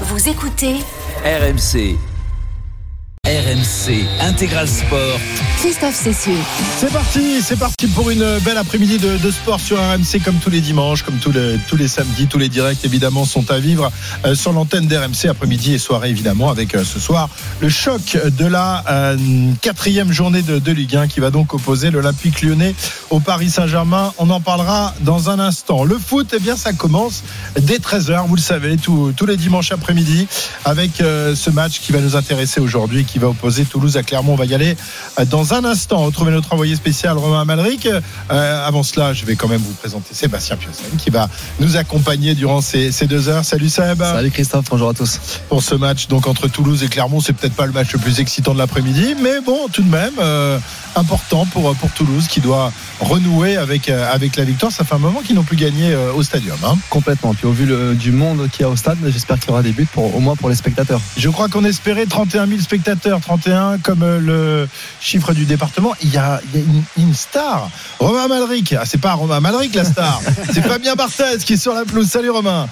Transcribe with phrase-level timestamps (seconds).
[0.00, 0.80] Vous écoutez
[1.24, 2.13] RMC.
[3.64, 5.18] RMC Intégral Sport.
[5.58, 6.36] Christophe Cessieux.
[6.76, 10.50] C'est parti, c'est parti pour une belle après-midi de, de sport sur RMC comme tous
[10.50, 13.90] les dimanches, comme tous les, tous les samedis, tous les directs évidemment sont à vivre
[14.26, 17.30] euh, sur l'antenne d'RMC après-midi et soirée évidemment avec euh, ce soir
[17.60, 19.16] le choc de la euh,
[19.62, 22.74] quatrième journée de, de Ligue 1 qui va donc opposer l'Olympique lyonnais
[23.08, 24.12] au Paris Saint-Germain.
[24.18, 25.84] On en parlera dans un instant.
[25.84, 27.22] Le foot, eh bien ça commence
[27.58, 30.26] dès 13h, vous le savez, tous tous les dimanches après-midi
[30.66, 34.32] avec euh, ce match qui va nous intéresser aujourd'hui, qui va opposer Toulouse à Clermont.
[34.32, 34.76] On va y aller
[35.20, 35.98] euh, dans un instant.
[35.98, 37.86] Retrouver notre envoyé spécial Romain Malric.
[37.86, 41.28] Euh, avant cela, je vais quand même vous présenter Sébastien Piocen qui va
[41.60, 43.44] nous accompagner durant ces, ces deux heures.
[43.44, 44.02] Salut Seb.
[44.02, 45.20] Salut Christophe, bonjour à tous.
[45.48, 48.18] Pour ce match donc entre Toulouse et Clermont, c'est peut-être pas le match le plus
[48.20, 50.58] excitant de l'après-midi, mais bon, tout de même euh,
[50.96, 54.72] important pour pour Toulouse qui doit renouer avec avec la victoire.
[54.72, 56.56] Ça fait un moment qu'ils n'ont plus gagné euh, au stadium.
[56.64, 56.76] hein.
[56.90, 57.34] Complètement.
[57.34, 59.62] Puis au vu le- du monde qu'il y a au stade, j'espère qu'il y aura
[59.62, 61.00] des buts pour, au moins pour les spectateurs.
[61.16, 64.68] Je crois qu'on espérait 31 000 spectateurs, 31 comme euh, le
[65.00, 65.92] chiffre du département.
[66.02, 67.68] Il y a, il y a une, une star,
[67.98, 68.74] Romain Malric.
[68.78, 70.20] Ah, c'est pas Romain Malric la star,
[70.52, 72.08] c'est Fabien Barthez qui est sur la pelouse.
[72.08, 72.68] Salut Romain.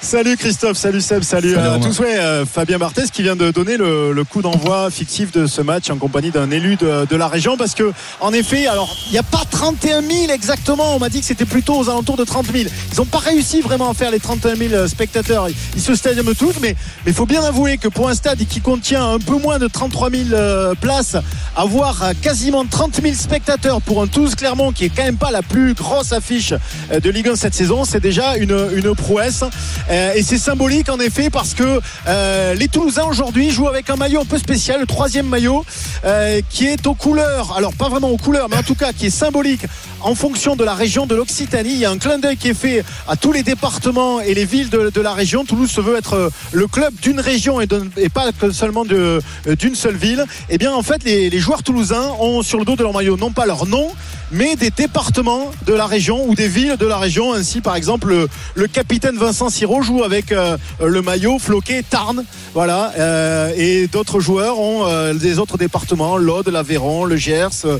[0.00, 1.86] Salut Christophe, salut Seb, salut, Salut à Romain.
[1.86, 2.00] tous.
[2.00, 5.60] Ouais, euh, Fabien Barthez qui vient de donner le, le coup d'envoi fictif de ce
[5.60, 9.12] match en compagnie d'un élu de, de la région parce que en effet, alors il
[9.12, 10.96] n'y a pas 31 000 exactement.
[10.96, 12.64] On m'a dit que c'était plutôt aux alentours de 30 000.
[12.92, 15.46] Ils n'ont pas réussi vraiment à faire les 31 000 spectateurs.
[15.76, 16.74] Ils se stadium tous, mais
[17.06, 20.10] il faut bien avouer que pour un stade qui contient un peu moins de 33
[20.10, 21.16] 000 euh, places,
[21.56, 25.30] avoir euh, quasiment 30 000 spectateurs pour un Toulouse Clermont qui est quand même pas
[25.30, 26.52] la plus grosse affiche
[26.90, 29.44] euh, de Ligue 1 cette saison, c'est déjà une, une prouesse.
[29.90, 33.96] Euh, et c'est symbolique en effet parce que euh, les Toulousains aujourd'hui jouent avec un
[33.96, 35.64] maillot un peu spécial, le troisième maillot,
[36.04, 39.06] euh, qui est aux couleurs, alors pas vraiment aux couleurs, mais en tout cas qui
[39.06, 39.62] est symbolique
[40.00, 41.72] en fonction de la région de l'Occitanie.
[41.72, 44.44] Il y a un clin d'œil qui est fait à tous les départements et les
[44.44, 45.44] villes de, la région.
[45.44, 47.68] Toulouse se veut être le club d'une région et,
[48.12, 50.24] pas seulement d'une seule ville.
[50.48, 53.32] Et bien en fait, les, joueurs toulousains ont sur le dos de leur maillot non
[53.32, 53.88] pas leur nom,
[54.32, 57.34] mais des départements de la région ou des villes de la région.
[57.34, 62.24] Ainsi, par exemple, le, le capitaine Vincent Siro joue avec euh, le maillot floqué Tarn.
[62.54, 62.92] Voilà.
[62.98, 67.48] euh, et d'autres joueurs ont euh, des autres départements, l'Aude, l'Aveyron, le Gers.
[67.64, 67.78] euh,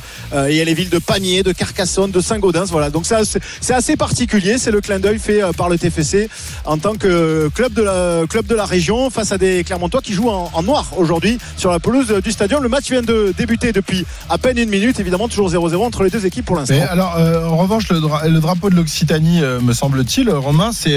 [0.50, 2.66] il y a les villes de Pamiers, de Carcassonne, de Saint-Gaudens.
[2.70, 2.88] Voilà.
[2.90, 4.56] Donc c'est assez particulier.
[4.58, 6.28] C'est le clin d'œil fait par le TFC
[6.64, 10.14] en tant que club de la, club de la région face à des Clermontois qui
[10.14, 12.62] jouent en, noir aujourd'hui sur la pelouse du stadium.
[12.62, 14.98] Le match vient de débuter depuis à peine une minute.
[15.00, 16.74] Évidemment, toujours 0-0 entre les deux équipes pour l'instant.
[16.88, 20.96] Alors, en revanche, le, le drapeau de l'Occitanie, me semble-t-il, Romain, c'est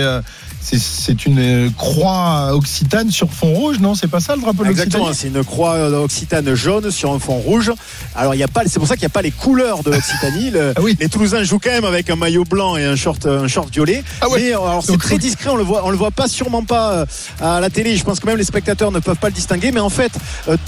[0.65, 4.63] c'est- c'est une euh, croix occitane sur fond rouge, non C'est pas ça le drapeau
[4.63, 7.71] de Exactement, c'est une croix euh, occitane jaune sur un fond rouge.
[8.15, 9.91] Alors il y a pas, c'est pour ça qu'il n'y a pas les couleurs de
[9.91, 10.49] l'Occitanie.
[10.51, 10.97] Le- Ah oui.
[10.99, 14.03] Les Toulousains jouent quand même avec un maillot blanc et un short, un short violet.
[14.21, 14.39] Ah ouais.
[14.41, 17.05] Mais euh, alors c'est très discret, on le voit, on le voit pas sûrement pas
[17.41, 17.95] à la télé.
[17.95, 19.71] Je pense que même les spectateurs ne peuvent pas le distinguer.
[19.71, 20.11] Mais en fait,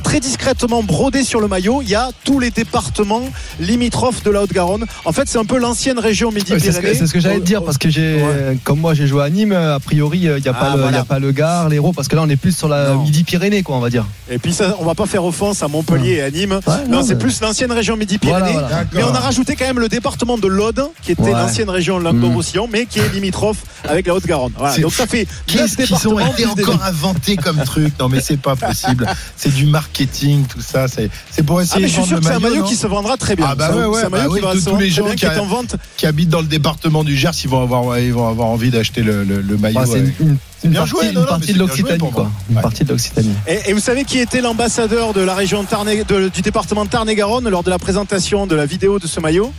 [0.03, 3.23] très discrètement brodé sur le maillot, il y a tous les départements
[3.59, 4.85] limitrophes de la Haute-Garonne.
[5.05, 7.07] En fait, c'est un peu l'ancienne région Ouais, C'est ce que, Midi-Pyrénées.
[7.07, 8.57] ce que j'allais te dire parce que j'ai, Ouais.
[8.63, 9.53] comme moi j'ai joué à Nîmes,
[9.87, 10.99] priori il n'y a, pas Ah, le- voilà.
[10.99, 12.93] a pas le Gard, l'Hérault, parce que là on est plus sur la.
[12.95, 14.05] Midi-Pyrénées quoi on va dire.
[14.29, 16.59] Et puis ça, on va pas faire offense à Montpellier et à Nîmes.
[16.67, 18.51] Ouais, non, non, c'est mais- plus l'ancienne région Midi-Pyrénées.
[18.51, 18.83] Voilà, voilà.
[18.93, 21.31] Mais on a rajouté quand même le département de l'Aude, qui était Ouais.
[21.31, 24.51] l'ancienne région Languedoc-Roussillon, mais qui est limitrophe avec la Haute-Garonne.
[24.57, 24.77] Voilà.
[24.77, 26.31] Donc ça fait neuf Qu'est-ce qu'ils ont départements.
[26.33, 29.07] été encore inventés comme truc Non, mais c'est pas possible.
[29.37, 30.87] C'est du marketing, tout ça.
[30.87, 31.09] C'est
[31.45, 32.65] pour Ah, essayer mais de je suis vendre sûr le que c'est un maillot, maillot
[32.65, 33.45] qui se vendra très bien.
[33.49, 36.07] Ah bah ouais, ouais, c'est un bah maillot qui va tous- les gens qui a-
[36.07, 39.23] habitent dans le département du Gers, ils vont avoir, envie d'acheter le
[39.57, 39.76] maillot.
[39.85, 42.11] C'est une, une- une bien partie, joué, non, une mais partie de l'Occitanie quoi.
[42.23, 42.31] moi.
[42.49, 42.61] Une Ouais.
[42.61, 43.33] partie de l'Occitanie.
[43.47, 46.83] Et, et vous savez qui était l'ambassadeur de la région Tarn et- de- du département
[46.85, 49.51] de Tarn-et-Garonne lors de la présentation de la vidéo de ce maillot?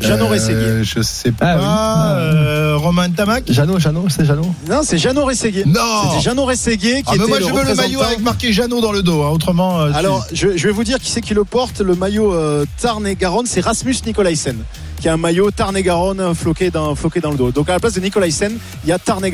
[0.00, 0.82] Jeannot Euh, Rességuier.
[0.84, 1.46] Je sais pas.
[1.56, 1.56] Ah
[2.18, 2.22] oui.
[2.36, 3.44] euh, Romain Tamac?
[3.48, 4.52] Jeannot, Jeannot, c'est Jeannot?
[4.68, 5.64] Non, c'est Jeannot Rességuier.
[5.66, 5.80] Non
[6.10, 8.52] C'était Jeannot Rességuier qui Ah, mais était moi, le je veux le maillot avec marqué
[8.52, 9.22] Jeannot dans le dos.
[9.22, 9.80] hein, Autrement.
[9.80, 11.80] euh, tu- Alors, je, je vais vous dire qui c'est qui le porte.
[11.80, 14.56] Le maillot euh, Tarn et Garonne, c'est Rasmus Nicolaisen,
[15.04, 17.52] qui a un maillot Tarn et Garonne euh, floqué dans, floqué dans le dos.
[17.52, 19.28] Donc, à la place de Nicolaisen, il y a Tarn et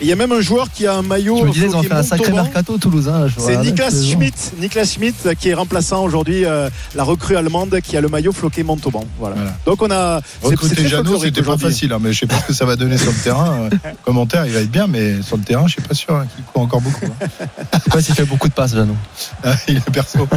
[0.00, 1.38] il y a même un joueur qui a un maillot.
[1.38, 3.26] Je me disais ils ont fait un sacré mercato Toulousain.
[3.26, 4.04] je C'est regardais Niklas.
[4.12, 8.30] Schmidt, Niklas Schmidt qui est remplaçant aujourd'hui euh, la recrue allemande qui a le maillot
[8.30, 9.02] floqué Montauban.
[9.18, 9.34] Voilà.
[9.34, 9.52] Voilà.
[9.66, 12.52] Donc on a Recruter Jeannot, c'était pas facile, hein, mais je sais pas ce que
[12.52, 13.68] ça va donner sur le terrain.
[13.72, 16.26] Euh, Commentaire, il va être bien, mais sur le terrain, je suis pas sûr hein,
[16.32, 17.06] qu'il court encore beaucoup.
[17.06, 17.26] hein.
[17.72, 18.94] Je sais pas s'il fait beaucoup de passes Jeannot.
[19.44, 20.28] Ah, il est perso.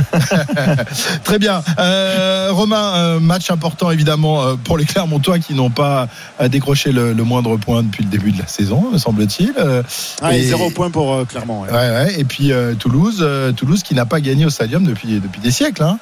[1.24, 1.62] Très bien.
[1.78, 6.07] Euh, Romain, euh, match important évidemment euh, pour les Clermontois qui n'ont pas
[6.50, 9.54] décroché le, le moindre point depuis le début de la saison, me semble-t-il.
[9.57, 9.84] Euh,
[10.22, 11.62] Ah, et Et- zéro point pour euh, Clermont.
[11.63, 11.69] ouais.
[11.72, 12.19] ouais, ouais.
[12.19, 13.25] Et puis euh, Toulouse,
[13.56, 15.84] Toulouse qui n'a pas gagné au Stadium depuis depuis des siècles.
[15.84, 16.00] Hein.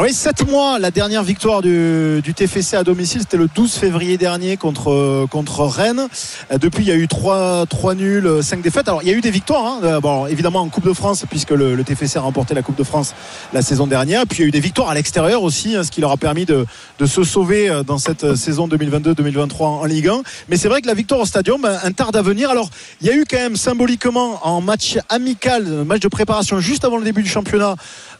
[0.00, 4.56] Oui, 7 mois, la dernière victoire du, TFC à domicile, c'était le 12 février dernier
[4.56, 6.06] contre, contre Rennes.
[6.52, 8.86] Euh, Depuis, il y a eu 3, 3 nuls, 5 défaites.
[8.86, 9.80] Alors, il y a eu des victoires, hein.
[9.82, 12.84] Euh, bon, évidemment en Coupe de France, puisque le, TFC a remporté la Coupe de
[12.84, 13.12] France
[13.52, 14.24] la saison dernière.
[14.28, 16.16] Puis, il y a eu des victoires à l'extérieur aussi, hein, ce qui leur a
[16.16, 16.64] permis de,
[17.00, 20.22] de se sauver euh, dans cette saison 2022-2023 en Ligue 1.
[20.48, 22.50] Mais c'est vrai que la victoire au Stadium, un, un tard d'avenir.
[22.50, 26.84] Alors, il y a eu quand même symboliquement en match amical, match de préparation juste
[26.84, 27.74] avant le début du championnat,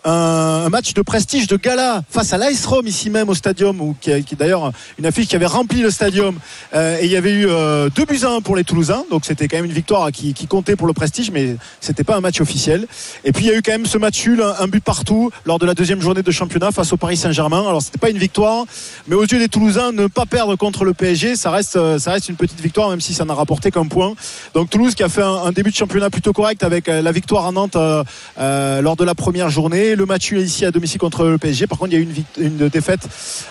[0.05, 3.95] un match de prestige de gala face à l'Ice Rome ici même au stadium où,
[4.01, 6.39] qui, est d'ailleurs une affiche qui avait rempli le stadium.
[6.75, 9.05] Euh, et il y avait eu euh, deux buts à un pour les Toulousains.
[9.11, 12.21] Donc c'était quand même une victoire qui, comptait pour le prestige mais c'était pas un
[12.21, 12.87] match officiel.
[13.25, 15.67] Et puis il y a eu quand même ce match un, but partout lors de
[15.67, 17.61] la deuxième journée de championnat face au Paris Saint-Germain.
[17.69, 18.65] Alors c'était pas une victoire
[19.07, 22.13] mais aux yeux des Toulousains ne pas perdre contre le PSG ça reste euh, ça
[22.13, 24.15] reste une petite victoire même si ça n'a rapporté qu'un point.
[24.55, 27.47] Donc Toulouse qui a fait un, début de championnat plutôt correct avec euh, la victoire
[27.47, 28.05] à Nantes euh,
[28.39, 29.97] euh, lors de la première journée.
[29.97, 32.69] Le match ici à domicile contre le PSG par contre il y a eu une,
[32.69, 33.01] défaite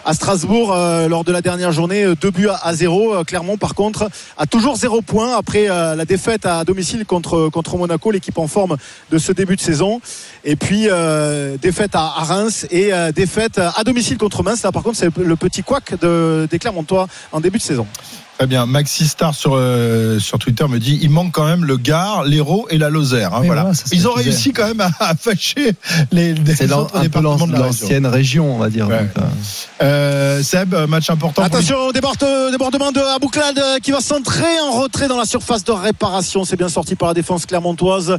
[0.06, 3.24] à Strasbourg euh, lors de la dernière journée deux buts à, zéro.
[3.26, 8.38] Clermont par contre a toujours zéro point après la défaite à domicile contre, Monaco l'équipe
[8.38, 8.78] en forme
[9.12, 10.02] de ce début de saison.
[10.44, 14.84] Et puis euh, défaite à, Reims et euh, défaite à domicile contre Reims là par
[14.84, 17.88] contre c'est le petit couac de, des Clermontois en début de saison
[18.38, 18.68] Très bien.
[18.68, 22.68] Maxi Star sur, euh, sur Twitter me dit il manque quand même le Gard, l'Hérault
[22.70, 23.34] et la Lozère.
[23.34, 23.64] Hein, voilà.
[23.64, 25.74] voilà Ils ont réussi quand même à, à fâcher
[26.12, 28.88] les, les C'est un peu l'ancienne région, on va dire.
[28.88, 29.00] Ouais.
[29.00, 29.24] Donc,
[29.82, 30.44] euh...
[30.44, 31.42] Seb, match important.
[31.42, 36.46] Attention, déborde, débordement de Abouklad qui va s'entrer en retrait dans la surface de réparation.
[36.46, 38.18] C'est bien sorti par la défense clermontoise.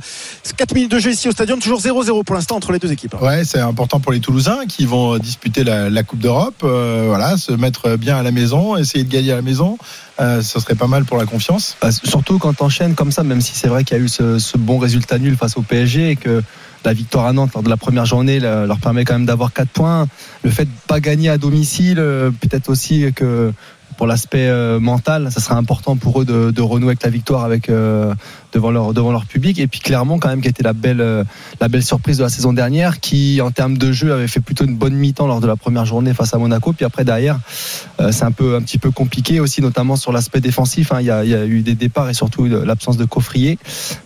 [0.57, 3.15] 4 minutes de jeu ici au stadium, toujours 0-0 pour l'instant entre les deux équipes.
[3.21, 6.57] Ouais, c'est important pour les Toulousains qui vont disputer la, la Coupe d'Europe.
[6.65, 9.79] Euh, voilà, se mettre bien à la maison, essayer de gagner à la maison.
[10.21, 11.77] Euh, ce serait pas mal pour la confiance.
[11.81, 14.57] Bah, surtout quand t'enchaînes comme ça, même si c'est vrai qu'il y a eu ce,
[14.57, 16.43] bon résultat nul face au PSG et que
[16.85, 19.69] la victoire à Nantes lors de la première journée leur permet quand même d'avoir 4
[19.69, 20.09] points.
[20.43, 23.53] Le fait de pas gagner à domicile, euh, peut-être aussi que
[23.97, 27.71] pour l'aspect euh, mental, ça sera important pour eux de, renouer avec la victoire avec
[28.53, 31.25] devant leur devant leur public et puis clairement quand même qui été la belle euh,
[31.61, 34.65] la belle surprise de la saison dernière qui en termes de jeu avait fait plutôt
[34.65, 37.39] une bonne mi-temps lors de la première journée face à Monaco puis après derrière
[38.01, 40.99] euh, c'est un peu un petit peu compliqué aussi notamment sur l'aspect défensif hein.
[41.01, 43.59] il, y a, y a, eu des départs et surtout l'absence de coffrier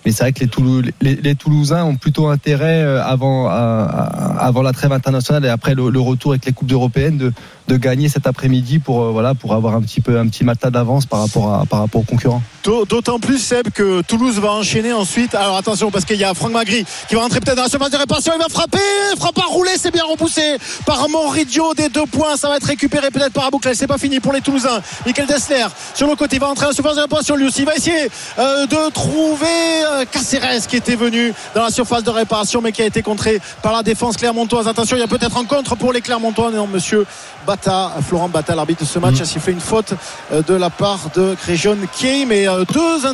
[0.05, 4.63] mais c'est vrai que les, Toulou, les, les, Toulousains ont plutôt intérêt euh, avant avant
[4.63, 7.33] la trêve internationale et après le, retour avec les coupes européennes de
[7.69, 11.07] de gagner cet après-midi pour voilà pour avoir un petit peu un petit matin d'avance
[11.07, 12.43] par rapport à par rapport aux concurrents.
[12.65, 15.35] D'autant plus Seb que Toulouse va enchaîner ensuite.
[15.35, 17.91] Alors attention parce qu'il y a Franck Magri qui va rentrer peut-être dans la surface
[17.91, 18.33] de réparation.
[18.35, 18.79] Il va frapper,
[19.19, 22.37] frappe à rouler, c'est bien repoussé par Moridio des deux points.
[22.37, 23.77] Ça va être récupéré peut-être par Abouklel.
[23.77, 24.81] C'est pas fini pour les Toulousains.
[25.07, 27.61] Michael Dessler sur le côté il va rentrer dans la surface de réparation lui aussi.
[27.61, 32.11] Il va essayer euh, de trouver euh, Caceres qui était venu dans la surface de
[32.11, 34.69] réparation mais qui a été contré par la défense clermontoise.
[34.69, 36.51] Attention, il y a peut-être un contre pour les Clermontois.
[36.51, 37.07] Non, monsieur
[37.47, 39.23] Bata, Florent Bata, l'arbitre de ce match, mmh.
[39.23, 39.95] a sifflé une faute
[40.33, 43.07] euh, de la part de Créjon Kay, mais deux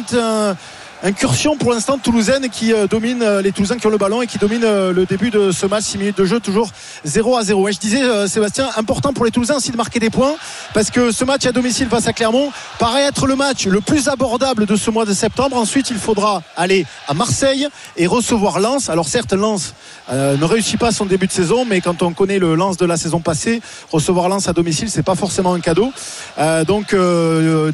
[1.03, 4.27] incursion pour l'instant toulousaine qui euh, domine euh, les Toulousains qui ont le ballon et
[4.27, 5.85] qui domine euh, le début de ce match.
[5.85, 6.71] 6 minutes de jeu toujours
[7.05, 10.11] 0 à 0 et je disais Sébastien important pour les Toulousains aussi de marquer des
[10.11, 10.35] points
[10.75, 14.09] parce que ce match à domicile face à Clermont paraît être le match le plus
[14.09, 15.57] abordable de ce mois de septembre.
[15.57, 18.91] Ensuite il faudra aller à Marseille et recevoir Lens.
[18.91, 19.75] Alors certes Lens
[20.11, 22.87] euh, ne réussit pas son début de saison mais quand on connaît le Lens de
[22.87, 23.61] la saison passée
[23.91, 25.93] recevoir Lens à domicile c'est pas forcément un cadeau
[26.39, 27.73] euh, donc euh,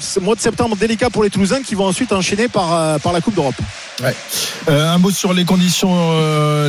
[0.00, 3.20] ce mois de septembre délicat pour les Toulousains qui vont ensuite enchaîner par par, la
[3.20, 3.54] Coupe d'Europe.
[4.02, 4.14] Ouais.
[4.68, 5.94] Un mot sur les conditions,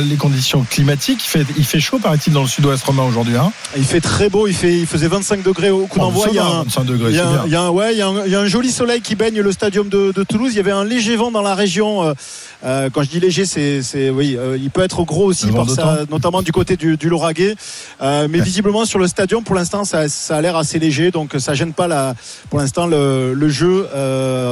[0.00, 1.24] les conditions climatiques.
[1.24, 3.36] Il fait, il fait chaud, paraît-il, dans le sud-ouest romain aujourd'hui.
[3.36, 3.52] Hein?
[3.76, 4.46] Il fait très beau.
[4.46, 6.26] Il, fait, il faisait 25 degrés au coup d'envoi.
[6.30, 7.98] il y a un, 25 degrés, il y a, il y a un, ouais, il
[7.98, 10.22] y, a un, il y a un joli soleil qui baigne le stadium de, de,
[10.22, 10.52] Toulouse.
[10.52, 12.14] Il y avait un léger vent dans la région.
[12.62, 15.66] Quand je dis léger, c'est, oui, il peut être gros aussi, par
[16.10, 17.54] notamment du côté du, du Lauragais.
[18.02, 18.44] Euh, mais ouais.
[18.44, 21.72] visiblement sur le stadium, pour l'instant, ça, ça, a l'air assez léger, donc ça gêne
[21.72, 22.14] pas la,
[22.50, 23.88] pour l'instant le, le jeu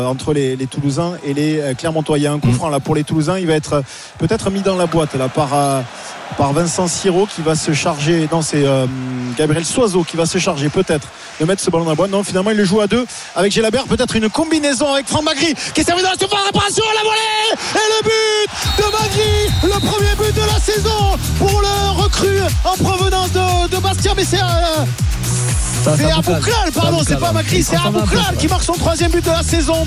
[0.06, 2.18] entre les, les, Toulousains et les Clermontois.
[2.18, 3.38] Il y a un coup franc là pour les Toulousains.
[3.38, 3.82] Il va être
[4.18, 5.50] peut-être mis dans la boîte là par
[6.36, 8.28] par Vincent Siro qui va se charger.
[8.30, 8.86] Non, c'est euh,
[9.36, 11.08] Gabriel Soiseau qui va se charger peut-être
[11.40, 12.10] de mettre ce ballon dans la boîte.
[12.10, 13.84] Non, finalement, il le joue à deux avec Gélabert.
[13.84, 17.02] Peut-être une combinaison avec Franck Magri qui est servi dans la surface de réparation la
[17.02, 17.52] volée.
[17.74, 22.76] Et le but de Magri, le premier but de la saison pour le recrue en
[22.76, 24.12] provenance de, de Bastien.
[24.16, 24.24] Mais
[25.82, 26.10] c'est.
[26.10, 29.86] Abouklal, pardon, c'est pas Macri, c'est Abouklal qui marque son troisième but de la saison.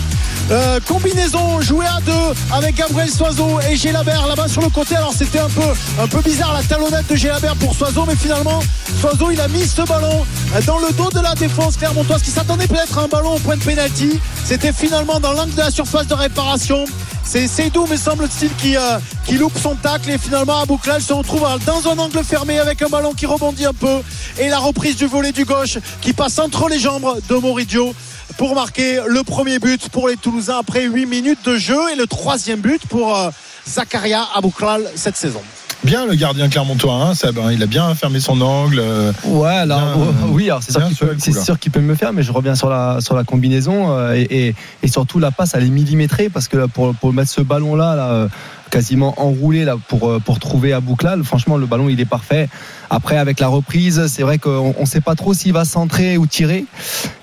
[0.51, 4.95] Euh, combinaison jouée à deux avec Gabriel Soiseau et Gélabert là-bas sur le côté.
[4.95, 5.61] Alors c'était un peu,
[5.99, 8.59] un peu bizarre la talonnette de Gélabert pour Soiseau, mais finalement
[8.99, 10.25] Soiseau il a mis ce ballon
[10.67, 13.57] dans le dos de la défense clermontoise qui s'attendait peut-être à un ballon au point
[13.57, 14.19] de pénalty.
[14.43, 16.85] C'était finalement dans l'angle de la surface de réparation
[17.27, 21.45] C'est Seydou, me semble-t-il, qui, euh, qui loupe son tacle et finalement Abouklal se retrouve
[21.65, 24.01] dans un angle fermé avec un ballon qui rebondit un peu
[24.39, 27.93] et la reprise du volet du gauche qui passe entre les jambes de Moridio
[28.37, 32.05] pour marquer le premier but pour les Toulousains après 8 minutes de jeu et le
[32.05, 33.31] troisième but pour euh,
[33.67, 35.41] Zakaria Abouklal cette saison.
[35.83, 38.79] Bien le gardien clermontois, hein, Seb, hein, il a bien fermé son angle.
[38.79, 41.95] euh, Ouais, alors, Bien, euh, euh, oui, alors c'est sûr qu'il peut, c'est me le
[41.95, 45.29] faire, mais je reviens sur la sur la combinaison euh, et, et, et surtout la
[45.29, 48.27] passe, elle est millimétrée parce que là, pour pour mettre ce ballon là, là euh,
[48.71, 52.49] quasiment enroulé là pour pour trouver Abouklal, franchement le ballon il est parfait.
[52.89, 56.25] Après avec la reprise, c'est vrai qu'on on sait pas trop s'il va centrer ou
[56.25, 56.65] tirer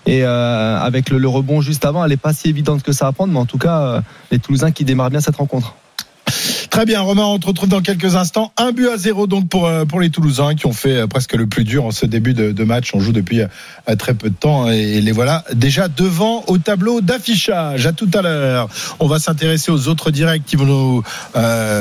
[0.07, 3.13] et avec le, le rebond juste avant, elle est pas si évidente que ça à
[3.13, 5.75] prendre, mais en tout cas les Toulousains qui démarrent bien cette rencontre.
[6.73, 8.51] Très bien, Romain, on te retrouve dans quelques instants.
[8.57, 11.35] Un but à zéro donc pour, euh, pour les Toulousains qui ont fait euh, presque
[11.35, 12.93] le plus dur en ce début de, match.
[12.95, 17.03] On joue depuis euh, très peu de temps et les voilà déjà devant au tableau
[17.03, 17.87] d'affichage.
[17.87, 18.71] À tout à l'heure.
[19.01, 21.03] On va s'intéresser aux autres directs qui vont nous,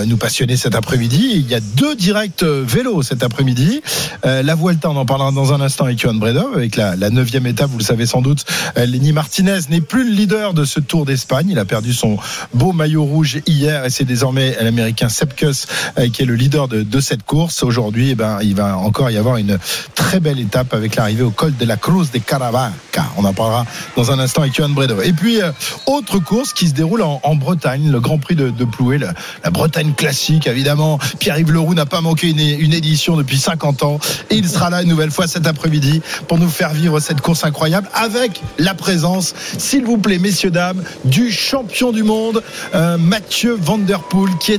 [0.07, 1.31] nous passionner cet après-midi.
[1.36, 3.81] Il y a deux directs vélo cet après-midi.
[4.24, 7.45] La Vuelta, on en parlera dans un instant avec Johan Bredov, avec la, la neuvième
[7.45, 8.43] étape, vous le savez sans doute.
[8.75, 11.48] Lenny Martinez n'est plus le leader de ce Tour d'Espagne.
[11.51, 12.17] Il a perdu son
[12.53, 15.68] beau maillot rouge hier et c'est désormais l'Américain Sepkus
[16.00, 17.64] euh, qui est le leader de, cette course.
[17.64, 19.58] Aujourd'hui, eh ben, il va encore y avoir une
[19.96, 23.06] très belle étape avec l'arrivée au col de la Cruz de Caravaca.
[23.18, 25.02] On en parlera dans un instant avec Johan Bredo.
[25.02, 25.52] Et puis, euh,
[25.86, 29.14] autre course qui se déroule en, Bretagne, le Grand Prix de, de Ploué, la,
[29.52, 31.00] Bretagne classique, évidemment.
[31.20, 32.40] Pierre-Yves Leroux n'a pas manqué une,
[32.74, 36.74] édition depuis 50 ans il sera là une nouvelle fois cet après-midi pour nous faire
[36.74, 42.04] vivre cette course incroyable avec la présence, s'il vous plaît, messieurs, dames, du champion du
[42.04, 42.42] monde,
[42.76, 44.54] euh, Mathieu Van Der Poel, qui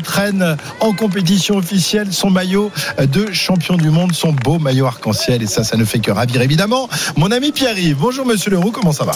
[0.80, 5.42] en compétition officielle son maillot de champion du monde, son beau maillot arc-en-ciel.
[5.42, 6.88] Et ça, ça ne fait que ravir, évidemment.
[7.16, 9.12] Mon ami Pierre-Yves, bonjour monsieur Leroux, comment ça va?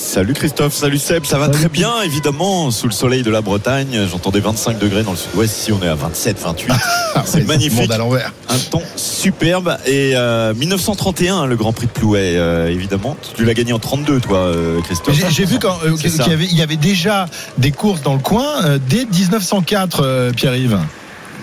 [0.00, 1.58] Salut Christophe, salut Seb, ça va Salut.
[1.58, 4.06] très bien évidemment sous le soleil de la Bretagne.
[4.08, 6.72] J'entendais 25 degrés dans le sud-ouest, ici on est à 27, 28.
[7.16, 7.80] Ah, C'est ouais, magnifique.
[7.80, 8.32] monde à l'envers.
[8.48, 13.16] Un temps superbe et euh, 1931 le Grand Prix de Plouay euh, évidemment.
[13.36, 15.16] Tu l'as gagné en 32 toi euh, Christophe.
[15.30, 17.26] J'ai vu euh, qu'il y, avait, il y avait déjà
[17.58, 20.78] des courses dans le coin dès 1904, euh, Pierre-Yves.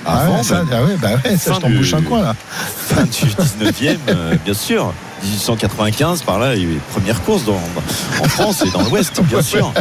[0.06, 2.36] Ah Avant, ouais, ça, ah ouais, bah ouais, ça je t'en bouche un coin là.
[2.88, 4.94] fin du 19e euh, bien sûr.
[5.26, 7.60] 1895 par là, il y a eu les premières courses dans,
[8.24, 9.72] en France et dans l'Ouest bien sûr.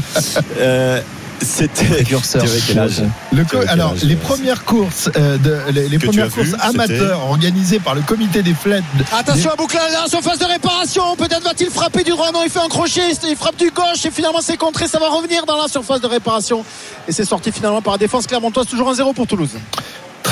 [0.58, 1.00] Euh,
[1.42, 2.02] C'était
[3.32, 7.94] Le co- alors, les premières courses, euh, de, les, premières vu, courses amateurs organisées par
[7.94, 8.84] le comité des flèches.
[9.12, 11.16] Attention à Bouclin, là, surface de réparation.
[11.16, 12.30] Peut-être va-t-il frapper du droit.
[12.32, 13.10] Non, il fait un crochet.
[13.28, 14.86] Il frappe du gauche et finalement c'est contré.
[14.86, 16.64] Ça va revenir dans la surface de réparation.
[17.08, 18.66] Et c'est sorti finalement par la défense clermontoise.
[18.66, 19.50] Toujours 1-0 pour Toulouse.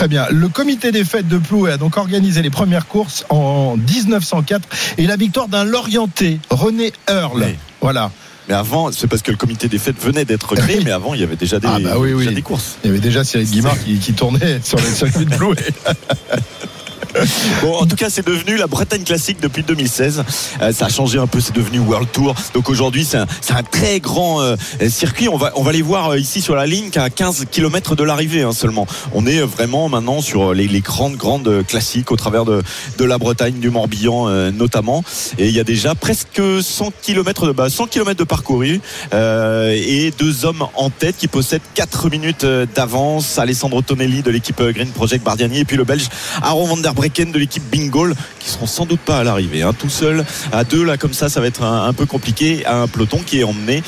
[0.02, 0.26] Très bien.
[0.32, 4.68] Le comité des fêtes de Plouay a donc organisé les premières courses en 1904
[4.98, 6.92] et la victoire d'un Lorientais, René.
[7.36, 7.44] Oui.
[7.80, 8.10] Voilà.
[8.48, 11.20] Mais avant, c'est parce que le comité des fêtes venait d'être créé, mais avant, il
[11.20, 12.24] y avait déjà des, Ah bah oui, oui.
[12.24, 12.78] déjà des courses.
[12.82, 15.54] Il y avait déjà Cyril Guimard qui, qui tournait sur les circuits de Plouay.
[17.62, 20.24] Bon, en tout cas, c'est devenu la Bretagne classique depuis 2016.
[20.60, 22.34] Euh, ça a changé un peu, c'est devenu World Tour.
[22.54, 24.56] Donc aujourd'hui, c'est un, un très grand euh,
[24.88, 25.28] circuit.
[25.28, 28.04] On va, on va les voir euh, ici sur la ligne qu'à 15 km de
[28.04, 28.86] l'arrivée hein, seulement.
[29.14, 32.62] On est vraiment maintenant sur les, les grandes, grandes euh, classiques au travers de,
[32.98, 35.04] de la Bretagne, du Morbihan euh, notamment.
[35.38, 38.80] Et il y a déjà presque 100 km de, bah, 100 km de parcouru
[39.14, 43.38] euh, et deux hommes en tête qui possèdent 4 minutes euh, d'avance.
[43.38, 46.08] Alessandro Tonelli de l'équipe euh, Green Project Bardiani et puis le Belge
[46.42, 49.62] Aaron van der De l'équipe Bingol qui seront sans doute pas à l'arrivée.
[49.62, 49.72] hein.
[49.76, 52.64] Tout seul à deux là comme ça, ça va être un, un peu compliqué.
[52.64, 53.82] Un peloton qui est emmené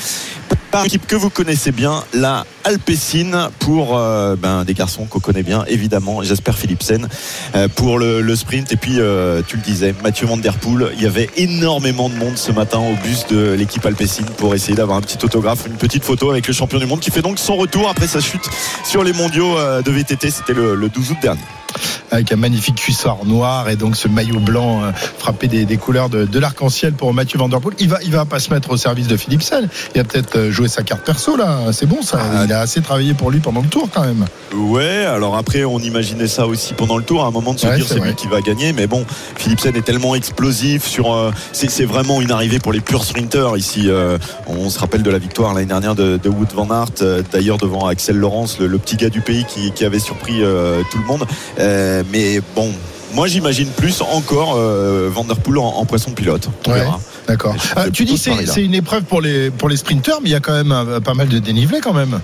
[0.71, 5.43] par équipe que vous connaissez bien, la Alpecin pour euh, ben, des garçons qu'on connaît
[5.43, 7.09] bien évidemment, Jasper Philipsen
[7.55, 11.03] euh, pour le, sprint et puis euh, tu le disais Mathieu Van Der Poel il
[11.03, 14.99] y avait énormément de monde ce matin au bus de l'équipe Alpecin pour essayer d'avoir
[14.99, 17.57] un petit autographe une petite photo avec le champion du monde qui fait donc son
[17.57, 18.49] retour après sa chute
[18.85, 21.43] sur les mondiaux de VTT c'était le, le 12 août dernier
[22.11, 24.83] avec un magnifique cuissard noir et donc ce maillot blanc
[25.19, 27.75] frappé des, couleurs de, l'arc-en-ciel pour Mathieu Van Der Poel.
[27.79, 29.69] Il va, il va pas se mettre au service de Philipsen.
[29.95, 31.59] Il va peut-être euh, jouer sa carte perso là.
[31.73, 32.19] C'est bon ça.
[32.21, 32.43] Ah.
[32.45, 34.25] Il a assez travaillé pour lui pendant le tour quand même.
[34.55, 37.67] Ouais, alors après on imaginait ça aussi pendant le tour, à un moment de se
[37.67, 39.05] Ouais, dire c'est lui qui va gagner, mais bon,
[39.37, 43.89] Philipsen est tellement explosif sur, euh, c'est vraiment une arrivée pour les purs sprinters ici.
[43.89, 47.23] euh, on se rappelle de la victoire l'année dernière de, de Wood van Aert, euh,
[47.33, 50.41] d'ailleurs devant Axel Laurence, le, le petit gars du pays qui, qui avait surpris
[50.91, 51.25] tout le monde.
[51.59, 52.71] Mais bon.
[53.15, 56.49] Moi, j'imagine plus encore Van Der Poel en, en poisson pilote.
[56.67, 56.81] On Ouais.
[56.81, 56.99] verra.
[57.27, 57.57] D'accord.
[57.77, 60.37] Euh, tu dis c'est c'est une épreuve pour les pour les sprinteurs, mais il y
[60.37, 62.21] a quand même euh, pas mal de dénivelé quand même.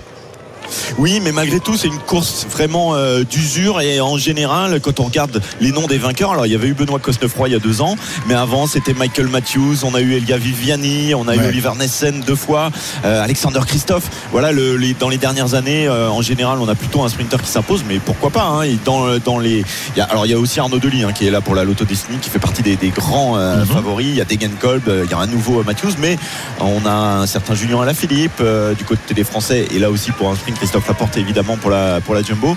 [0.97, 5.03] Oui, mais malgré tout, c'est une course vraiment euh, d'usure et en général, quand on
[5.03, 7.59] regarde les noms des vainqueurs, alors il y avait eu Benoît Cosnefroy il y a
[7.59, 7.95] deux ans,
[8.27, 11.39] mais avant c'était Michael Matthews, on a eu Elia Viviani, on a eu.
[11.51, 12.71] Oliver Nessen deux fois,
[13.03, 14.09] euh, Alexander Christophe.
[14.31, 17.41] Voilà, le- les- dans les dernières années, euh, en général, on a plutôt un sprinter
[17.41, 19.63] qui s'impose, mais pourquoi pas hein, et dans, dans les,
[19.95, 21.55] il y a, alors il y a aussi Arnaud Delis hein, qui est là pour
[21.55, 24.07] la Lotto Destiny, qui fait partie des, des grands euh, favoris.
[24.07, 26.17] Il y a Degenkolb, euh, il y a un nouveau Matthews, mais
[26.59, 30.29] on a un certain Julien Alaphilippe euh, du côté des Français, et là aussi pour
[30.29, 32.55] un sprint Christophe Laporte évidemment pour la Jumbo.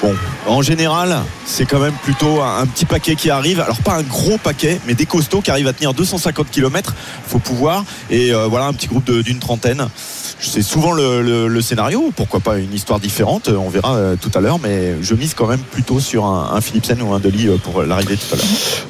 [0.00, 0.14] Bon,
[0.46, 3.60] en général, c'est quand même plutôt un, petit paquet qui arrive.
[3.60, 6.94] Alors pas un gros paquet, mais des costauds qui arrivent à tenir 250 km.
[7.26, 7.84] Faut pouvoir.
[8.08, 9.88] Et euh, voilà un petit groupe d'une trentaine.
[10.38, 12.12] C'est souvent le, le- le scénario.
[12.14, 14.58] Pourquoi pas une histoire différente On verra euh, tout à l'heure.
[14.62, 17.82] Mais je mise quand même plutôt sur un, un Philipsen ou un Deli euh, pour
[17.82, 18.46] l'arrivée tout à l'heure.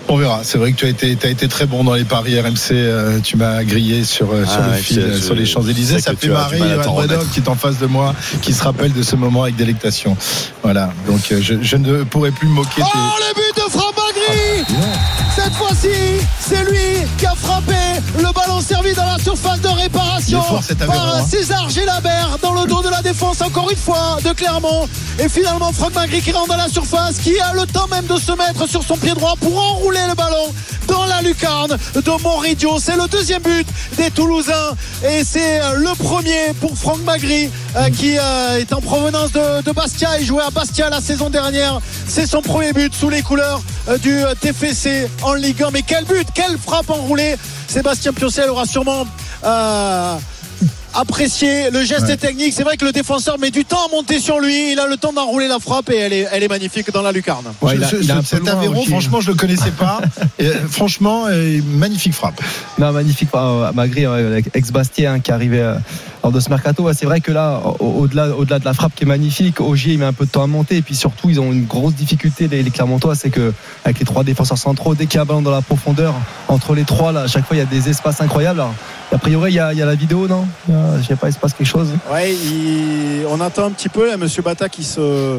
[0.08, 0.40] On verra.
[0.42, 2.72] C'est vrai que tu as été, t'as été très bon dans les paris RMC.
[2.72, 6.00] euh, tu m'as grillé sur, sur Ah le fil, je- sur les Champs-Élysées.
[6.00, 9.02] Ça fait as marrer Johan qui est en face de moi, qui se rappelle de
[9.02, 10.16] ce moment avec délectation.
[10.62, 10.92] Voilà.
[11.06, 12.80] Donc je, je ne pourrais plus me moquer.
[12.80, 14.36] Oh tes- le but de Franck Magri
[15.34, 15.88] Cette fois-ci,
[16.40, 17.74] c'est lui qui a frappé
[18.16, 21.26] le ballon servi dans la surface de réparation fort, par hein.
[21.28, 24.88] César Gélabert dans le dos de la défense encore une fois de Clermont.
[25.18, 28.16] Et finalement Franck Magri qui rentre dans la surface, qui a le temps même de
[28.16, 30.54] se mettre sur son pied droit pour enrouler le ballon
[30.88, 32.78] dans la lucarne de Moridio.
[32.78, 33.66] C'est le deuxième but
[33.98, 38.80] des Toulousains et c'est euh, le premier pour Franck Magri euh, qui euh, est en
[38.80, 40.18] provenance de, de Bastia.
[40.18, 41.80] Il jouait à Bastia la saison dernière.
[42.08, 44.22] C'est son premier but sous les couleurs euh, du
[44.52, 45.70] TFC en Ligue 1.
[45.72, 47.36] Mais quel but, quelle frappe enroulée.
[47.66, 49.04] Sébastien Piocel aura sûrement
[49.44, 50.16] euh,
[50.96, 52.52] apprécié le geste est technique.
[52.52, 54.72] C'est vrai que le défenseur met du temps à monter sur lui.
[54.72, 57.12] Il a le temps d'enrouler la frappe et elle est, elle est magnifique dans la
[57.12, 57.44] lucarne.
[57.62, 58.44] Ouais, Je- il a- cet
[58.86, 60.00] franchement, je le connaissais pas.
[60.38, 62.40] Et, euh, franchement, euh, magnifique frappe.
[62.78, 63.28] Non, magnifique.
[63.34, 64.04] euh, Magri,
[64.54, 65.74] ex-Bastien, hein, qui arrivait euh,
[66.22, 66.86] lors de ce mercato.
[66.92, 69.98] C'est vrai que là, au- au-delà, au-delà de la frappe qui est magnifique, Ogier, il
[69.98, 70.76] met un peu de temps à monter.
[70.76, 73.52] Et puis surtout, ils ont une grosse difficulté, les, les Clermontois, c'est que
[73.84, 76.14] avec les trois défenseurs centraux, dès qu'il y a un ballon dans la profondeur,
[76.48, 78.60] entre les trois, là, à chaque fois, il y a des espaces incroyables.
[78.60, 78.74] Alors,
[79.12, 80.46] a priori, il y a, il y a la vidéo, non
[81.00, 81.88] Je sais pas, il se passe quelque chose.
[82.12, 85.38] Ouais, il- on attend un petit peu là, Monsieur Bata qui se.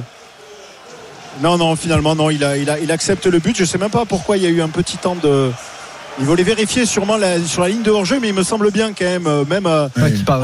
[1.42, 3.56] Non, non, finalement, non, il, a, il, a, il accepte le but.
[3.56, 5.52] Je sais même pas pourquoi il y a eu un petit temps de.
[6.20, 8.92] Il voulait vérifier sûrement la- sur la ligne de hors-jeu, mais il me semble bien
[8.98, 9.68] quand même, même
[10.26, 10.40] part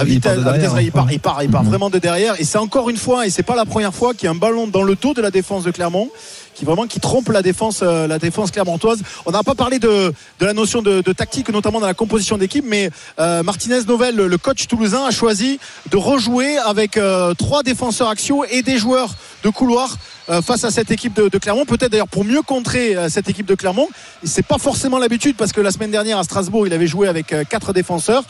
[0.91, 1.69] part, il part, il part Mhm.
[1.69, 2.39] vraiment de derrière.
[2.39, 4.35] Et c'est encore une fois, et c'est pas la première fois qu'il y a un
[4.35, 6.09] ballon dans le dos de la défense de Clermont,
[6.53, 9.01] qui vraiment qui trompe la défense, euh, la défense clermontoise.
[9.25, 12.65] On n'a pas parlé de, de la notion de, tactique, notamment dans la composition d'équipe,
[12.67, 12.89] mais
[13.19, 15.59] euh, Martinez Novel, le, coach toulousain, a choisi
[15.91, 19.97] de rejouer avec euh, trois défenseurs axiaux et des joueurs de couloir
[20.41, 21.65] face à cette équipe de, de Clermont.
[21.65, 23.89] Peut-être d'ailleurs pour mieux contrer cette équipe de Clermont.
[24.23, 27.35] C'est pas forcément l'habitude parce que la semaine dernière à Strasbourg, il avait joué avec
[27.49, 28.23] quatre défenseurs.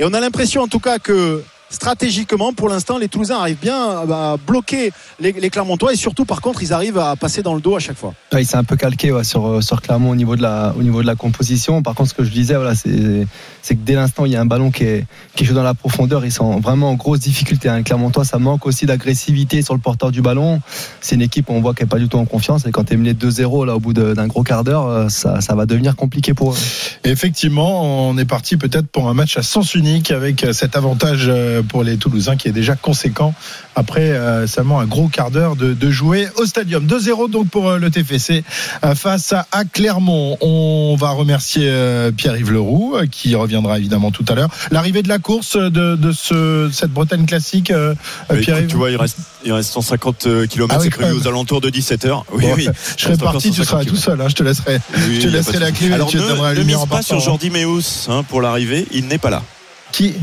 [0.00, 3.76] Et on a l'impression en tout cas que stratégiquement, pour l'instant, les Toulousains arrivent bien
[3.76, 7.60] à bloquer les, les Clermontois et surtout, par contre, ils arrivent à passer dans le
[7.60, 8.14] dos à chaque fois.
[8.32, 10.74] Ouais, il s'est un peu calqué ouais, sur, euh, sur Clermont au niveau, de la,
[10.78, 11.82] au niveau de la composition.
[11.82, 14.40] Par contre, ce que je disais, voilà, c'est que dès l'instant où il y a
[14.40, 17.68] un ballon qui est, qui joue dans la profondeur, ils sont vraiment en grosse difficulté.
[17.68, 17.82] Hein.
[17.82, 20.60] Clermontois, ça manque aussi d'agressivité sur le porteur du ballon.
[21.00, 22.66] C'est une équipe où on voit qu'elle n'est pas du tout en confiance.
[22.66, 25.40] Et quand tu es mené 2-0 là, au bout d'un gros quart d'heure, euh, ça,
[25.40, 26.56] ça va devenir compliqué pour eux.
[27.04, 31.26] Effectivement, on est parti peut-être pour un match à sens unique avec euh, cet avantage
[31.28, 33.34] euh, pour les Toulousains qui est déjà conséquent
[33.74, 36.86] après euh, seulement un gros quart d'heure de, de jouer au stadium.
[36.86, 38.42] 2-0 donc pour euh, le TFC
[38.84, 40.38] euh, face à, à Clermont.
[40.40, 44.48] On va remercier euh, Pierre-Yves Leroux euh, qui reviendra évidemment tout à l'heure.
[44.70, 47.94] L'arrivée de la course de, de ce, cette Bretagne classique, euh,
[48.40, 51.22] Pierre-Yves tu vois, il reste, il reste 150 km, Ah oui, c'est prévu même.
[51.22, 52.22] aux alentours de 17h.
[52.32, 52.68] Oui, Bon, oui.
[52.96, 54.20] Je serai parti, tu 150 seras tout seul.
[54.20, 55.92] hein, je te laisserai, Oui, je te laisserai la clé.
[55.92, 56.22] Alors tu ne,
[56.54, 57.20] ne mise pas sur.
[57.20, 59.42] Jordi Meus hein, pour l'arrivée, il n'est pas là.
[59.92, 60.14] Qui?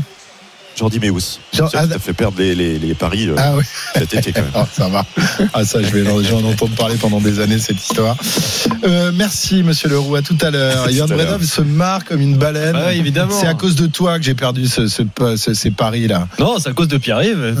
[0.76, 1.38] Jordi Meus.
[1.52, 3.64] Jean- Ça ah, t'a fait perdre les, les, les paris euh, Ah oui.
[3.94, 4.50] cet été quand même.
[4.54, 5.04] Ah, ça va.
[5.52, 8.16] Ah, ça, je vais en, entendre parler pendant des années, cette histoire.
[8.84, 10.14] Euh, merci, monsieur Leroux.
[10.16, 10.90] À tout à l'heure.
[10.90, 11.08] Yann.
[11.08, 12.72] Bredov se marre comme une baleine.
[12.72, 13.34] Bah évidemment.
[13.40, 15.02] C'est à cause de toi que j'ai perdu ce, ce-
[15.36, 16.28] ce- ces paris-là.
[16.38, 17.56] Non, c'est à cause de Pierre-Yves.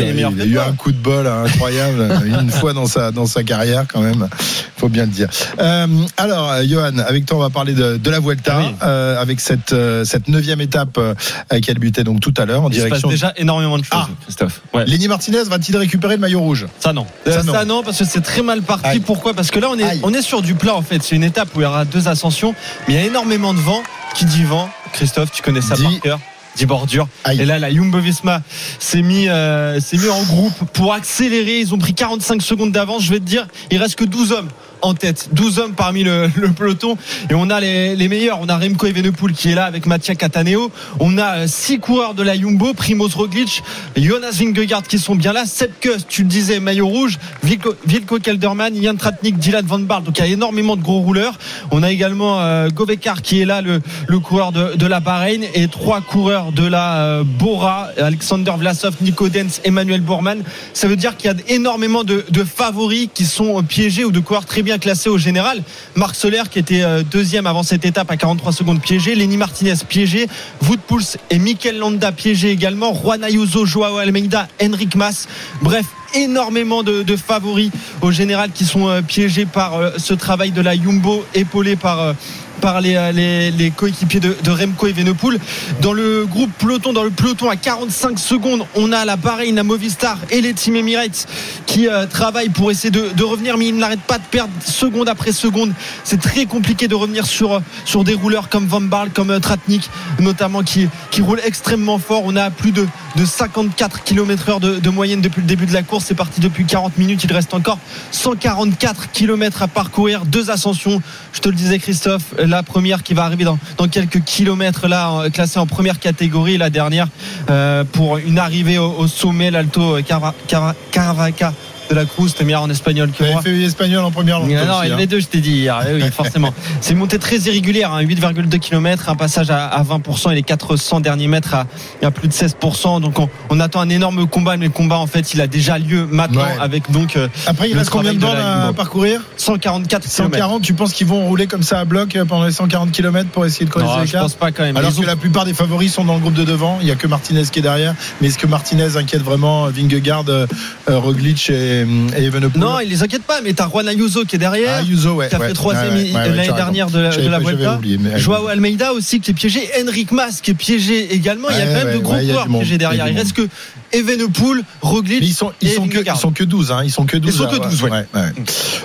[0.00, 2.08] il a eu un coup de bol hein, incroyable
[2.40, 4.28] une fois dans sa dans sa carrière quand même
[4.76, 5.28] faut bien le dire
[5.60, 8.74] Euh, alors Johan avec toi on va parler de, de la Vuelta Ah oui.
[8.82, 11.14] euh, avec cette cette neuvième étape euh,
[11.60, 13.92] qui a débuté donc tout à l'heure en Il se passe déjà énormément de choses,
[13.92, 14.08] Ah.
[14.24, 14.60] Christophe.
[14.74, 14.84] Ouais.
[14.86, 16.66] Lenny Martinez va-t-il récupérer le maillot rouge?
[16.80, 17.06] Ça non.
[17.26, 17.76] Ça, Ça, non.
[17.76, 17.82] non.
[17.82, 18.86] parce que c'est très mal parti.
[18.86, 19.00] Aïe.
[19.00, 19.34] Pourquoi?
[19.34, 20.00] Parce que là on est Aïe.
[20.02, 21.02] on est sur du plat en fait.
[21.02, 22.54] C'est une étape où il y aura deux ascensions,
[22.86, 23.82] mais il y a énormément de vent.
[24.14, 24.68] Qui dit vent?
[24.92, 26.20] Christophe, tu connais ça Dit- par cœur.
[26.56, 27.06] Dit bordure.
[27.22, 27.40] Aïe.
[27.40, 28.42] Et là, la Jumbo Visma
[28.80, 31.60] s'est mis, euh, s'est mis en groupe pour accélérer.
[31.60, 33.04] Ils ont pris 45 secondes d'avance.
[33.04, 34.48] Je vais te dire, il reste que 12 hommes
[34.82, 35.28] en tête.
[35.32, 36.96] 12 hommes parmi le, peloton
[37.30, 38.40] et on a les, meilleurs.
[38.40, 40.70] On a Remco Evenepoel qui est là avec Mattia Cataneo.
[41.00, 43.62] On a 6 coureurs de la Jumbo, Primoz Roglic,
[43.96, 45.44] Jonas Vingegaard qui sont bien là.
[45.46, 50.04] Sepp Kuss, tu le disais, maillot rouge, Vilko, Vilko Kelderman, Jan Tratnik, Dylan Van Baarle.
[50.04, 51.38] Donc il y a énormément de gros rouleurs.
[51.70, 53.80] On a également euh, Govekar qui est là, le,
[54.20, 59.60] coureur de, la Bahreïn et trois coureurs de la euh, Bora, Alexander Vlasov, Nico Dens,
[59.64, 60.42] Emmanuel Bourman.
[60.72, 64.20] Ça veut dire qu'il y a énormément de, de, favoris qui sont piégés ou de
[64.20, 65.62] coureurs très bien classés au général.
[65.94, 69.72] Marc Soler qui était euh, deuxième avant cette étape à 43 secondes piégé, Lenny Martinez
[69.88, 70.26] piégé,
[70.68, 75.26] Wood Pouls et Mikel Landa piégés également, Juan Ayuso, Joao Almeida, Henrik Mas.
[75.62, 77.70] Bref, énormément de, favoris
[78.02, 82.14] au général qui sont euh, piégés par euh, ce travail de la Jumbo épaulé par
[82.60, 85.38] par les, les, les coéquipiers de, Remco Evenepoel.
[85.80, 89.62] Dans le groupe peloton, dans le peloton à 45 secondes, on a la Bahreïn, la
[89.62, 91.26] Movistar et les Team Emirates
[91.66, 95.32] qui euh, travaillent pour essayer de, revenir, mais ils n'arrêtent pas de perdre seconde après
[95.32, 95.72] seconde.
[96.04, 99.88] C'est très compliqué de revenir sur, sur des rouleurs comme Van Barl, comme euh, Tratnik,
[100.18, 102.22] notamment qui, qui roulent extrêmement fort.
[102.24, 105.74] On a plus de, de 54 km heure de, de moyenne depuis le début de
[105.74, 106.06] la course.
[106.08, 107.22] C'est parti depuis 40 minutes.
[107.24, 107.78] Il reste encore
[108.12, 110.24] 144 km à parcourir.
[110.24, 111.02] Deux ascensions.
[111.32, 113.58] Je te le disais, Christophe la première qui va arriver dans,
[113.88, 117.08] quelques kilomètres là, classée en première catégorie, la dernière
[117.50, 121.52] euh, pour une arrivée au, au sommet, l'Alto Caravaca
[121.88, 123.40] de la Cruz, t'es meilleur en espagnol que moi.
[123.44, 124.50] Il fait espagnol en première langue.
[124.50, 125.82] Non, non, il y avait deux, je t'ai dit hier.
[125.92, 126.52] Oui, forcément.
[126.80, 130.42] C'est une montée très irrégulière, hein, 8,2 km, un passage à, à, 20% et les
[130.42, 131.66] 400 derniers mètres à,
[132.02, 133.00] à plus de 16%.
[133.00, 135.78] Donc on, on, attend un énorme combat, mais le combat en fait, il a déjà
[135.78, 136.56] lieu maintenant ouais.
[136.60, 137.16] avec donc.
[137.16, 140.32] Euh, Après, il reste combien de temps à parcourir 144 140.
[140.32, 140.60] Km.
[140.62, 143.66] Tu penses qu'ils vont rouler comme ça à bloc pendant les 140 km pour essayer
[143.66, 144.76] de non, l'écart Je pense pas quand même.
[144.76, 146.78] Alors que la plupart des favoris sont dans le groupe de devant.
[146.80, 147.94] Il y a que Martinez qui est derrière.
[148.20, 150.46] Mais est-ce que Martinez inquiète vraiment Vingegaard, euh,
[150.86, 151.77] Roglic et,
[152.16, 154.80] et Evenepoel non, il les inquiète pas, mais t'as Juan Ayuso qui est derrière, ah,
[154.80, 157.76] Ayuso, ouais, qui a fait troisième ouais, l'année dernière de la, de la Vuelta.
[157.76, 158.18] Oublié, mais...
[158.18, 161.48] Joao Almeida aussi qui est piégé, Henrik Mas qui est piégé également.
[161.50, 163.08] il y a quand même de gros coureurs piégés derrière.
[163.08, 163.48] Il, reste que
[163.92, 165.20] Evenepoel, Roglic.
[165.22, 166.80] Ils sont, ils et sont que, ils sont que 12, hein.
[166.84, 167.32] Ils sont que 12.
[167.32, 168.06] Ils sont que 12, ouais.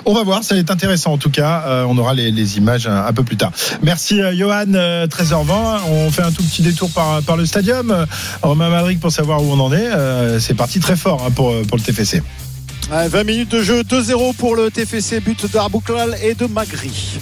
[0.06, 1.64] On va voir, ça va être intéressant en tout cas.
[1.68, 3.52] Euh, on aura les, les images un, un, peu plus tard.
[3.82, 5.82] Merci euh, Johan, euh, 13h20.
[5.90, 8.06] On fait un tout petit détour par, par le stadium.
[8.42, 9.92] Romain Madrid pour savoir où on en est.
[9.92, 12.22] Euh, c'est parti très fort hein, pour, pour le TFC.
[12.90, 17.18] 20 minutes de jeu, 2-0 pour le TFC, but d'Arbouklal et de Magri.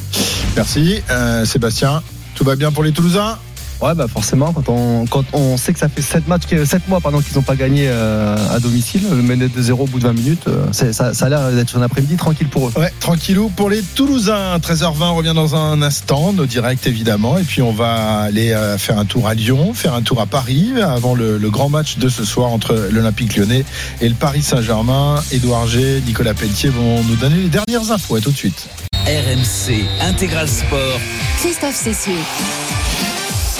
[0.55, 2.03] Merci euh, Sébastien.
[2.35, 3.37] Tout va bien pour les Toulousains?
[3.81, 6.99] Ouais, bah forcément, quand on, quand on sait que ça fait 7, matchs, 7 mois
[6.99, 10.03] pardon, qu'ils n'ont pas gagné euh, à domicile, le mener de 0 au bout de
[10.03, 12.73] 20 minutes, euh, ça, ça, a l'air d'être un après-midi tranquille pour eux.
[12.77, 14.57] Ouais, tranquillou pour les Toulousains.
[14.59, 18.77] 13h20, on revient dans un instant, nos directs évidemment, et puis on va aller euh,
[18.77, 21.97] faire un tour à Lyon, faire un tour à Paris, avant le, le grand match
[21.97, 23.65] de ce soir entre l'Olympique lyonnais
[23.99, 25.23] et le Paris Saint-Germain.
[25.31, 28.15] Édouard G, Nicolas Pelletier vont nous donner les dernières infos.
[28.15, 28.67] À tout de suite.
[29.05, 30.99] RMC Intégral Sport.
[31.39, 32.13] Christophe Cessieux.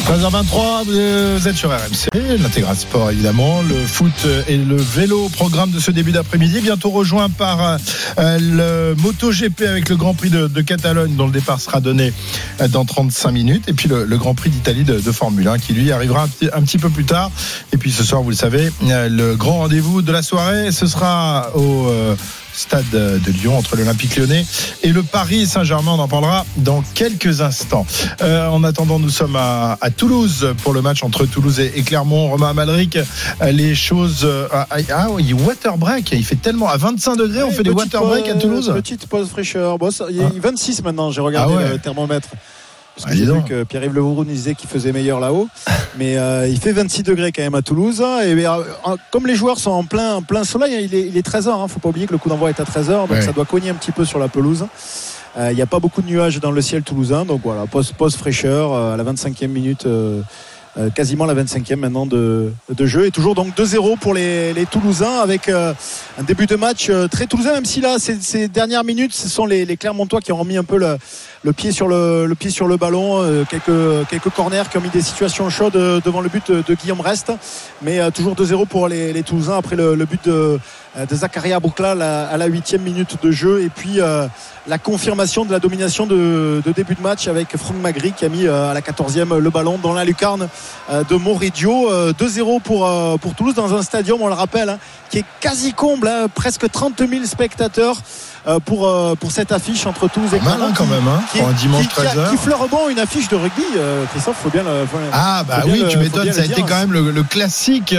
[0.06, 5.80] 13h23, vous êtes sur RMC, l'intégral sport évidemment, le foot et le vélo, programme de
[5.80, 7.78] ce début d'après-midi, bientôt rejoint par
[8.18, 12.14] le MotoGP avec le Grand Prix de, Catalogne dont le départ sera donné
[12.70, 16.24] dans 35 minutes, et puis le, Grand Prix d'Italie de, Formule 1 qui lui arrivera
[16.24, 17.32] un petit, un petit, peu plus tard.
[17.74, 21.52] Et puis ce soir, vous le savez, le grand rendez-vous de la soirée, ce sera
[21.56, 21.88] au...
[21.88, 22.16] Euh,
[22.54, 24.46] stade de Lyon entre l'Olympique lyonnais
[24.84, 25.94] et le Paris Saint-Germain.
[25.94, 27.86] On en parlera dans quelques instants.
[28.22, 31.84] Euh, en attendant, nous sommes à, à, Toulouse pour le match entre Toulouse et, et
[31.84, 32.30] Clermont.
[32.30, 32.98] Romain Malric,
[33.52, 34.28] les choses.
[34.52, 36.12] Ah, ah oui, water break.
[36.12, 37.44] Il fait tellement à 25 degrés.
[37.44, 38.72] on fait des water break à Toulouse.
[38.74, 39.78] Petite pause fraîcheur.
[39.78, 41.12] Bon, ça, il y a 26 maintenant.
[41.12, 41.70] J'ai regardé ah ouais.
[41.70, 42.30] le thermomètre.
[43.02, 45.48] Parce que ah, j'ai vu que Pierre-Yves Le nous disait qu'il faisait meilleur là-haut.
[45.98, 48.02] Mais euh, il fait 26 degrés quand même à Toulouse.
[48.02, 48.64] Et euh,
[49.12, 51.50] comme les joueurs sont en plein, en plein soleil, il est, il est 13h.
[51.50, 52.88] Hein, faut pas oublier que le coup d'envoi est à 13h.
[52.88, 53.22] Donc ouais.
[53.22, 54.66] ça doit cogner un petit peu sur la pelouse.
[55.38, 57.26] Il euh, n'y a pas beaucoup de nuages dans le ciel toulousain.
[57.26, 59.88] Donc voilà, pause, pause fraîcheur à la 25e minute.
[60.78, 64.66] Euh, quasiment la 25e maintenant de, de, jeu et toujours donc 2-0 pour les, les,
[64.66, 65.74] Toulousains avec euh,
[66.18, 69.28] un début de match euh, très toulousain même si là ces, ces dernières minutes ce
[69.28, 70.98] sont les, les, Clermontois qui ont remis un peu le,
[71.44, 75.02] le pied sur le, pied sur le ballon quelques, quelques corners qui ont mis des
[75.02, 77.32] situations chaudes devant le but de, Guillaume Rest.
[77.82, 80.60] Mais toujours 2-0 pour les, les, Toulousains après le, but de,
[80.98, 83.64] de Zakaria Boukla à la huitième minute de jeu.
[83.64, 84.00] Et puis
[84.68, 88.30] la confirmation de la domination de, de, début de match avec Franck Magri qui a
[88.30, 90.48] mis à la 14e le ballon dans la lucarne
[90.92, 91.90] de Moridio.
[92.12, 96.08] 2-0 pour, pour Toulouse dans un stadium on le rappelle hein, qui est quasi comble
[96.08, 97.98] hein, presque 30 000 spectateurs
[98.66, 101.88] pour, pour cette affiche entre Toulouse et Clermont quand même hein, qui, pour un dimanche
[101.88, 103.64] qui, 13h qui, qui fleure bon une affiche de rugby
[104.12, 106.92] Christophe faut bien le, faut, ah bah oui tu m'étonnes ça a été quand même
[106.92, 107.96] le, le, classique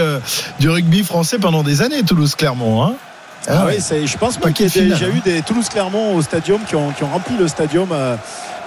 [0.59, 2.93] du rugby français pendant des années Toulouse-Clermont hein.
[3.47, 3.77] Ah ouais.
[3.91, 6.91] oui, je pense Pas qu'il y a déjà eu des Toulouse-Clermont au stadium qui ont,
[6.91, 8.15] qui ont rempli le stadium euh,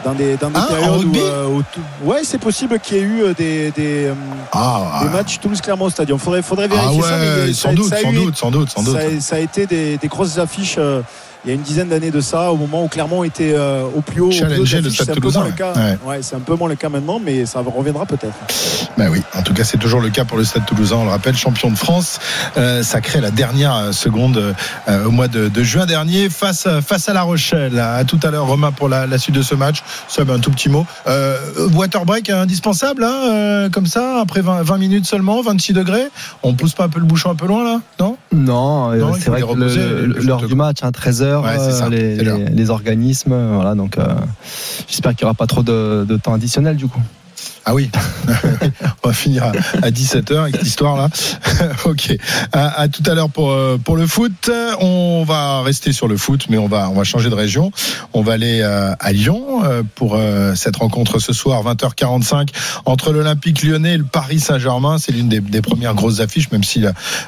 [0.04, 1.62] dans des, dans des Ah, périodes où, euh, où
[2.10, 4.14] Ouais, c'est possible qu'il y ait eu euh, des, des, euh,
[4.52, 6.18] Ah, des matchs Toulouse-Clermont au stadium.
[6.18, 7.16] Faudrait, faudrait ah vérifier ça.
[7.18, 8.94] mais ouais, ça- sans doute, ça a sans eu- doute, sans doute, sans doute.
[8.94, 11.02] Ça, a- ça a été des, des grosses affiches euh,
[11.44, 14.00] il y a une dizaine d'années de ça, au moment où Clermont était euh, au
[14.00, 14.32] plus haut.
[14.32, 14.90] Challenger le.
[14.90, 15.72] Stade C'est un peu Toulousain, moins le cas.
[15.76, 15.98] ouais.
[16.04, 18.34] Ouais, c'est un peu moins le cas maintenant, mais ça reviendra peut-être.
[18.98, 20.96] Ben oui, en tout cas, c'est toujours le cas pour le Stade Toulousain.
[20.96, 22.18] On le rappelle, champion de France,
[22.56, 24.54] euh, sacré la dernière seconde
[24.88, 27.78] euh, au mois de, de juin dernier face à- face à La Rochelle.
[27.78, 29.84] À tout à l'heure, Romain pour la, la suite de ce match.
[30.08, 30.86] Ça, ben, un tout petit mot.
[31.06, 31.36] Euh,
[31.74, 36.06] water break indispensable, hein, euh, comme ça, après 20, 20 minutes seulement, 26 degrés.
[36.42, 38.16] On pousse pas un peu le bouchon un peu loin là, non?
[38.32, 42.70] Non, euh, Non, c'est vrai que l'heure du match, hein, 13h, Ouais, c'est ça, les,
[42.70, 43.96] organismes, voilà, donc
[44.88, 47.00] j'espère qu'il n'y aura pas trop de, de temps additionnel du coup.
[47.68, 47.90] Ah oui,
[49.02, 49.48] on va finir à,
[49.82, 51.08] à 17h avec cette histoire-là.
[51.84, 52.16] ok,
[52.52, 54.52] à, tout à l'heure pour, euh, pour le foot.
[54.78, 57.72] On va rester sur le foot, mais on va, on va changer de région.
[58.12, 60.16] On va aller euh, à Lyon euh, pour
[60.54, 62.50] cette rencontre ce soir, 20h45,
[62.84, 64.98] entre l'Olympique lyonnais et le Paris Saint-Germain.
[64.98, 66.84] C'est l'une des, premières grosses affiches, même si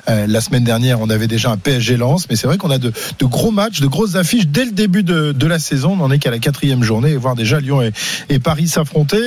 [0.06, 2.26] la, semaine dernière, on avait déjà un PSG Lens.
[2.30, 5.02] Mais c'est vrai qu'on a de, de gros matchs, de grosses affiches dès le début
[5.02, 5.94] de, de la saison.
[5.94, 7.92] On n'en est qu'à la quatrième journée et voir déjà Lyon et,
[8.28, 9.18] et Paris s'affronter,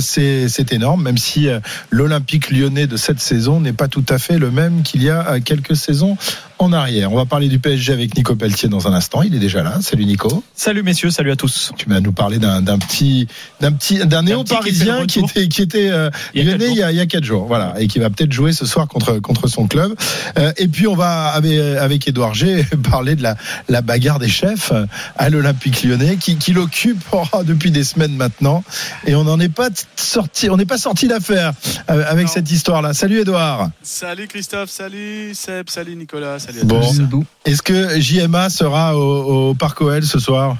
[0.00, 4.18] c'est c'est énorme, même si euh, l'Olympique lyonnais de cette saison n'est pas tout à
[4.18, 6.16] fait le même qu'il y a euh, quelques saisons
[6.58, 7.12] en arrière.
[7.12, 9.22] On va parler du PSG avec Nico Pelletier dans un instant.
[9.22, 9.78] Il est déjà là.
[9.80, 10.42] Salut Nico.
[10.54, 11.72] Salut messieurs, salut à tous.
[11.76, 13.28] Tu vas nous parler d'un petit,
[13.60, 16.96] d'un petit, d'un néo-parisien qui était, qui était euh, Il lyonnais il y a, il
[16.96, 19.66] y a quatre jours, voilà, et qui va peut-être jouer ce soir contre contre son
[19.66, 19.94] club.
[20.38, 23.36] Euh, et puis on va avec avec Édouard G parler de la
[23.68, 24.72] la bagarre des chefs
[25.16, 28.64] à l'Olympique Lyonnais, qui qui l'occupe oh, depuis des semaines maintenant,
[29.06, 31.52] et on n'en est pas sorti, on n'est pas sorti d'affaire
[31.90, 32.32] euh, avec Non.
[32.32, 32.92] cette histoire-là.
[32.92, 33.70] Salut Édouard.
[33.82, 36.80] Salut Christophe, salut Seb, salut Nicolas, salut à Bon.
[37.10, 37.24] tous.
[37.44, 40.56] Est-ce que JMA sera au, au Parc OL ce soir?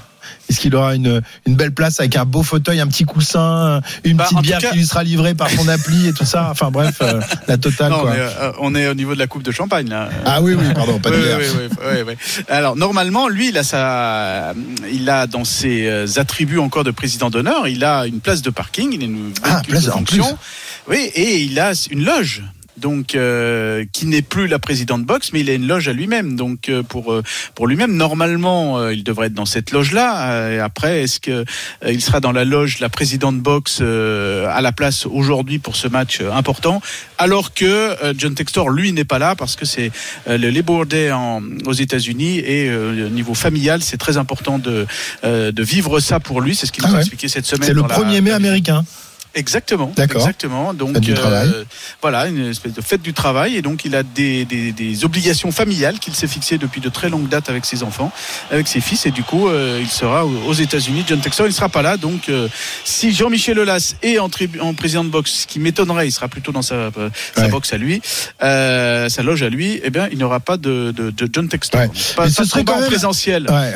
[0.48, 4.16] Est-ce qu'il aura une, une belle place avec un beau fauteuil, un petit coussin, une
[4.16, 6.70] Bah, petite bière cas- qui lui sera livrée par son appli et tout ça Enfin
[6.70, 8.12] bref, euh, la totale Non, quoi.
[8.12, 10.08] euh, on est au niveau de la coupe de champagne là.
[10.24, 11.38] Ah oui, oui, pardon, pas de bière.
[11.40, 12.44] oui, oui, oui, oui, oui.
[12.48, 14.54] Alors normalement, lui, il a sa,
[14.92, 18.50] il a dans ses euh, attributs encore de président d'honneur, il a une place de
[18.50, 20.38] parking, il a une Ah, place de en fonction.
[20.88, 22.42] Oui, et il a une loge.
[22.78, 26.36] Donc, euh, qui n'est plus la présidente box, mais il a une loge à lui-même.
[26.36, 27.22] Donc, euh, pour euh,
[27.54, 30.30] pour lui-même, normalement, euh, il devrait être dans cette loge-là.
[30.32, 31.44] Euh, et après, est-ce que euh,
[31.92, 35.88] il sera dans la loge, la présidente box, euh, à la place aujourd'hui pour ce
[35.88, 36.82] match important,
[37.18, 39.90] alors que euh, John Textor, lui, n'est pas là parce que c'est
[40.28, 44.58] euh, le Labor Day en, aux États-Unis et euh, au niveau familial, c'est très important
[44.58, 44.86] de
[45.24, 46.54] euh, de vivre ça pour lui.
[46.54, 47.00] C'est ce qu'il nous Ah a ouais.
[47.00, 47.66] expliqué cette semaine.
[47.68, 48.84] C'est le dans la- 1er mai américain.
[49.36, 49.92] Exactement.
[49.96, 50.22] D'accord.
[50.22, 50.74] Exactement.
[50.74, 51.50] Donc Fête du travail.
[52.02, 55.52] voilà, une espèce de fête du travail et donc il a des, des, des obligations
[55.52, 58.10] familiales qu'il s'est fixées depuis de très longues dates avec ses enfants,
[58.50, 61.04] avec ses fils et du coup euh, il sera aux États-Unis.
[61.06, 62.48] John Textor il sera pas là donc euh,
[62.84, 66.50] si Jean-Michel Aulas est en, en président de boxe, ce qui m'étonnerait, il sera plutôt
[66.52, 66.90] dans sa, euh,
[67.34, 67.48] sa Ouais.
[67.50, 68.00] boxe à lui,
[68.42, 71.48] euh, sa loge à lui, eh bien il n'y aura pas de, de, de John
[71.48, 71.80] Textor.
[71.82, 71.88] Ouais.
[72.16, 73.46] Pas, Mais pas ce serait quand même- présentiel.
[73.50, 73.74] Ouais.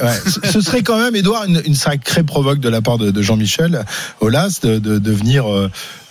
[0.50, 3.84] Ce- serait quand même, Edouard, une, une sacrée provoque de la part de, de Jean-Michel
[4.20, 5.49] Aulas de, de, de venir euh, euh,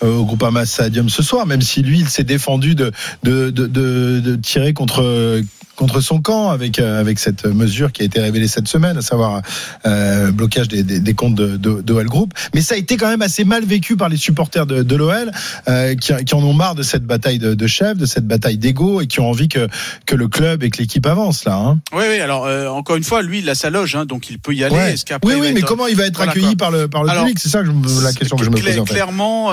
[0.02, 5.41] au Groupama Stadium ce soir, même si lui, il s'est défendu de, tirer contre
[5.80, 9.02] contre son camp avec euh, avec cette mesure qui a été révélée cette semaine, à
[9.02, 9.42] savoir
[9.86, 12.34] euh, blocage des, des, des comptes de, de, de OL Group.
[12.54, 15.32] Mais ça a été quand même assez mal vécu par les supporters de, de l'OL
[15.70, 19.00] euh, qui, qui en ont marre de cette bataille de, chefs, de cette bataille d'ego
[19.02, 19.68] et qui ont envie que
[20.06, 21.56] que le club et que l'équipe avance là.
[21.56, 21.80] Hein.
[21.94, 22.20] Oui, oui.
[22.20, 24.63] Alors euh, encore une fois, lui il a sa loge, hein, donc il peut y
[24.63, 24.76] aller.
[24.76, 24.94] Ouais.
[24.94, 27.04] Est-ce qu'après Oui, oui, mais être- comment il va être Voilà, accueilli par le, par
[27.04, 27.39] le Alors, public?
[27.39, 28.84] C'est ça la question que je me fait.
[28.84, 29.52] Clairement,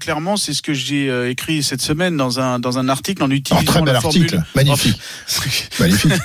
[0.00, 3.64] clairement, c'est ce que j'ai écrit cette semaine dans un dans un article en utilisant
[3.64, 4.22] très bel la formule.
[4.22, 4.98] article, magnifique,
[5.80, 6.12] magnifique.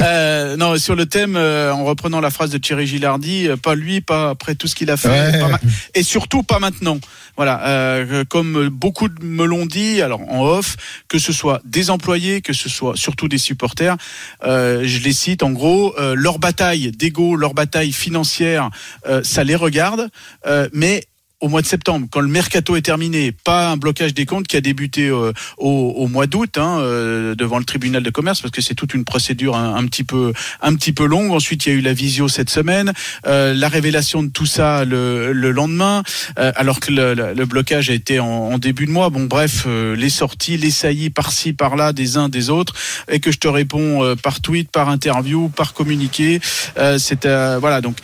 [0.00, 3.74] Euh, non, sur le thème, euh, en reprenant la phrase de Thierry Gilardi, euh, pas
[3.74, 5.38] lui, pas après tout ce qu'il a fait, Ouais.
[5.38, 5.60] pas ma-
[5.94, 6.98] et surtout pas maintenant.
[7.36, 10.76] Voilà, euh, comme beaucoup me l'ont dit, alors en off,
[11.08, 13.96] que ce soit des employés, que ce soit surtout des supporters,
[14.44, 18.70] euh, je les cite en gros, euh, leur bataille d'ego, leur bataille financière,
[19.06, 20.08] euh, ça les regarde,
[20.46, 21.04] euh, mais
[21.44, 24.56] au mois de septembre, quand le mercato est terminé, pas un blocage des comptes qui
[24.56, 28.50] a débuté euh, au, au mois d'août hein, euh, devant le tribunal de commerce, parce
[28.56, 31.32] que c'est toute une procédure un, petit peu un petit peu longue.
[31.32, 32.92] Ensuite, il y a eu la visio cette semaine,
[33.26, 36.02] euh, la révélation de tout ça le, le lendemain,
[36.38, 39.10] euh, alors que le, le- le blocage a été en, en début de mois.
[39.10, 42.72] Bon, bref, euh, les sorties, les saillies par-ci par-là des uns des autres,
[43.10, 46.40] et que je te réponds euh, par tweet, par interview, par communiqué.
[46.98, 47.26] C'est
[47.60, 47.96] voilà donc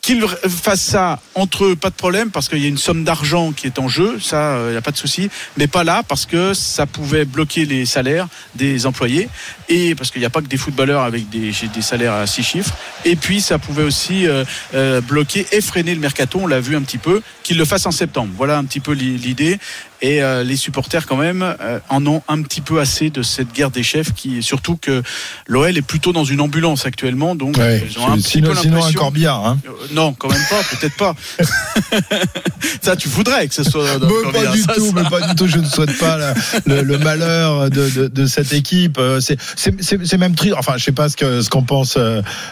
[0.00, 3.52] Qu'ils fassent ça entre eux, pas de problème, parce qu'il y a une somme d'argent
[3.52, 6.24] qui est en jeu, ça, il n'y a pas de souci, mais pas là, parce
[6.24, 9.28] que ça pouvait bloquer les salaires des employés,
[9.68, 12.42] et parce qu'il n'y a pas que des footballeurs avec des, des salaires à six
[12.42, 16.60] chiffres, et puis ça pouvait aussi euh, euh, bloquer et freiner le mercato, on l'a
[16.60, 18.32] vu un petit peu, qu'ils le fassent en septembre.
[18.36, 19.58] Voilà un petit peu l'idée.
[20.00, 23.52] Et euh, les supporters, quand même, euh, en ont un petit peu assez de cette
[23.52, 25.02] guerre des chefs, qui surtout que
[25.48, 28.56] l'OL est plutôt dans une ambulance actuellement, donc Ouais, ils ont un petit sinon, peu
[28.56, 29.44] sinon un corbillard.
[29.46, 29.58] Hein.
[29.66, 31.16] Euh, Non, quand même pas, peut-être pas.
[32.82, 34.92] ça, tu voudrais que ce soit dans Mais pas du ça, tout, ça.
[34.94, 35.46] mais pas du tout.
[35.48, 36.34] Je ne souhaite pas la-
[36.66, 39.00] le, le malheur de, de, de cette équipe.
[39.20, 40.54] C'est, même triste.
[40.58, 41.98] Enfin, je sais pas ce que ce qu'en pense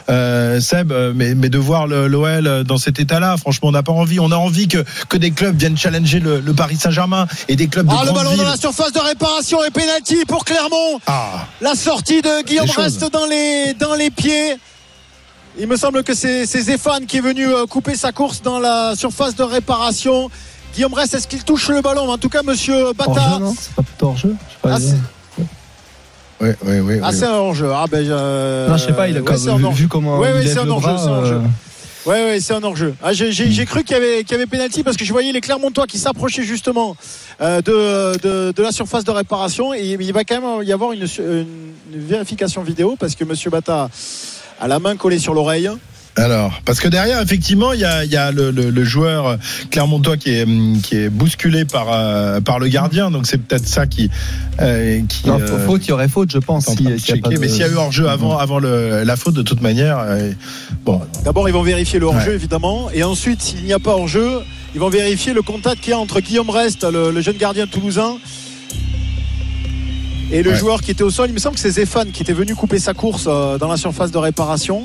[0.08, 4.20] Seb, mais, mais de voir l'OL dans cet état-là, franchement, on n'a pas envie.
[4.20, 7.68] On a envie que que des clubs viennent challenger le, le Paris Saint-Germain et des
[7.68, 11.00] clubs de Ah, le ballon dans la surface de réparation et pénalty pour Clermont.
[11.06, 14.56] Ah, La sortie de Guillaume reste dans les, dans les pieds.
[15.58, 18.94] Il me semble que c'est Zéphane qui est venu euh, couper sa course dans la
[18.94, 20.30] surface de réparation.
[20.74, 22.10] Guillaume Reste, est-ce qu'il touche le ballon?
[22.10, 23.38] En tout cas, monsieur Bata.
[23.40, 24.70] non C'est pas plutôt hors-jeu Je sais pas.
[24.74, 25.42] Ah, c'est-
[26.38, 27.00] oui, oui, oui.
[27.02, 27.16] Ah, oui.
[27.18, 27.70] c'est un hors-jeu.
[27.74, 30.18] Ah, ben, je- Non, je sais pas, il a ouais, comme, c'est un vu, comment
[30.18, 31.40] Ouais, ouais, il c'est un hors-jeu,
[32.06, 32.94] Ouais, ouais, c'est un hors-jeu.
[33.02, 36.44] Ah, j'ai, cru qu'il y avait, pénalty parce que je voyais les Clermontois qui s'approchaient
[36.44, 36.96] justement
[37.40, 41.04] euh, de, la surface de réparation et il va quand même y avoir une
[41.90, 43.90] vérification vidéo parce que Monsieur Bata
[44.60, 45.68] a la main collée sur l'oreille.
[46.18, 49.36] Alors, parce que derrière, effectivement, il y a, il y a le, le- le joueur
[49.70, 53.68] Clermontois qui est, hum, qui est bousculé par, euh, par le gardien, donc c'est peut-être
[53.68, 54.10] ça qui.
[54.60, 56.66] euh, qui Non, euh, faute, il y aurait faute, je pense.
[56.66, 57.20] si- checker.
[57.20, 59.98] de- Mais s'il y a eu hors-jeu avant, avant le- la faute, de toute manière.
[60.00, 60.32] euh,
[60.86, 62.34] bon, D'abord, ils vont vérifier le hors-jeu Ouais.
[62.36, 64.38] évidemment et ensuite, s'il n'y a pas hors-jeu,
[64.74, 67.66] ils vont vérifier le contact qu'il y a entre Guillaume Rest, le, le jeune gardien
[67.66, 68.14] toulousain.
[70.32, 70.56] Et le Ouais.
[70.56, 72.78] joueur qui était au sol, il me semble que c'est Zéphane qui était venu couper
[72.78, 74.82] sa course euh, dans la surface de réparation.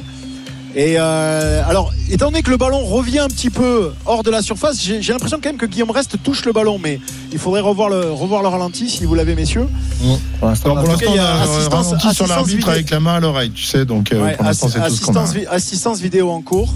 [0.73, 4.41] Et euh, alors, étant donné que le ballon revient un petit peu hors de la
[4.41, 6.99] surface, j'ai j'ai l'impression quand même que Guillaume Reste touche le ballon, mais
[7.33, 9.67] il faudrait revoir le, revoir le ralenti si vous l'avez, messieurs.
[10.39, 12.69] Pour l'instant, Alors, pour il y a a assistance- ralenti sur assistance l'arbitre vidéo.
[12.71, 14.95] avec la main à l'oreille, tu sais, donc euh, Ouais, pour l'instant, assi- c'est tout
[14.95, 15.19] ce qu'on a.
[15.21, 16.73] assistance, vi- assistance vidéo en cours.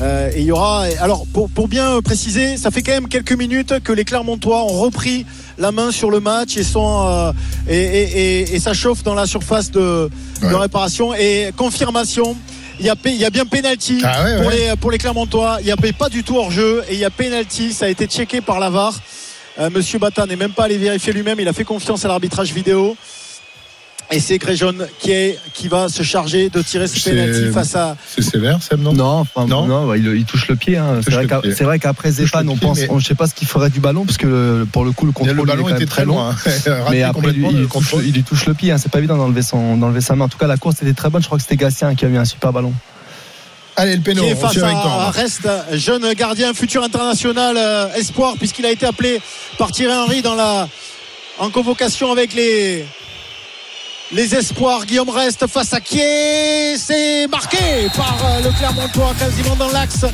[0.00, 0.84] Euh, et il y aura.
[1.00, 4.80] Alors, pour, pour bien préciser, ça fait quand même quelques minutes que les Clermontois ont
[4.80, 5.26] repris
[5.58, 7.32] la main sur le match et sont euh,
[7.68, 10.08] et, et, et- et ça chauffe dans la surface de,
[10.42, 11.12] réparation.
[11.12, 12.34] Et confirmation.
[12.80, 14.50] Il y, a, pé- il y a bien penalty Ah ouais, pour.
[14.50, 15.58] Les, pour les Clermontois.
[15.60, 17.72] Il n'y a pas du tout hors jeu et il y a penalty.
[17.74, 18.98] Ça a été checké par la VAR.
[19.58, 21.38] Euh, Monsieur Bata n'est même pas allé vérifier lui-même.
[21.40, 22.96] Il a fait confiance à l'arbitrage vidéo.
[24.12, 27.96] Et c'est Gréjon qui, est, qui va se charger de tirer ce penalty face à,
[28.16, 30.76] C'est sévère, Seb, non Non, enfin, Non non, ouais, il, il touche le pied.
[30.76, 31.00] hein.
[31.04, 31.12] C'est
[31.62, 33.70] vrai le qu'après Zéphane, le on pense, mais- on, je sais pas ce qu'il ferait
[33.70, 35.76] du ballon, parce que le- pour le coup, le Le contrôle il est ballon même
[35.76, 36.30] était très loin.
[36.44, 36.72] hein.
[36.90, 38.72] Mais après, il, le touche, il lui touche le pied.
[38.72, 38.78] hein.
[38.78, 40.24] C'est pas évident d'enlever son, d'enlever sa main.
[40.24, 41.22] En tout cas, la course était très bonne.
[41.22, 42.72] Je crois que c'était Gatien qui a eu un super ballon.
[43.76, 48.66] Allez, le péno, qui est face à Reste, jeune gardien, futur international euh, espoir, puisqu'il
[48.66, 49.20] a été appelé
[49.56, 50.68] par Thierry Henry dans la,
[51.38, 52.84] en convocation avec les,
[54.12, 54.86] les espoirs.
[54.86, 56.00] Guillaume Reste face à qui
[56.76, 60.04] C'est marqué par euh, le Clermontois, quasiment dans l'axe.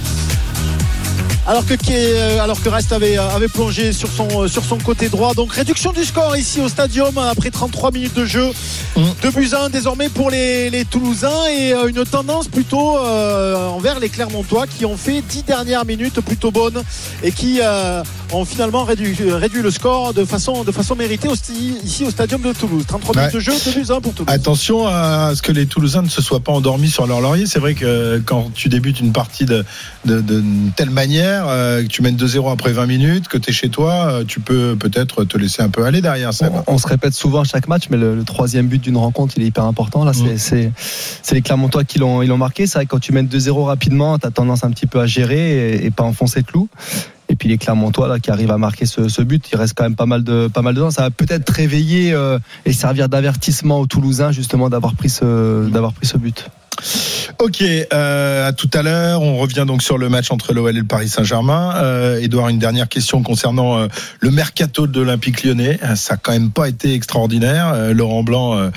[1.49, 4.79] Alors que, euh, alors que Reste avait, euh, avait plongé sur son, euh, sur son
[4.79, 5.33] côté droit.
[5.35, 8.51] Donc réduction du score ici au stadium après 33 minutes de jeu.
[8.97, 9.03] Mm.
[9.23, 14.01] 2 buts à 1 désormais pour les, les Toulousains et une tendance plutôt euh, envers
[14.01, 16.83] les Clermontois qui ont fait 10 dernières minutes plutôt bonnes
[17.23, 21.35] et qui euh, ont finalement réduit, réduit le score de façon, de façon méritée au
[21.37, 22.85] sti- ici au stadium de Toulouse.
[22.89, 24.35] 33 minutes de jeu, 2 buts à 1 pour Toulouse.
[24.35, 27.47] Attention à ce que les Toulousains ne se soient pas endormis sur leur laurier.
[27.47, 29.65] C'est vrai que quand tu débutes une partie de,
[30.07, 30.43] de, de
[30.75, 34.09] telle manière, euh, que tu mènes 2-0 après 20 minutes, que tu es chez toi,
[34.09, 36.33] euh, tu peux peut-être te laisser un peu aller derrière.
[36.33, 36.53] Seb.
[36.67, 39.35] On, on se répète souvent à chaque match, mais le, le troisième but d'une rencontre,
[39.37, 40.05] il est hyper important.
[40.05, 40.73] Là, c'est,
[41.33, 42.67] les Clermontois qui l'ont, marqué.
[42.67, 45.07] C'est vrai que quand tu mènes 2-0 rapidement, tu as tendance un petit peu à
[45.07, 46.69] gérer et, et pas enfoncer le clou.
[47.29, 49.85] Et puis les Clermontois là qui arrivent à marquer ce, ce but, il reste quand
[49.85, 50.91] même pas mal de pas mal de temps.
[50.91, 55.93] Ça va peut-être réveiller euh, et servir d'avertissement aux Toulousains justement d'avoir pris ce d'avoir
[55.93, 56.49] pris ce but.
[57.39, 59.23] Ok, euh, à tout à l'heure.
[59.23, 61.75] On revient donc sur le match entre l'OL et le Paris Saint-Germain.
[61.77, 63.87] Euh, Edouard, une dernière question concernant euh,
[64.21, 65.79] le mercato de l'Olympique lyonnais.
[65.83, 67.73] Euh, Ça a quand même pas été extraordinaire.
[67.75, 68.71] Euh, Laurent Blanc euh,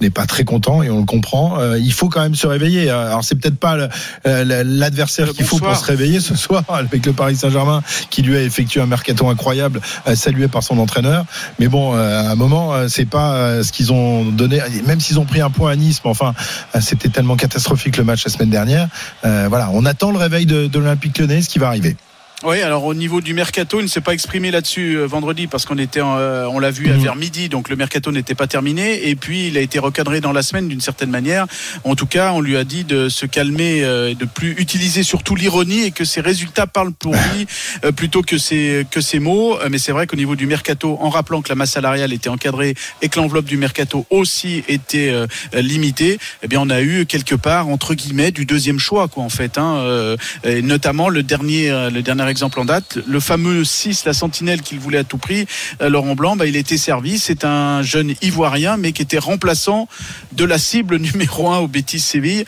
[0.00, 1.58] n'est pas très content et on le comprend.
[1.58, 2.90] Euh, il faut quand même se réveiller.
[2.90, 3.76] Alors c'est peut-être pas
[4.24, 8.42] l'adversaire qu'il faut pour se réveiller ce soir avec le Paris Saint-Germain qui lui a
[8.42, 9.80] effectué un mercato incroyable,
[10.14, 11.24] salué par son entraîneur.
[11.58, 14.60] Mais bon, euh, à un moment, euh, c'est pas ce qu'ils ont donné.
[14.86, 16.34] Même s'ils ont pris un point à Nice, mais enfin,
[16.80, 18.88] c'était tellement catastrophique le match la semaine dernière.
[19.24, 21.96] Euh, voilà, on attend le réveil de, de l'Olympique Lyonnais, ce qui va arriver.
[22.44, 25.64] Oui, alors au niveau du mercato, il ne s'est pas exprimé là-dessus euh, vendredi parce
[25.64, 27.02] qu'on était, en, euh, on l'a vu à Mhm.
[27.02, 29.08] vers midi, donc le mercato n'était pas terminé.
[29.08, 31.46] Et puis il a été recadré dans la semaine d'une certaine manière.
[31.84, 35.36] En tout cas, on lui a dit de se calmer, euh, de plus utiliser surtout
[35.36, 37.46] l'ironie et que ses résultats parlent pour lui
[37.84, 39.56] euh, plutôt que ses que ses mots.
[39.60, 42.28] Euh, Mais c'est vrai qu'au niveau du mercato, en rappelant que la masse salariale était
[42.28, 47.06] encadrée et que l'enveloppe du mercato aussi était euh, limitée, eh bien on a eu
[47.06, 49.58] quelque part entre guillemets du deuxième choix quoi en fait.
[49.58, 54.12] Hein, euh, et notamment le dernier le dernier exemple en date, le fameux 6, la
[54.12, 55.46] sentinelle qu'il voulait à tout prix,
[55.80, 57.18] euh, Laurent Blanc, bah, il était servi.
[57.18, 59.88] C'est un jeune ivoirien, mais qui était remplaçant
[60.32, 62.44] de la cible numéro 1 au Betis Séville.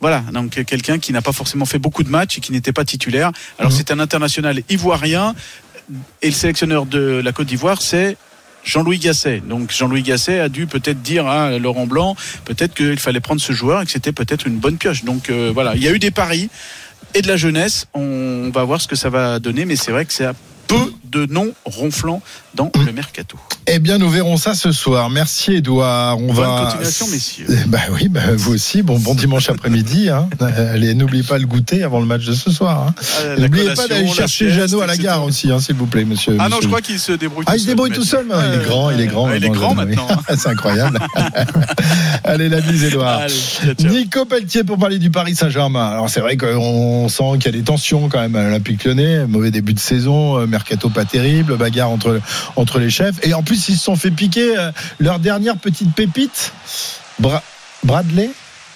[0.00, 2.84] Voilà, donc quelqu'un qui n'a pas forcément fait beaucoup de matchs et qui n'était pas
[2.84, 3.30] titulaire.
[3.58, 5.34] Alors c'est un international ivoirien
[6.22, 8.16] et le sélectionneur de la Côte d'Ivoire, c'est
[8.64, 9.40] Jean-Louis Gasset.
[9.46, 13.52] Donc Jean-Louis Gasset a dû peut-être dire à Laurent Blanc, peut-être qu'il fallait prendre ce
[13.52, 15.04] joueur et que c'était peut-être une bonne pioche.
[15.04, 16.50] Donc euh, voilà, il y a eu des paris
[17.16, 17.86] et de la jeunesse.
[17.94, 20.28] On va voir ce que ça va donner, mais c'est vrai que c'est
[20.66, 22.22] peu de noms ronflants
[22.54, 23.38] dans le mercato.
[23.68, 25.10] Eh bien, nous verrons ça ce soir.
[25.10, 26.18] Merci, Edouard.
[26.18, 26.62] On Bonne va.
[26.66, 27.46] continuation, messieurs.
[27.66, 28.82] Bah oui, bah vous aussi.
[28.82, 30.08] Bon, bon dimanche après-midi.
[30.08, 30.28] Hein.
[30.40, 32.86] Allez, n'oubliez pas le goûter avant le match de ce soir.
[32.88, 32.94] Hein.
[33.00, 36.36] Ah, N'oubliez pas d'aller chercher Jeannot à la gare aussi, hein, s'il vous plaît, monsieur.
[36.38, 36.62] Ah non, monsieur.
[36.62, 38.26] je crois qu'il se débrouille Ah, tout il se débrouille tout seul.
[38.32, 38.42] hein.
[38.54, 39.26] Il est grand, il est grand.
[39.28, 40.06] ouais, Il est grand maintenant.
[40.36, 40.98] C'est incroyable.
[42.24, 43.20] Allez, la bise, Edouard.
[43.20, 43.90] Allez, ciao, ciao.
[43.90, 45.86] Nico Pelletier pour parler du Paris Saint-Germain.
[45.86, 49.26] Alors c'est vrai qu'on sent qu'il y a des tensions quand même à l'Olympique Lyonnais.
[49.26, 52.20] Mauvais début de saison, euh, mercato pas terrible, bagarre entre
[52.56, 53.16] entre les chefs.
[53.26, 56.52] Et en plus ils se sont fait piquer euh, leur dernière petite pépite,
[57.18, 57.42] Bra-
[57.84, 58.30] Bradley?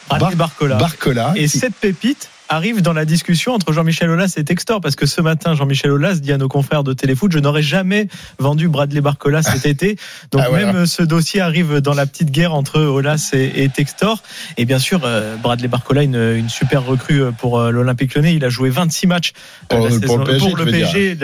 [0.08, 0.76] Bradley Bar- Barcola.
[0.76, 1.32] Barcola.
[1.36, 5.20] Et cette pépite arrive dans la discussion entre Jean-Michel Aulas et Textor parce que ce
[5.20, 9.40] matin Jean-Michel Aulas dit à nos confrères de Téléfoot je n'aurais jamais vendu Bradley Barcola
[9.42, 9.96] cet été
[10.32, 10.72] donc Ah, voilà.
[10.72, 14.20] même ce dossier arrive dans la petite guerre entre Aulas et, et Textor
[14.56, 18.44] et bien sûr euh, Bradley Barcola une, une super recrue pour euh, l'Olympique Lyonnais il
[18.44, 19.32] a joué 26 matchs
[19.72, 20.64] euh, Pour- la pour le PSG, pour le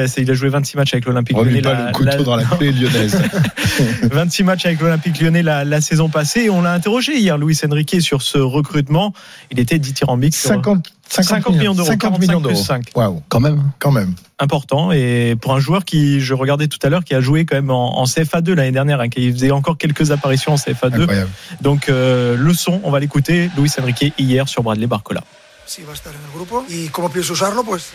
[0.02, 2.36] là, il a joué 26 matchs avec l'Olympique Lyonnais pas la- le couteau la- dans
[2.36, 3.20] la clé lyonnaise.
[4.02, 6.42] 26 matchs avec l'Olympique lyonnais la, la saison passée.
[6.44, 9.12] Et on l'a interrogé hier, Luis Enrique, sur ce recrutement.
[9.50, 10.34] Il était dithyrambique.
[10.34, 11.88] sur 50, 50, 50 millions d'euros.
[11.88, 12.64] 50 millions 45 plus d'euros.
[12.64, 12.90] 5.
[12.94, 13.62] Waouh, Quand même.
[13.78, 14.14] quand même.
[14.38, 14.92] Important.
[14.92, 17.70] Et pour un joueur qui, je regardais tout à l'heure, qui a joué quand même
[17.70, 21.02] en, en CFA2 l'année dernière, hein, qui faisait encore quelques apparitions en CFA2.
[21.02, 21.30] Incroyable.
[21.62, 23.50] Donc, euh, le son, on va l'écouter.
[23.56, 25.22] Luis Enrique hier sur Bradley Barcola.
[25.66, 26.64] Sí, va a estar en el grupo.
[26.68, 27.64] ¿Y cómo pienso usarlo?
[27.64, 27.90] Pues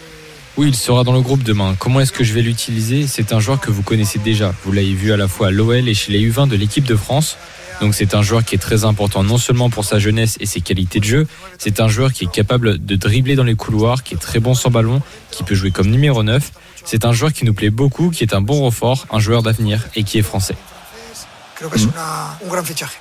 [0.58, 1.76] Oui, il sera dans le groupe demain.
[1.80, 3.08] Comment est-ce que je vais l'utiliser?
[3.08, 4.54] C'est un joueur que vous connaissez déjà.
[4.66, 6.96] Vous l'avez vu à la fois à l'OL et chez les U20 de l'équipe de
[6.98, 7.38] France.
[7.82, 10.62] Donc c'est un joueur qui est très important non seulement pour sa jeunesse et ses
[10.62, 11.28] qualités de jeu,
[11.58, 14.54] c'est un joueur qui est capable de dribbler dans les couloirs, qui est très bon
[14.54, 15.02] sans ballon,
[15.32, 16.52] qui peut jouer comme numéro 9.
[16.86, 19.88] C'est un joueur qui nous plaît beaucoup, qui est un bon renfort, un joueur d'avenir
[19.96, 20.56] et qui est français.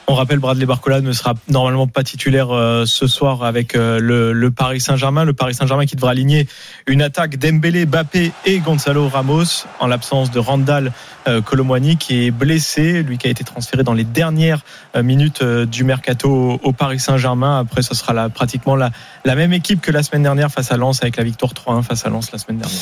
[0.07, 4.33] On rappelle, Bradley Barcola ne sera normalement pas titulaire euh, ce soir avec euh, le,
[4.33, 5.25] le Paris Saint-Germain.
[5.25, 6.47] Le Paris Saint-Germain qui devra aligner
[6.87, 10.93] une attaque Dembélé, Bappé et Gonzalo Ramos en l'absence de Randall
[11.45, 14.65] Colomwani qui est blessé, lui qui a été transféré dans les dernières
[14.97, 17.61] euh, minutes euh, du mercato au, Paris Saint-Germain.
[17.61, 18.91] Après, ce sera la, pratiquement la,
[19.25, 22.09] même équipe que la semaine dernière face à Lens avec la victoire 3-1 face à
[22.09, 22.81] Lens la semaine dernière.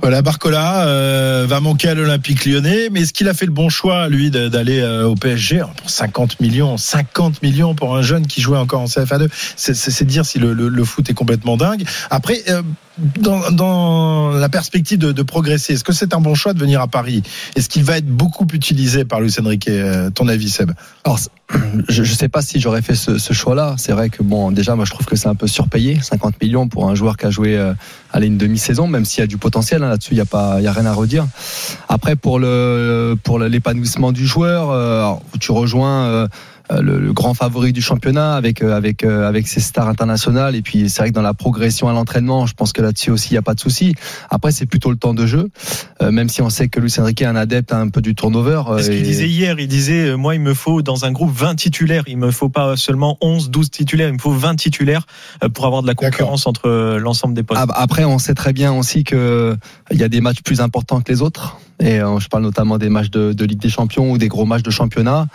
[0.00, 3.68] Voilà, Barcola euh, va manquer à l'Olympique lyonnais, mais est-ce qu'il a fait le bon
[3.68, 8.40] choix, lui, d'aller euh, au PSG pour 50 millions 50 millions pour un jeune qui
[8.40, 11.84] jouait encore en CFA2, c'est- dire si le, foot est complètement dingue.
[12.10, 12.62] Après, euh,
[13.18, 17.22] dans, la perspective de, progresser, est-ce que c'est un bon choix de venir à Paris?
[17.56, 20.72] Est-ce qu'il va être beaucoup utilisé par Luis Enrique euh, Ton avis, Seb?
[21.04, 21.18] Alors,
[21.88, 23.74] je ne sais pas si j'aurais fait ce, choix-là.
[23.78, 26.68] C'est vrai que bon, déjà, moi, je trouve que c'est un peu surpayé, 50 millions
[26.68, 27.74] pour un joueur qui a joué euh,
[28.20, 30.86] une demi-saison, même s'il y a du potentiel hein, là-dessus, il y a a rien
[30.86, 31.26] à redire.
[31.88, 36.04] Après, pour le pour l'épanouissement du joueur, euh, tu rejoins.
[36.06, 36.28] euh,
[36.70, 40.62] le, le grand favori du championnat avec euh, avec euh, avec ses stars internationales et
[40.62, 43.34] puis c'est vrai que dans la progression à l'entraînement je pense que là-dessus aussi il
[43.34, 43.94] y a pas de souci
[44.30, 45.48] après c'est plutôt le temps de jeu
[46.02, 48.62] Euh, même si on sait que Luis Enrique est un adepte un peu du turnover
[48.66, 49.58] ce euh, qu'il disait hier.
[49.58, 52.04] Il disait, euh, moi, il me faut dans un groupe 20 titulaires.
[52.06, 54.08] Il me faut pas seulement 11, 12 titulaires.
[54.08, 55.06] Il me faut 20 titulaires
[55.44, 57.60] euh, pour avoir de la concurrence entre euh, l'ensemble des postes.
[57.62, 59.56] Ah, Après, on sait très bien aussi que
[59.90, 61.58] il y a des matchs plus importants que les autres.
[61.80, 64.62] Et euh, je parle notamment des matchs de, Ligue des Champions ou des gros matchs
[64.62, 65.26] de championnat.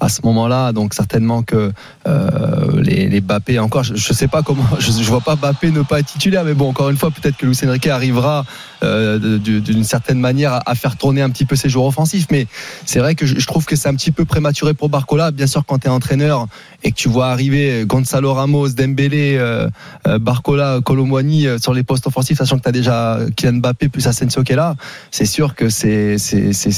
[0.00, 1.72] À ce moment-là, donc certainement que
[2.08, 5.82] euh, les, Bappé, encore, je, je sais pas comment, je, je vois pas Bappé ne
[5.82, 8.44] pas être titulaire, mais bon, encore une fois, peut-être que Luis Enrique arrivera
[8.82, 12.26] euh, d'une certaine manière à, faire tourner un petit peu ses joueurs offensifs.
[12.30, 12.46] Mais
[12.86, 15.30] c'est vrai que je, trouve que c'est un petit peu prématuré pour Barcola.
[15.30, 16.46] Bien sûr, quand tu es entraîneur
[16.82, 19.68] et que tu vois arriver Gonzalo Ramos, Dembélé, euh,
[20.06, 24.06] euh, Barcola, Colomwani sur les postes offensifs, sachant que tu as déjà Kylian Mbappé plus
[24.06, 24.76] Asensio qui est là,
[25.10, 26.16] c'est sûr que c'est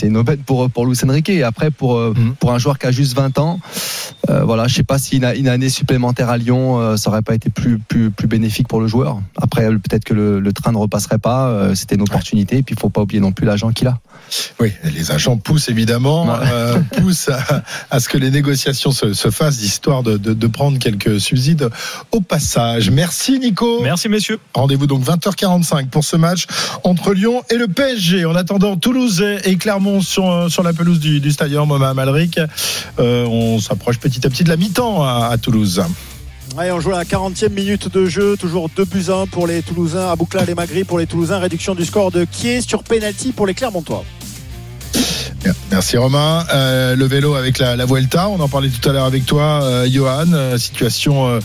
[0.03, 1.29] une aubaine pour pour Luis Enrique.
[1.29, 2.35] Et après pour Mhm.
[2.39, 3.61] pour un joueur qui a juste 20 ans,
[4.29, 7.23] euh, voilà, je sais pas si une, une année supplémentaire à Lyon, euh, ça aurait
[7.23, 9.21] pas été plus plus plus bénéfique pour le joueur.
[9.41, 11.49] Après peut-être que le, le train ne repasserait pas.
[11.49, 12.59] euh, C'était une opportunité.
[12.59, 13.99] Et puis il faut pas oublier non plus l'agent qu'il a.
[14.61, 16.39] Oui, les agents poussent évidemment, Ouais.
[16.53, 20.47] euh, poussent à, à ce que les négociations se, se fassent, histoire de, de, de
[20.47, 21.69] prendre quelques subsides
[22.13, 22.91] au passage.
[22.91, 23.81] Merci Nico.
[23.83, 24.39] Merci messieurs.
[24.55, 26.47] Rendez-vous donc 20h45 pour ce match
[26.85, 28.25] entre Lyon et le PSG.
[28.25, 32.39] En attendant, Toulouse et Clermont sur, euh, sur la pelouse du, du stadium Mohamed Malric.
[32.99, 35.83] Euh, on s'approche petit à petit de la mi-temps à, à Toulouse.
[36.57, 39.63] Ouais, on joue à la 40e minute de jeu, toujours 2 buts 1 pour les
[39.63, 43.47] Toulousains, Aboukla et Magri pour les Toulousains, réduction du score de Kier sur penalty pour
[43.47, 44.05] les Clermontois.
[45.73, 46.45] Merci Romain.
[46.55, 49.61] Euh, le vélo avec la, la Vuelta, on en parlait tout à l'heure avec toi,
[49.63, 50.27] euh, Johan.
[50.33, 51.41] Euh, situation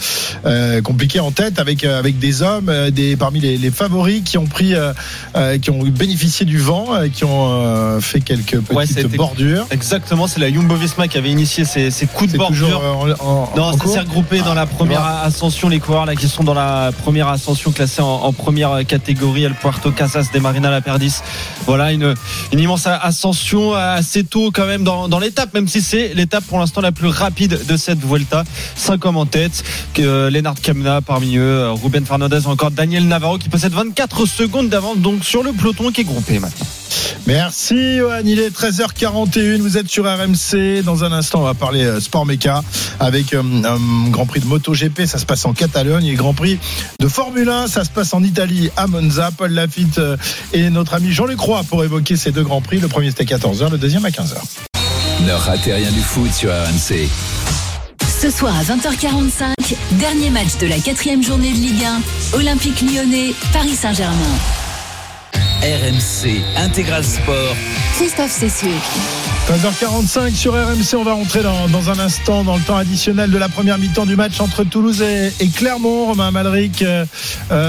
[0.45, 4.45] euh, compliquée en tête avec avec des hommes, des parmi les, les favoris qui ont
[4.45, 4.73] pris,
[5.61, 9.65] qui ont bénéficié du vent, qui ont fait quelques petites Ouais, bordures.
[9.71, 12.67] Exactement, c'est la Jumbo Visma qui avait initié ces, ces coups de C'est bordure.
[12.67, 12.83] toujours
[13.21, 16.27] en, en- Non, en s'est regroupé dans la première Ah, ascension, les coureurs là qui
[16.27, 20.69] sont dans la première ascension classée en, en première catégorie, El Puerto Casas de Marina
[20.69, 21.15] La Perdis.
[21.65, 22.13] Voilà une,
[22.53, 23.36] une immense ascension
[23.75, 27.59] assez tôt quand même dans, l'étape, même si c'est l'étape pour l'instant la plus rapide
[27.67, 28.43] de cette Vuelta.
[28.75, 29.63] Cinq hommes en tête,
[29.99, 34.69] euh, Lennart Kamna parmi eux, euh, Ruben Fernandez encore Daniel Navarro qui possède 24 secondes
[34.69, 36.65] d'avance donc sur le peloton qui est groupé maintenant.
[37.25, 40.83] Merci Johan, il est 13h41, vous êtes sur RMC.
[40.83, 42.63] Dans un instant, on va parler euh, sport méca
[42.99, 46.57] avec euh, un Grand Prix de MotoGP, ça se passe en Catalogne, et Grand Prix
[46.99, 49.29] de Formule 1, ça se passe en Italie, à Monza.
[49.37, 50.17] Paul Lafitte euh,
[50.53, 52.79] et notre ami Jean-Luc Roy pour évoquer ces deux Grands Prix.
[52.79, 54.35] Le premier c'était à 14h, le deuxième à 15h.
[55.25, 57.09] Ne ratez rien du foot sur RMC.
[58.21, 61.83] Ce soir à 20h45, dernier match de la quatrième journée de Ligue
[62.33, 64.56] 1, Olympique lyonnais, Paris Saint-Germain.
[65.61, 67.55] RMC Intégral Sport.
[67.95, 68.69] Christophe Cessieux.
[69.49, 73.37] 13h45 sur RMC, on va rentrer dans, dans un instant dans le temps additionnel de
[73.39, 76.05] la première mi-temps du match entre Toulouse et, et Clermont.
[76.07, 76.83] Romain Malric,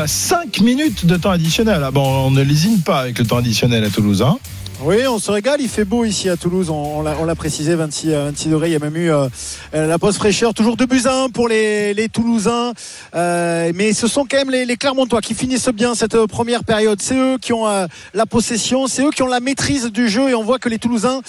[0.07, 1.83] 5 minutes de temps additionnel.
[1.83, 4.21] Ah bon, on ne lésine pas avec le temps additionnel à Toulouse.
[4.21, 4.39] Hein
[4.81, 5.61] Oui, on se régale.
[5.61, 6.71] Il fait beau ici à Toulouse.
[6.71, 8.69] On, l'a- précisé, 26, euh, 26 degrés.
[8.69, 9.27] Il y a même eu euh,
[9.75, 10.55] euh, la pause fraîcheur.
[10.55, 12.73] Toujours 2 buts à 1 pour les, les Toulousains.
[13.17, 17.03] Euh, mais ce sont quand même les, Clermontois qui finissent bien cette euh, première période.
[17.03, 18.87] C'est eux qui ont euh, la possession.
[18.87, 20.31] C'est eux qui ont la maîtrise du jeu.
[20.31, 21.23] Et on voit que les Toulousains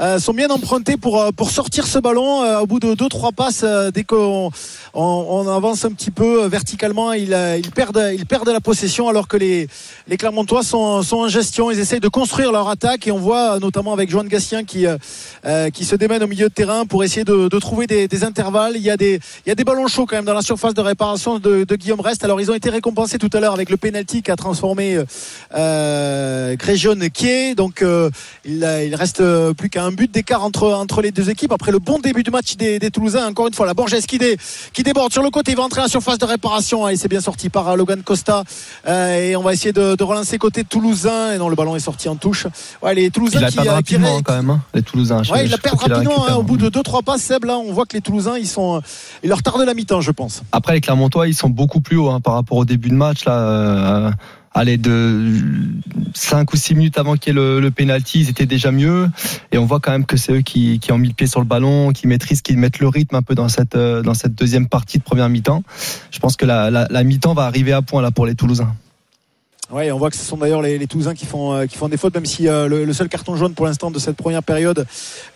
[0.00, 2.42] euh, sont bien empruntés pour, euh, sortir ce ballon.
[2.42, 4.50] Euh, au bout de 2-3 passes, euh, dès qu'on
[4.94, 9.68] on, avance un petit peu euh, verticalement, ils, euh, perdent, la possession alors que les,
[10.08, 11.70] les Clermontois sont, sont en gestion.
[11.70, 14.86] Ils essayent de construire leur attaque et on voit euh, notamment avec Joan Gastien qui,
[14.86, 14.96] euh,
[15.44, 18.74] euh, qui se démène au milieu de terrain pour essayer de, trouver des, intervalles.
[18.76, 20.74] Il y, a des, il y a des ballons chauds quand même dans la surface
[20.74, 22.24] de réparation de, Guillaume Rest.
[22.24, 24.98] Alors ils ont été récompensés tout à l'heure avec le penalty qui a transformé
[25.54, 27.54] euh, Grégion Kier.
[27.54, 28.10] Donc euh,
[28.44, 31.52] il, il reste euh, plus qu'un but d'écart entre, entre les deux équipes.
[31.52, 34.36] Après le bon début du match des, Toulousains, encore une fois, la Borges qui, dé-
[34.72, 36.88] qui déborde sur le côté, il va entrer à la surface de réparation.
[36.88, 38.44] Et c'est bien sorti par euh, Logan Costa.
[38.86, 41.32] Euh, et on va essayer de, de relancer côté toulousain.
[41.32, 42.46] Et non, le ballon est sorti en touche.
[42.84, 45.18] Ouais, les Toulousains Il la qui, perd euh, qui rapidement quand même, hein, les Toulousains.
[45.20, 46.28] Ouais, je il la crois perd qu'il la rapidement.
[46.28, 48.82] hein, au bout de 2-3 passes, Seb, là, on voit que les Toulousains, ils sont,
[49.22, 50.42] ils leur tardent la mi-temps, je pense.
[50.52, 53.24] Après, les Clermontois, ils sont beaucoup plus hauts hein, par rapport au début de match.
[53.24, 54.10] Là, euh,
[54.52, 55.32] allez, de
[56.14, 59.08] 5 ou 6 minutes avant qu'il y ait le, le penalty, ils étaient déjà mieux.
[59.50, 61.40] Et on voit quand même que c'est eux qui, qui ont mis le pied sur
[61.40, 64.34] le ballon, qui maîtrisent, qui mettent le rythme un peu dans cette, euh, dans cette
[64.34, 65.62] deuxième partie de première mi-temps.
[66.10, 68.74] Je pense que la, la, la mi-temps va arriver à point là pour les Toulousains.
[69.74, 71.96] Ouais, on voit que ce sont d'ailleurs les, les Toulousains qui font, euh, qui des
[71.96, 74.86] fautes, même si euh, le, seul carton jaune pour l'instant de cette première période,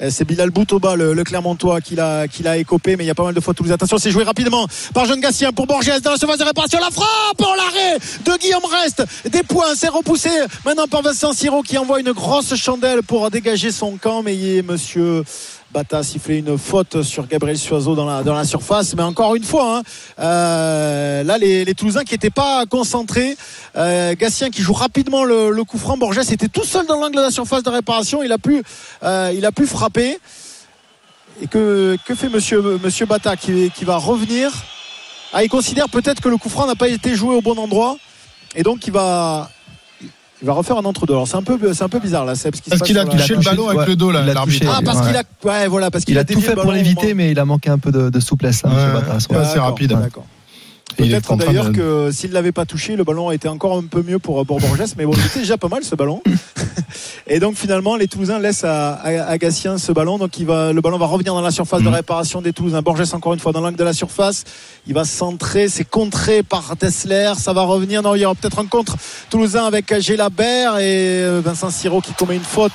[0.01, 3.17] euh, c'est Bilal Boutouba, le, le Clermontois, qui l'a, qui écopé, mais il y a
[3.17, 3.73] pas mal de fautes Toulouse.
[3.73, 6.79] Attention, c'est joué rapidement par Jean Gassien pour Borges dans la surface de réparation.
[6.79, 9.03] La frappe en l'arrêt de Guillaume Reste.
[9.29, 10.31] Des points, c'est repoussé
[10.65, 14.63] maintenant par Vincent Siro qui envoie une grosse chandelle pour dégager son camp, mais il
[14.63, 15.25] monsieur.
[15.71, 18.95] Bata a sifflé une faute sur Gabriel Suazo dans la, surface.
[18.95, 19.83] Mais encore une fois, hein,
[20.19, 23.37] euh, là, les, les Toulousains qui n'étaient pas concentrés.
[23.77, 25.99] Euh, Gatien qui joue rapidement le, coup franc.
[25.99, 28.23] Borges était tout seul dans l'angle de la surface de réparation.
[28.23, 28.63] Il a pu,
[29.03, 30.19] euh, frapper.
[31.43, 34.51] Et que, fait monsieur, monsieur Bata qui, qui va revenir?
[35.35, 37.99] Ah, Il considère peut-être que le coup franc n'a pas été joué au bon endroit.
[38.55, 39.51] Et donc, il va.
[40.41, 41.15] Il va refaire un entre-deux.
[41.15, 42.97] Alors c'est un peu, c'est un peu bizarre là, Seb, ce qui se Parce qu'il
[42.99, 44.61] a la- touché le ballon avec ouais, le dos, là, il a l'arbitre.
[44.61, 44.71] touché.
[44.73, 45.07] Ah, parce Ouais.
[45.07, 45.23] qu'il a,
[45.53, 47.71] ouais, voilà, parce qu'il Il a dévié tout fait pour l'éviter, mais il a manqué
[47.71, 48.63] un peu de, de souplesse.
[48.63, 48.77] Là, Ouais.
[48.77, 49.45] monsieur Bata, à ce moment-là.
[49.47, 49.93] Pas assez rapide.
[49.95, 50.01] hein.
[50.01, 50.27] D'accord.
[51.11, 53.83] Peut-être d'ailleurs de- que s'il ne l'avait pas touché, le ballon a été encore un
[53.85, 54.95] peu mieux pour, pour Borges.
[54.97, 56.23] Mais bon, c'était déjà pas mal ce ballon.
[57.27, 60.19] Et donc finalement, les Toulousains laissent à, à, à Gatien ce ballon.
[60.19, 62.83] Donc il va, le ballon va revenir dans la surface de réparation des Toulousains.
[62.83, 64.45] Borges encore une fois dans l'angle de la surface.
[64.87, 67.33] Il va centrer, c'est contré par Dessler.
[67.39, 68.03] Ça va revenir.
[68.03, 68.97] Non, il y aura peut-être un contre
[69.31, 72.73] Toulousain avec Gélabert et euh, Vincent Siro qui commet une faute.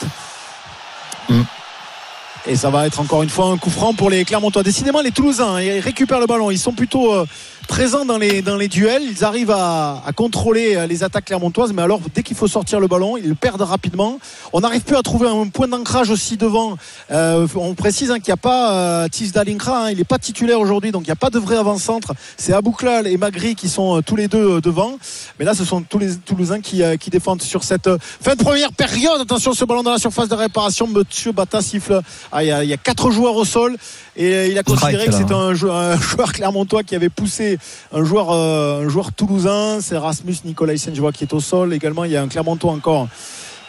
[2.46, 4.64] Et ça va être encore une fois un coup franc pour les Clermontois.
[4.64, 6.52] Décidément, les Toulousains, ils récupèrent le ballon.
[6.52, 7.26] Ils sont plutôt euh,
[7.68, 9.04] présents dans les, duels.
[9.04, 11.74] Ils arrivent à, contrôler euh, les attaques clermontoises.
[11.74, 14.20] Mais alors, dès qu'il faut sortir le ballon, ils perdent rapidement.
[14.52, 16.78] On n'arrive plus à trouver un point d'ancrage aussi devant.
[17.12, 19.90] Euh, on précise hein, qu'il n'y a pas euh, hein.
[19.90, 20.92] il n'est pas titulaire aujourd'hui.
[20.92, 22.14] Donc, il n'y a pas de vrai avant-centre.
[22.38, 24.98] C'est Abouklal et Magri qui sont tous les deux devant.
[25.40, 27.90] Mais là, ce sont tous les Toulousains qui, défendent sur cette
[28.22, 29.22] fin de première période.
[29.22, 30.88] Attention, ce ballon dans la surface de réparation.
[30.88, 32.02] Monsieur Bata siffle.
[32.34, 33.78] Ah, il y a, il y a quatre joueurs au sol
[34.18, 37.60] et il a considéré Strike, que c'était un joueur, un joueur clermontois qui avait poussé
[37.92, 39.80] un joueur, euh, un joueur toulousain.
[39.82, 41.74] C'est Rasmus Nicolaisen, je vois, qui est au sol.
[41.74, 43.08] Également, il y a un clermontois encore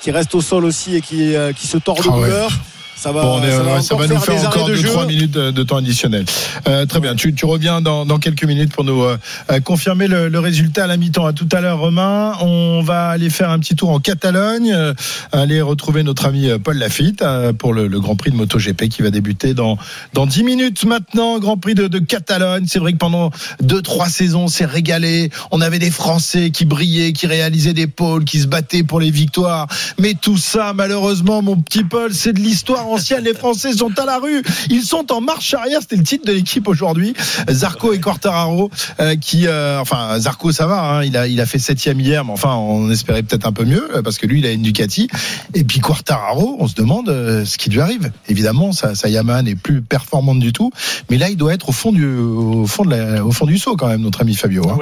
[0.00, 2.48] qui reste au sol aussi et qui, euh, qui se tord le Ah ouais.
[2.96, 5.06] Ça va, Bon, on est- ça va ça nous faire encore de 2-3 jeu.
[5.06, 6.24] minutes de, de temps additionnel.
[6.68, 9.18] Euh, très bien, tu, tu reviens dans, dans quelques minutes pour nous euh,
[9.50, 11.26] euh, confirmer le, le résultat à la mi-temps.
[11.26, 12.32] À tout à l'heure, Romain.
[12.40, 14.94] On va aller faire un petit tour en Catalogne, euh,
[15.32, 17.22] aller retrouver notre ami Paul Lafitte
[17.58, 19.76] pour le, le Grand Prix de MotoGP qui va débuter dans,
[20.14, 21.38] dans 10 minutes maintenant.
[21.40, 22.64] Grand Prix de, de Catalogne.
[22.68, 23.30] C'est vrai que pendant
[23.62, 25.30] 2-3 saisons, c'est régalé.
[25.50, 29.10] On avait des Français qui brillaient, qui réalisaient des pôles, qui se battaient pour les
[29.10, 29.66] victoires.
[29.98, 32.83] Mais tout ça, malheureusement, mon petit Paul, c'est de l'histoire
[33.22, 34.42] Les Français sont à la rue.
[34.70, 35.80] Ils sont en marche arrière.
[35.80, 37.14] C'était le titre de l'équipe aujourd'hui.
[37.50, 38.70] Zarco et Quartararo,
[39.00, 40.80] euh, qui, euh, enfin, Zarco, ça va.
[40.82, 41.04] hein.
[41.04, 43.88] il a, il a fait septième hier, mais enfin, on espérait peut-être un peu mieux
[44.02, 45.08] parce que lui, il a une Ducati.
[45.54, 48.10] Et puis Quartararo, on se demande euh, ce qui lui arrive.
[48.28, 50.70] Évidemment, sa, sa Yamaha n'est plus performante du tout,
[51.10, 53.76] mais là, il doit être au fond du, au fond de au fond du saut
[53.76, 54.68] quand même, notre ami Fabio.
[54.68, 54.76] hein.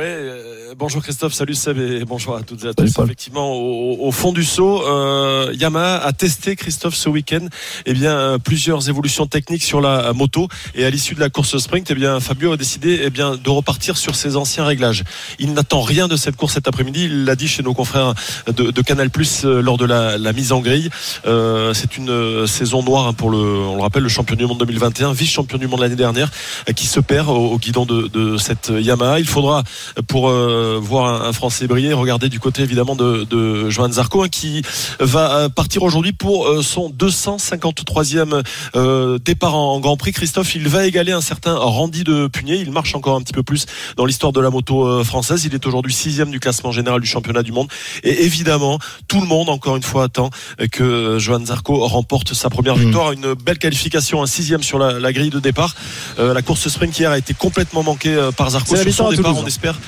[0.76, 2.98] Bonjour Christophe, salut Seb et bonjour à toutes et à tous.
[3.02, 7.46] Effectivement, au, au fond du saut, euh, Yamaha a testé Christophe ce week-end
[7.84, 11.30] eh bien euh, plusieurs évolutions techniques sur la euh, moto et à l'issue de la
[11.30, 15.04] course sprint, eh bien Fabio a décidé eh bien de repartir sur ses anciens réglages.
[15.38, 17.04] Il n'attend rien de cette course cet après-midi.
[17.04, 18.14] Il l'a dit chez nos confrères
[18.46, 20.90] de, de Canal Plus lors de la, la mise en grille.
[21.26, 24.46] Euh, C'est une euh, saison noire hein, pour le, on le rappelle, le champion du
[24.46, 26.30] monde 2021, vice-champion du monde l'année dernière,
[26.68, 29.18] euh, qui se perd au, au guidon de, de cette Yamaha.
[29.18, 29.64] Il faudra
[30.06, 34.22] pour euh, voir un, un Français briller, regarder du côté évidemment de, de Johan Zarco,
[34.22, 34.62] hein, qui
[35.00, 38.42] va euh, partir aujourd'hui pour euh, son 253e
[38.76, 40.12] euh, départ en, en Grand Prix.
[40.12, 42.56] Christophe, il va égaler un certain Randy de Punier.
[42.56, 45.44] Il marche encore un petit peu plus dans l'histoire de la moto euh, française.
[45.44, 47.68] Il est aujourd'hui sixième du classement général du championnat du monde.
[48.02, 52.50] Et évidemment, tout le monde, encore une fois, attend euh, que Johan Zarco remporte sa
[52.50, 53.12] première victoire.
[53.12, 55.74] Une belle qualification, un sixième sur la, la grille de départ.
[56.18, 59.36] Euh, la course sprint hier a été complètement manquée euh, par Zarco sur son départ.
[59.36, 59.78] On espère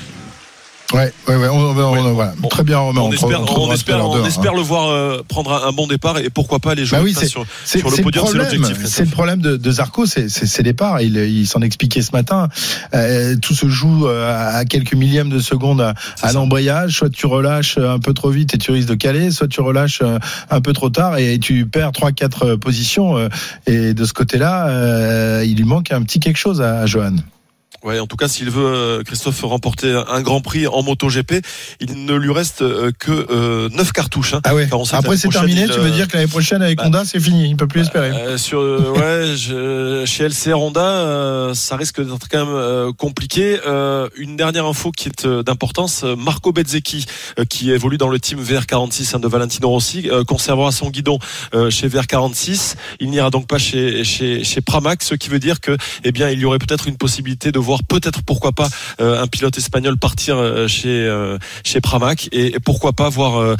[0.94, 1.48] Ouais, ouais, ouais.
[1.48, 2.34] On, on- on- voilà.
[2.38, 2.48] Bon.
[2.48, 3.00] Très bien, Romain.
[3.02, 4.52] on, espère, on espère, on hein.
[4.54, 7.14] le voir euh, prendre un, un bon départ et pourquoi pas les jouer Bah oui,
[7.14, 8.60] sur, le podium, c'est problème.
[8.62, 8.86] l'objectif.
[8.86, 11.00] C'est le problème de, de Zarco, c'est ses départs.
[11.00, 12.48] Il, il s'en expliquait ce matin.
[12.94, 16.96] Euh, tout se joue euh, à quelques millièmes de seconde à, à l'embrayage.
[16.98, 20.02] Soit tu relâches un peu trop vite et tu risques de caler, soit tu relâches
[20.50, 23.28] un peu trop tard et tu perds trois quatre positions.
[23.66, 27.16] Et de ce côté-là, euh, il lui manque un petit quelque chose à, à Johan.
[27.84, 31.44] Ouais, en tout cas, s'il veut, euh, Christophe, remporter un grand prix en MotoGP,
[31.80, 34.32] il ne lui reste euh, que euh, 9 cartouches.
[34.32, 34.40] hein.
[34.44, 34.66] Ah ouais.
[34.96, 35.62] Après c'est terminé.
[35.62, 37.46] il, Tu veux euh, dire que l'année prochaine avec bah, Honda c'est fini.
[37.50, 38.10] Il peut plus espérer.
[38.10, 42.92] Euh, sur euh, ouais, je- chez LCR Honda, euh, ça risque d'être quand même euh,
[42.92, 43.58] compliqué.
[43.66, 47.04] Euh, une dernière info qui est euh, d'importance Marco Bezzecchi,
[47.38, 51.18] euh, qui évolue dans le team VR46 hein, de Valentino Rossi, euh, conservera son guidon
[51.54, 52.76] euh, chez VR46.
[53.00, 56.30] Il n'ira donc pas chez chez chez Pramac, ce qui veut dire que eh bien
[56.30, 58.68] il y aurait peut-être une possibilité de voir peut-être pourquoi pas
[59.00, 63.56] euh, un pilote espagnol partir euh, chez euh, chez Pramac et, et pourquoi pas voir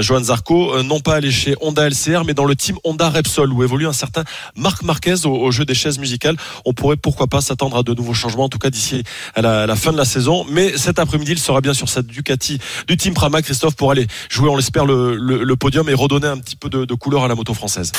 [0.00, 3.62] Johan Zarco non pas aller chez Honda LCR mais dans le team Honda Repsol où
[3.62, 4.24] évolue un certain
[4.56, 6.36] Marc Marquez au, au jeu des chaises musicales.
[6.64, 9.02] On pourrait pourquoi pas s'attendre à de nouveaux changements en tout cas d'ici
[9.34, 10.44] à la, à la fin de la saison.
[10.50, 14.06] Mais cet après-midi il sera bien sur cette Ducati du team Pramac Christophe pour aller
[14.28, 17.24] jouer on l'espère le, le, le podium et redonner un petit peu de, de couleur
[17.24, 17.92] à la moto française.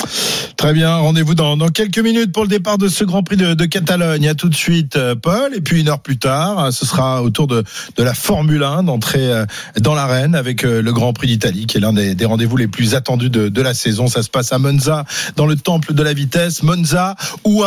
[0.57, 3.53] Très bien, rendez-vous dans, dans quelques minutes pour le départ de ce Grand Prix de,
[3.53, 4.27] de Catalogne.
[4.27, 5.15] À tout de suite, euh,
[5.51, 7.63] Et puis une heure plus tard, euh, ce sera autour de,
[7.97, 9.45] de la Formule 1 d'entrer euh,
[9.81, 12.95] dans l'arène avec euh, le Grand Prix d'Italie, qui est l'un des, rendez-vous les plus
[12.95, 14.07] attendus de, la saison.
[14.07, 16.63] Ça se passe à Monza, dans le temple de la vitesse.
[16.63, 17.15] Monza,
[17.45, 17.63] où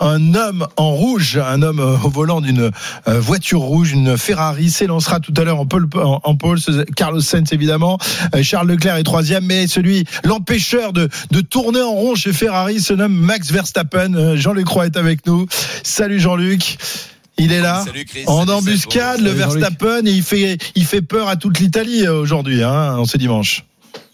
[0.00, 2.70] un homme en rouge, un homme au volant d'une
[3.06, 6.36] voiture rouge, une Ferrari, s'élancera tout à l'heure en pole, en, en
[6.94, 7.98] Carlos Sainz évidemment,
[8.42, 11.08] Charles Leclerc est troisième, mais celui, l'empêcheur de,
[11.48, 14.36] tourner en rond chez Ferrari se nomme Max Verstappen.
[14.36, 15.46] Jean-Luc Croix est avec nous.
[15.82, 16.78] Salut Jean-Luc.
[17.38, 19.38] Il est là, Salut Chris, en salut Seb, embuscade, le Salut.
[19.38, 23.16] Verstappen, et il fait, il fait peur à toute l'Italie euh, aujourd'hui, hein, en ce
[23.16, 23.64] dimanche.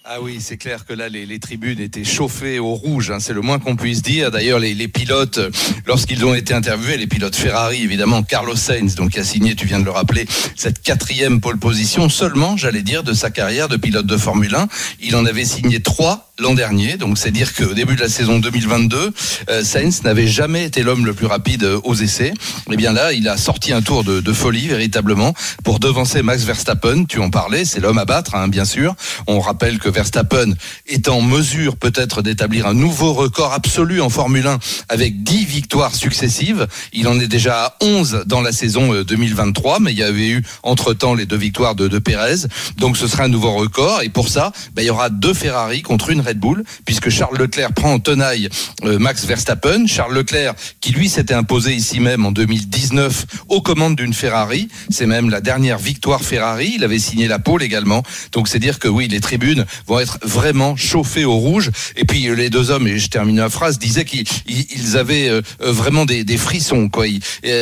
[0.07, 3.32] Ah oui, c'est clair que là, les, les tribunes étaient chauffées au rouge, hein, c'est
[3.32, 4.30] le moins qu'on puisse dire.
[4.30, 5.50] D'ailleurs, les, les pilotes, euh,
[5.86, 9.64] lorsqu'ils ont été interviewés, les pilotes Ferrari, évidemment, Carlos Sainz, donc qui a signé, tu
[9.64, 10.26] viens de le rappeler,
[10.57, 14.68] cette quatrième pole position seulement, j'allais dire, de sa carrière de pilote de Formule 1.
[15.00, 18.40] Il en avait signé trois l'an dernier, donc c'est dire qu'au début de la saison
[18.40, 19.12] 2022,
[19.48, 22.34] euh, Sainz n'avait jamais été l'homme le plus rapide euh, aux essais.
[22.34, 25.32] Et Eh bien là, il a sorti un tour de, de folie véritablement
[25.62, 27.05] pour devancer Max Verstappen.
[27.05, 28.96] Tu en parlais, c'est l'homme à battre, hein, bien sûr.
[29.28, 30.55] On rappelle que Verstappen
[30.86, 35.95] est en mesure peut-être d'établir un nouveau record absolu en Formule 1 avec 10 victoires
[35.95, 36.66] successives.
[36.92, 40.28] Il en est déjà à 11 dans la saison euh, 2023, mais il y avait
[40.28, 42.47] eu entre-temps les deux victoires de, de Pérez.
[42.76, 44.03] Donc ce sera un nouveau record.
[44.03, 47.38] Et pour ça, ben, il y aura deux Ferrari contre une Red Bull, puisque Charles
[47.38, 48.49] Leclerc prend en tenaille
[48.82, 49.86] euh, Max Verstappen.
[49.86, 54.68] Charles Leclerc, qui lui s'était imposé ici même en 2019 aux commandes d'une Ferrari.
[54.90, 56.72] C'est même la dernière victoire Ferrari.
[56.76, 58.03] Il avait signé la pole également.
[58.32, 61.70] Donc c'est dire que oui, les tribunes vont être vraiment chauffées au rouge.
[61.97, 64.97] Et puis euh, les deux hommes, et je termine la phrase, disaient qu'ils ils- ils
[64.97, 66.89] avaient euh, euh, vraiment des, des frissons.
[66.89, 67.07] Quoi.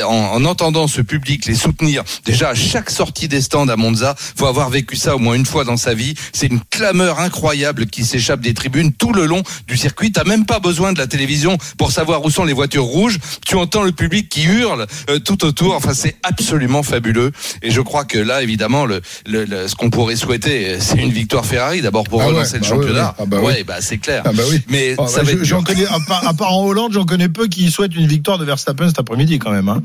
[0.05, 4.15] En, en entendant ce public les soutenir, déjà à chaque sortie des stands à Monza,
[4.19, 6.15] faut avoir vécu ça au moins une fois dans sa vie.
[6.33, 10.13] C'est une clameur incroyable qui s'échappe des tribunes tout le long du circuit.
[10.13, 13.19] T'as même pas besoin de la télévision pour savoir où sont les voitures rouges.
[13.47, 14.87] Tu entends le public qui hurle
[15.25, 15.75] tout autour.
[15.75, 17.33] Enfin, c'est absolument fabuleux.
[17.63, 21.45] Et je crois que là, évidemment, le, le- ce qu'on pourrait souhaiter, c'est une victoire
[21.47, 23.01] Ferrari d'abord pour Ah ouais, relancer le bah championnat.
[23.03, 23.15] oui, oui.
[23.23, 23.47] Ah bah oui.
[23.47, 24.23] ouais, bah c'est clair.
[24.27, 24.61] Ah bah oui.
[24.69, 25.67] Mais Oh, ça va je- être j'en dur.
[25.75, 28.45] connais, à part, à part en Hollande, j'en connais peu qui souhaitent une victoire de
[28.45, 29.71] Verstappen cet après-midi quand même.
[29.71, 29.83] Hein.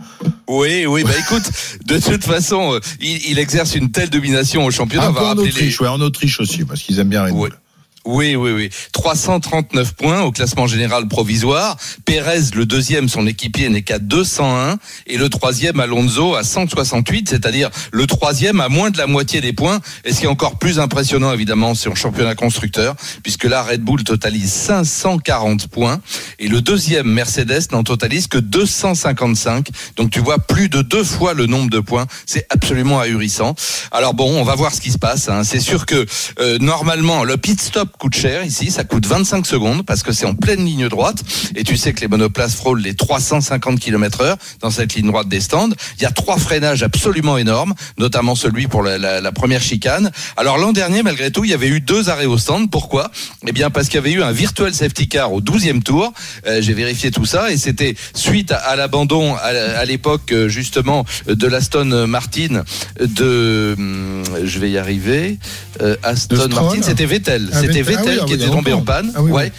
[0.50, 1.50] Oui, oui, bah écoute,
[1.86, 5.10] de toute façon, euh, il, il exerce une telle domination au championnat.
[5.10, 7.52] On va en rappeler les- Autriche, ouais, en Autriche aussi, parce qu'ils aiment bien Bull.
[8.08, 8.70] Oui, oui, oui.
[8.94, 11.76] 339 points au classement général provisoire.
[12.06, 14.78] Pérez, le deuxième, son équipier, n'est qu'à 201.
[15.08, 17.28] Et le troisième, Alonso, à 168.
[17.28, 19.82] C'est-à-dire le troisième à moins de la moitié des points.
[20.06, 23.82] Et ce qui est encore plus impressionnant, évidemment, c'est en championnat constructeur, puisque là, Red
[23.82, 26.00] Bull totalise 540 points.
[26.40, 29.68] Et le deuxième, Mercedes, n'en totalise que 255.
[29.98, 32.06] Donc tu vois, plus de deux fois le nombre de points.
[32.26, 33.54] C'est absolument ahurissant.
[33.92, 35.28] Alors bon, on va voir ce qui se passe.
[35.28, 35.44] hein.
[35.44, 36.06] C'est sûr que
[36.40, 38.72] euh, normalement, le pit stop coûte cher ici.
[38.72, 41.18] Ça coûte 25 secondes parce que c'est en pleine ligne droite.
[41.56, 45.28] Et tu sais que les monoplaces frôlent les 350 km heure dans cette ligne droite
[45.28, 45.70] des stands.
[45.98, 50.12] Il y a trois freinages absolument énormes, notamment celui pour la, la- la première chicane.
[50.38, 52.70] Alors l'an dernier, malgré tout, il y avait eu deux arrêts au stand.
[52.72, 53.12] Pourquoi?
[53.48, 56.14] Eh bien parce qu'il y avait eu un virtual safety car au 12e tour.
[56.46, 59.40] Euh, J'ai vérifié tout ça et c'était suite à, à l'abandon à,
[59.80, 62.64] à l'époque euh, justement de l'Aston Martin
[63.00, 65.38] de, hum, je vais y arriver,
[65.82, 66.36] euh, Aston.
[66.50, 68.06] Martin, c'était Vettel, Ah, c'était Vettel.
[68.06, 69.12] Ah oui, ah qui oui, y était tombé en panne.
[69.16, 69.32] Ah oui.
[69.32, 69.52] ouais.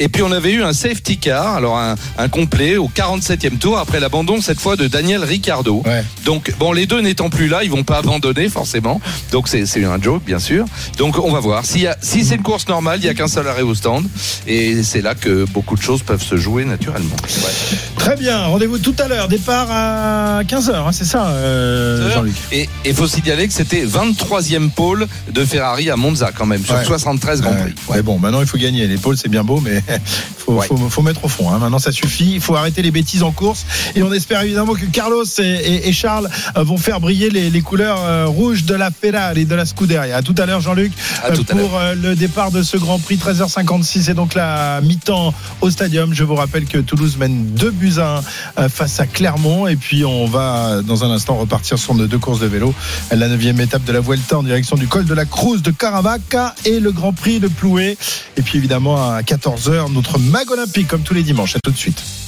[0.00, 3.78] Et puis on avait eu un safety car, alors un, un complet au 47e tour
[3.78, 5.82] après l'abandon cette fois de Daniel Ricciardo.
[6.24, 9.00] Donc bon, les deux n'étant plus là, ils vont pas abandonner forcément.
[9.30, 10.64] Donc c'est un joke bien sûr.
[10.98, 11.60] Donc on va voir.
[11.60, 14.06] A- si c'est une course normale, il y a qu'un seul arrêt au stand
[14.46, 17.16] et c'est là que beaucoup de choses peuvent se jouer naturellement.
[17.22, 17.78] Ouais.
[17.96, 19.28] Très bien, rendez-vous tout à l'heure.
[19.28, 22.34] Départ à 15h, c'est ça, euh, Jean-Luc?
[22.52, 26.74] Et il faut signaler que c'était 23e pôle de Ferrari à Monza quand même sur
[26.74, 26.84] Ouais.
[26.84, 27.74] 73 Grand Prix.
[27.88, 28.86] Ouais, bon, maintenant il faut gagner.
[28.86, 29.82] Les pôles, c'est bien beau, mais
[30.38, 31.50] faut, faut, faut mettre au fond.
[31.50, 31.58] hein.
[31.58, 32.32] Maintenant, ça suffit.
[32.34, 33.64] Il faut arrêter les bêtises en course.
[33.94, 37.50] Et on espère évidemment que Carlos et, et- et Charles euh, vont faire briller les,
[37.50, 40.16] les couleurs euh, rouges de la Ferrari et de la Scuderia.
[40.16, 41.30] À tout à l'heure, Jean-Luc, à
[41.60, 43.16] pour euh, le départ de ce Grand Prix.
[43.16, 46.12] 13h56 et donc la mi-temps au stadium.
[46.14, 48.22] Je vous rappelle que Toulouse mène 2 buts à
[48.56, 49.66] 1 euh, face à Clermont.
[49.66, 52.74] Et puis, on va dans un instant repartir sur nos deux courses de vélo.
[53.10, 56.54] La neuvième étape de la Vuelta en direction du col de la Cruz de Caravaca
[56.64, 57.96] et le Grand Prix de Ploué.
[58.36, 61.56] Et puis évidemment à 14h, notre mag olympique comme tous les dimanches.
[61.56, 62.19] À tout de suite.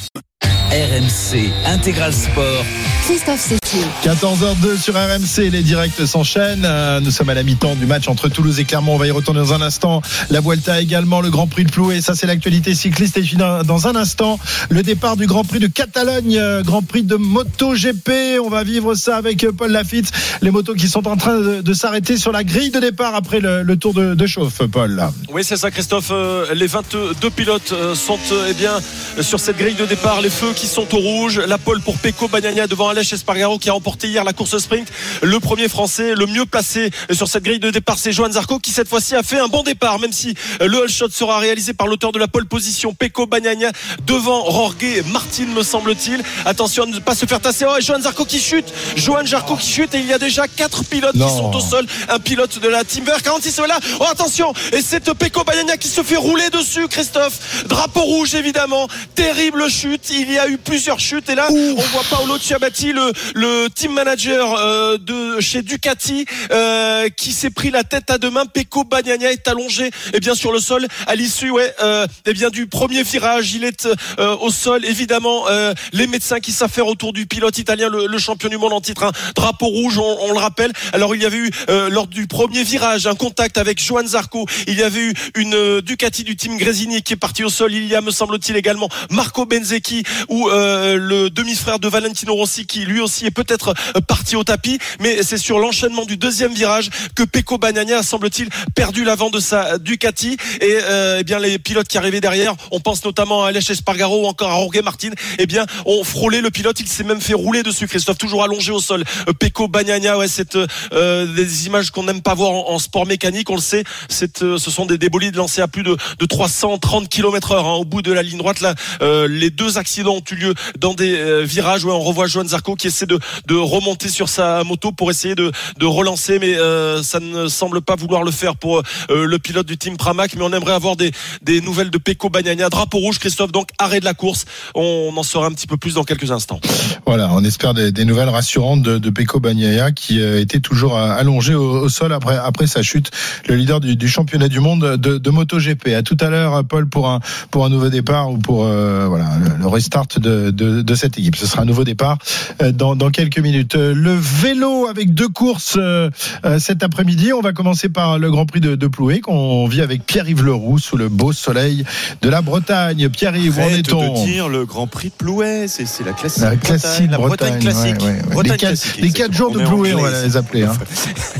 [0.73, 2.65] RMC Intégral Sport.
[3.05, 3.87] Christophe Cécile.
[4.05, 6.65] 14h02 sur RMC, les directs s'enchaînent.
[6.65, 8.95] Euh, Nous sommes à la mi-temps du match entre Toulouse et Clermont.
[8.95, 10.01] On va y retourner dans un instant.
[10.31, 12.01] La Vuelta également, le Grand Prix de Ploué.
[12.01, 13.19] Ça, c'est l'actualité cycliste.
[13.19, 14.39] Et puis dans un instant,
[14.71, 18.39] le départ du Grand Prix de Catalogne, euh, Grand Prix de MotoGP.
[18.43, 20.11] On va vivre ça avec euh, Paul Lafitte.
[20.41, 23.41] Les motos qui sont en train de, de s'arrêter sur la grille de départ après
[23.41, 25.03] le, le tour de, de chauffe, Paul.
[25.31, 26.13] Oui, c'est ça, Christophe.
[26.55, 28.19] Les 22 pilotes sont
[28.49, 28.73] eh bien
[29.21, 30.21] sur cette grille de départ.
[30.23, 31.39] Les feux qui sont au rouge.
[31.41, 34.89] La pole pour Pecco Bagnaia devant Aleix Espargaro qui a remporté hier la course sprint.
[35.23, 38.71] Le premier Français, le mieux placé sur cette grille de départ, c'est Johan Zarco qui
[38.71, 41.87] cette fois-ci a fait un bon départ, même si le all shot sera réalisé par
[41.87, 43.73] l'auteur de la pole position, Pecco Bagnaia,
[44.07, 46.23] devant Jorge Martin, me semble-t-il.
[46.45, 47.65] Attention à ne pas se faire tasser.
[47.69, 48.73] Oh, et Johan Zarco qui chute.
[48.97, 51.29] Johan Zarco qui chute et il y a déjà quatre pilotes Non.
[51.29, 51.87] qui sont au sol.
[52.09, 53.79] Un pilote de la Team Vert 46 voilà.
[54.01, 57.65] Oh attention Et c'est Pecco Bagnaia qui se fait rouler dessus Christophe.
[57.67, 58.89] Drapeau rouge évidemment.
[59.15, 60.11] Terrible chute.
[60.11, 63.69] Il y a eu eu plusieurs chutes et là on voit Paolo Ciabatti, le, le
[63.69, 68.47] team manager euh, de chez Ducati, euh, qui s'est pris la tête à deux mains.
[68.47, 72.51] Pecco Bagnaia est allongé et bien sur le sol à l'issue ouais, euh, eh bien
[72.51, 73.53] du premier virage.
[73.55, 73.87] Il est
[74.19, 75.49] euh, au sol évidemment.
[75.49, 78.81] euh, les médecins qui s'affairent autour du pilote italien, le, le champion du monde en
[78.81, 80.73] titre, un drapeau rouge, on, on le rappelle.
[80.93, 84.47] Alors il y avait eu euh, lors du premier virage un contact avec Johan Zarco.
[84.67, 87.73] Il y avait eu une euh, Ducati du team Grésini qui est partie au sol.
[87.73, 92.67] Il y a, me semble-t-il, également Marco Benzecchi ou euh, le demi-frère de Valentino Rossi
[92.67, 94.79] qui lui aussi est peut-être euh, parti au tapis.
[94.99, 99.79] Mais c'est sur l'enchaînement du deuxième virage que Pecco Bagnaia semble-t-il, perdu l'avant de sa
[99.79, 100.39] Ducati.
[100.61, 104.25] Et euh, eh bien les pilotes qui arrivaient derrière, on pense notamment à Aleix Espargaro
[104.25, 106.81] ou encore à Jorge Martin, eh bien ont frôlé le pilote.
[106.81, 107.87] Il s'est même fait rouler dessus.
[107.87, 109.05] Christophe toujours allongé au sol.
[109.29, 113.51] Euh, Pecco Bagnaia, ouais, c'est euh, des images qu'on n'aime pas voir en, sport mécanique.
[113.51, 116.27] On le sait, c'est, euh, ce sont des, des bolides lancés à plus de, de
[116.27, 118.61] 330 km heure hein, au bout de la ligne droite.
[118.61, 121.85] Là, euh, les deux accidents eu lieu dans des euh, virages.
[121.85, 125.35] Ouais, on revoit Johan Zarco qui essaie de, de remonter sur sa moto pour essayer
[125.35, 129.39] de, de relancer, mais euh, ça ne semble pas vouloir le faire pour euh, le
[129.39, 130.35] pilote du team Pramac.
[130.35, 131.13] Mais on aimerait avoir des,
[131.43, 132.69] des nouvelles de Pecco Bagnaia.
[132.69, 133.53] Drapeau rouge, Christophe.
[133.53, 134.45] Donc arrêt de la course.
[134.75, 136.61] On en saura un petit peu plus dans quelques instants.
[137.07, 141.89] Voilà, on espère des, nouvelles rassurantes de, de Pecco Bagnaia qui était toujours allongé au,
[141.89, 143.11] sol après, après sa chute,
[143.49, 145.89] le leader du, championnat du monde de, MotoGP.
[145.89, 147.21] À tout à l'heure, Paul, pour un,
[147.51, 151.37] pour un nouveau départ ou pour voilà, le restart de, de, de cette équipe.
[151.37, 152.19] Ce sera un nouveau départ
[152.63, 153.75] euh, dans, dans quelques minutes.
[153.77, 156.11] Euh, Le vélo avec deux courses euh,
[156.59, 157.33] cet après-midi.
[157.33, 160.79] On va commencer par le Grand Prix de, de Ploué qu'on vit avec Pierre-Yves Leroux
[160.79, 161.85] sous le beau soleil
[162.23, 163.09] de la Bretagne.
[163.09, 166.43] Pierre-Yves, où en est-on dire le Grand Prix de Plouet, c'est c'est la classique.
[166.43, 168.01] La classique Bretagne, la Bretagne, Bretagne, classique.
[168.03, 168.35] ouais, ouais, ouais.
[168.35, 169.59] Bretagne les quatre, classique, les quatre jours de.
[169.63, 170.63] Ploué, On va les appeler.
[170.65, 170.75] Hein.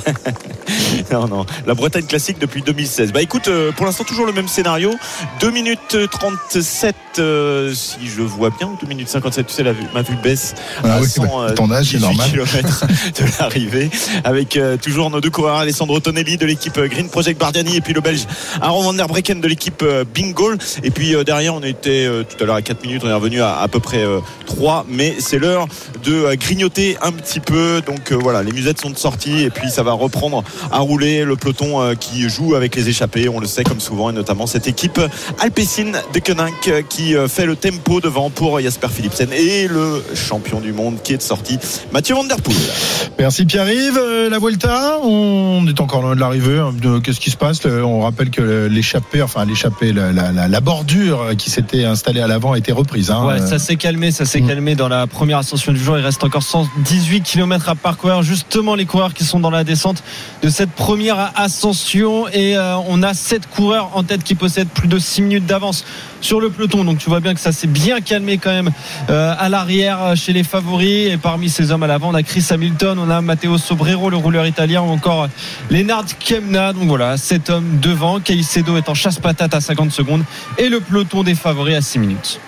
[1.11, 3.13] non, non, la Bretagne classique depuis 2016.
[3.13, 4.91] Bah écoute, euh, pour l'instant toujours le même scénario.
[5.41, 9.73] 2 minutes 37, euh, si je vois bien, ou 2 minutes 57, tu sais, la
[9.95, 12.31] ma vue baisse Ah à oui, 100, bah, ton âge, c'est normal.
[12.31, 13.91] km de l'arrivée,
[14.25, 17.81] avec euh, toujours nos deux coureurs, Alessandro Tonelli de l'équipe euh, Green Project Bardiani et
[17.81, 18.27] puis le Belge
[18.61, 20.53] Aaron van der Brecken de l'équipe euh, Bingo.
[20.83, 23.15] Et puis euh, derrière, on était euh, tout à l'heure à 4 minutes, on est
[23.15, 25.67] revenu à à peu près euh, 3, mais c'est l'heure
[26.05, 27.81] de euh, grignoter un petit peu.
[27.87, 31.35] Donc euh, voilà, les musettes sont sorties et puis ça va reprendre à rouler le
[31.37, 34.67] peloton euh, qui joue avec les échappés, on le sait comme souvent, et notamment cette
[34.69, 35.01] équipe
[35.41, 40.03] Alpecin de Koenig euh, qui euh, fait le tempo devant pour Jasper Philipsen et le
[40.15, 41.59] champion du monde qui est de sortie,
[41.93, 42.57] Mathieu Van Der Poel.
[43.19, 44.01] Merci Pierre-Yves.
[44.31, 46.59] La Vuelta, on est encore loin de l'arrivée.
[46.59, 46.73] hein.
[46.81, 50.61] De- Qu'est-ce qui se passe On rappelle que l'échappée, enfin l'échappée, la, la- la- la
[50.61, 53.11] bordure qui s'était installée à l'avant a été reprise.
[53.11, 53.25] hein.
[53.27, 54.49] Ouais, ça s'est calmé, ça s'est Mm.
[54.49, 55.99] calmé dans la première ascension du jour.
[55.99, 58.23] Il reste encore 118 km à parcourir.
[58.23, 60.03] Justement, les coureurs qui sont dans la descente
[60.43, 62.27] de cette première ascension.
[62.29, 65.85] Et euh, on a 7 coureurs en tête qui possèdent plus de 6 minutes d'avance
[66.23, 66.85] sur le peloton.
[66.85, 68.71] Donc tu vois bien que ça s'est bien calmé quand même
[69.11, 71.13] euh, à l'arrière euh, chez les favoris.
[71.13, 74.17] Et parmi ces hommes à l'avant, on a Chris Hamilton, on a Matteo Sobrero, le
[74.17, 75.29] rouleur italien, ou encore
[75.71, 76.73] Lennart Kemna.
[76.73, 78.21] Donc voilà, 7 hommes devant.
[78.21, 80.25] Caicedo est en chasse-patate à 50 secondes.
[80.57, 82.41] Et le peloton des favoris à 6 minutes.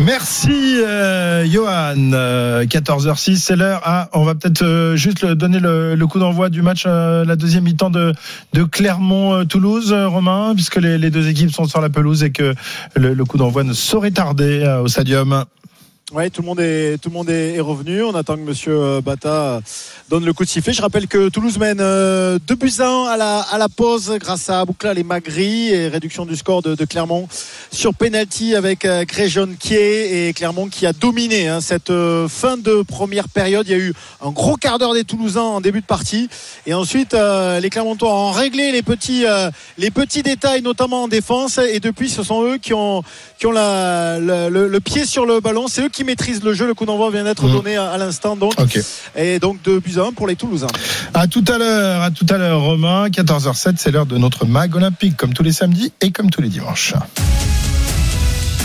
[0.00, 2.12] Merci euh, Johan.
[2.12, 3.80] Euh, 14h06, c'est l'heure.
[3.84, 7.64] Ah, on va peut-être euh, juste donner le, coup d'envoi du match, euh, la deuxième
[7.64, 8.14] mi-temps de,
[8.70, 12.54] Clermont-Toulouse, euh, Romain, puisque les deux équipes sont sur la pelouse et que
[12.96, 15.44] le, coup d'envoi ne saurait tarder euh, au stadium.
[16.10, 18.02] Ouais, tout le monde est tout le monde est, revenu.
[18.02, 19.60] On attend que Monsieur euh, Bata
[20.08, 20.72] donne le coup de sifflet.
[20.72, 24.16] Je rappelle que Toulouse mène euh, 2 buts à 1 à la à la pause
[24.18, 27.28] grâce à Boucla et Magri et réduction du score de, Clermont
[27.70, 32.56] sur penalty avec euh, Gréjon Kier et Clermont qui a dominé hein, cette euh, fin
[32.56, 33.68] de première période.
[33.68, 33.92] Il y a eu
[34.22, 36.30] un gros quart d'heure des Toulousains en début de partie
[36.66, 41.08] et ensuite euh, les Clermontois ont réglé les petits euh, les petits détails notamment en
[41.08, 43.02] défense et depuis ce sont eux qui ont
[43.38, 45.68] qui ont la, le, pied sur le ballon.
[45.68, 46.66] C'est eux maîtrisent le jeu.
[46.66, 47.52] Le coup d'envoi vient d'être Mhm.
[47.52, 48.54] donné à, à l'instant donc
[49.16, 50.66] et donc 2 buts à 1 pour les Toulousains.
[51.14, 53.08] À tout à l'heure, à tout à l'heure, Romain.
[53.08, 56.48] 14h07, c'est l'heure de notre mag olympique, comme tous les samedis et comme tous les
[56.48, 56.94] dimanches.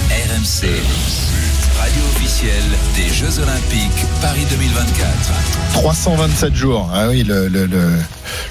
[0.10, 0.68] RMC,
[1.80, 2.64] radio officielle
[2.96, 5.16] des Jeux Olympiques Paris 2024.
[5.74, 6.90] 327 jours.
[6.94, 7.90] Ah oui, le, le, le,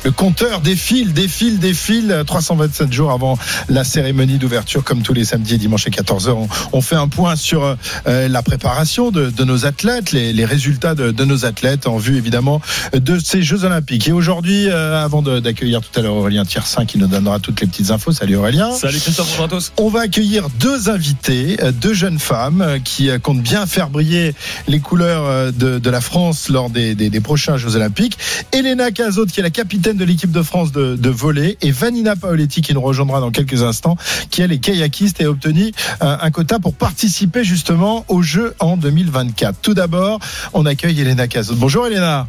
[0.04, 2.22] le compteur défile, défile, défile.
[2.26, 6.30] 327 jours avant la cérémonie d'ouverture, comme tous les samedis et dimanches à 14h.
[6.30, 7.76] On, on fait un point sur
[8.06, 11.96] euh, la préparation de, de nos athlètes, les, les résultats de, de nos athlètes en
[11.98, 12.60] vue évidemment
[12.94, 14.08] de ces Jeux Olympiques.
[14.08, 17.66] Et aujourd'hui, euh, avant d'accueillir tout à l'heure Aurélien Tiersin qui nous donnera toutes les
[17.66, 18.12] petites infos.
[18.12, 18.72] Salut Aurélien.
[18.72, 19.72] Salut Christophe, bonjour à tous.
[19.78, 23.88] On va accueillir deux invités, euh, deux jeunes femmes euh, qui euh, comptent bien faire
[23.90, 24.34] briller
[24.68, 28.18] les couleurs euh, de, de la France lors des, des- des prochains Jeux Olympiques.
[28.52, 31.70] Elena Cazot, qui est la capitaine capitaine de l'équipe de France de, de volley, et
[31.70, 33.96] Vanina Paoletti qui nous rejoindra dans quelques instants,
[34.28, 38.76] qui elle est kayakiste et a obtenu un, quota pour participer justement aux Jeux en
[38.76, 39.60] 2024.
[39.62, 40.20] Tout d'abord,
[40.52, 41.54] on accueille Elena Cazot.
[41.54, 42.28] Bonjour Elena.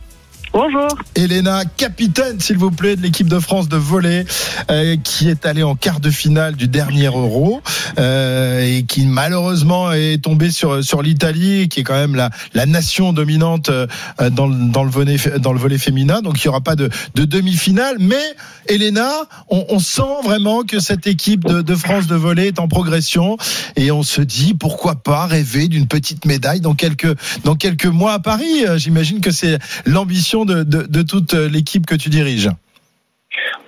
[0.53, 0.87] Bonjour.
[1.15, 4.23] Elena, capitaine, s'il vous plaît, de l'équipe de France de volley,
[4.69, 7.63] euh, qui est allée en quart de finale du dernier Euro
[7.97, 12.67] euh, et qui malheureusement est tombée sur sur l'Italie, qui est quand même la la
[12.67, 13.87] nation dominante euh,
[14.29, 16.21] dans dans le volley dans le volley féminin.
[16.21, 18.23] Donc il y aura pas de de demi-finale, mais
[18.67, 19.09] Elena,
[19.49, 23.37] on, on sent vraiment que cette équipe de, de France de volley est en progression
[23.75, 28.13] et on se dit pourquoi pas rêver d'une petite médaille dans quelques dans quelques mois
[28.13, 28.67] à Paris.
[28.67, 32.49] Euh, J'imagine que c'est l'ambition de, toute l'équipe que tu diriges.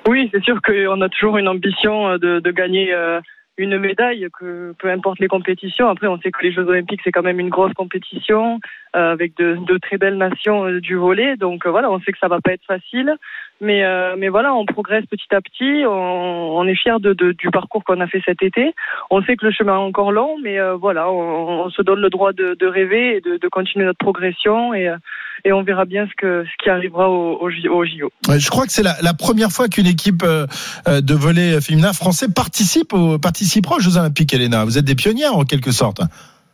[0.08, 3.20] Oui, c'est sûr qu'on a toujours une ambition euh, de, gagner euh,
[3.58, 5.90] une médaille, que peu importe les compétitions.
[5.90, 8.60] Après, on sait que les Jeux Olympiques, c'est quand même une grosse compétition
[8.96, 11.38] euh, avec de, très belles nations du volet.
[11.38, 13.16] Donc voilà, on sait que ça va pas être facile.
[13.62, 15.86] Mais, euh, mais voilà, on progresse petit à petit.
[15.86, 18.74] On, on est de, de, du parcours qu'on a fait cet été.
[19.10, 22.00] On sait que le chemin est encore long, mais euh, voilà, on, on, se donne
[22.00, 24.74] le droit de, de rêver et de, de, continuer notre progression.
[24.74, 24.98] Et, euh,
[25.46, 28.12] et on verra bien ce, que, ce qui arrivera au, au, au JO.
[28.38, 32.94] Je crois que c'est la, la, première fois qu'une équipe de volley féminin français participe,
[33.22, 34.66] participera aux Jeux Olympiques, Elena.
[34.66, 36.02] Vous êtes des pionnières en quelque sorte.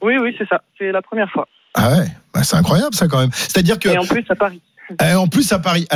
[0.02, 0.62] Oui, oui, c'est ça.
[0.78, 1.48] C'est la première fois.
[1.74, 3.32] Ah ouais, bah, c'est incroyable ça quand même.
[3.32, 3.90] C'est-à-dire que.
[3.90, 4.62] Et en plus à Paris.
[5.04, 5.88] Et en plus à Paris.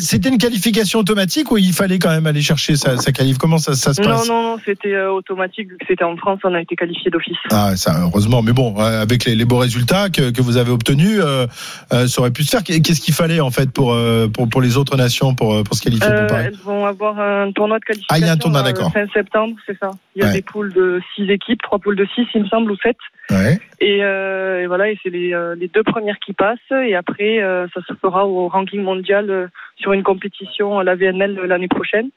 [0.00, 3.58] C'était une qualification automatique ou il fallait quand même aller chercher sa, sa qualif Comment
[3.58, 5.68] ça, ça, se passe Non, non, non, c'était euh, automatique.
[5.68, 7.36] Vu que c'était en France, on a été qualifié d'office.
[7.50, 8.42] Ah, ça, heureusement.
[8.42, 11.46] Mais bon, avec les, les beaux résultats que, que, vous avez obtenus, euh,
[11.92, 12.62] euh, ça aurait pu se faire.
[12.62, 15.82] Qu'est-ce qu'il fallait en fait pour, euh, pour, pour les autres nations pour, pour se
[15.82, 18.14] qualifier pour Paris Elles vont avoir un tournoi de qualification.
[18.14, 18.92] Ah, il y a un tournoi, d'accord.
[18.92, 19.90] Fin septembre, c'est ça.
[20.16, 20.32] Il y a Ouais.
[20.32, 22.96] des poules de six équipes, trois poules de six, il me semble, ou sept.
[23.30, 23.58] Ouais.
[23.80, 26.58] Et, euh, et voilà, et c'est les, euh, les deux premières qui passent.
[26.70, 29.46] Et après, euh, ça se fera au ranking mondial euh,
[29.76, 32.08] sur une compétition à la VNL l'année prochaine.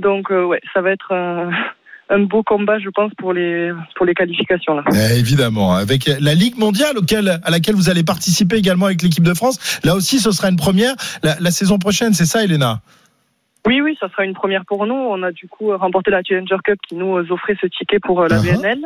[0.00, 4.14] Donc, euh, ouais, ça va être un, beau combat, je pense, pour les, pour les
[4.14, 4.74] qualifications.
[4.74, 4.84] Là.
[4.92, 9.24] Eh, évidemment, avec la Ligue mondiale auquel, à laquelle vous allez participer également avec l'équipe
[9.24, 9.80] de France.
[9.84, 12.80] Là aussi, ce sera une première la, la saison prochaine, c'est ça, Elena?
[13.66, 14.94] Oui, oui, ça sera une première pour nous.
[14.94, 18.28] On a du coup remporté la Challenger Cup qui nous offrait ce ticket pour euh,
[18.28, 18.56] la Uh-huh.
[18.56, 18.78] VNL.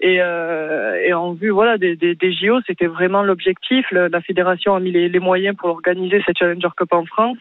[0.00, 3.86] Et, euh, et en vue voilà des, des, des JO, c'était vraiment l'objectif.
[3.90, 7.38] La fédération a mis les, les moyens pour organiser cette Challenger Cup en France.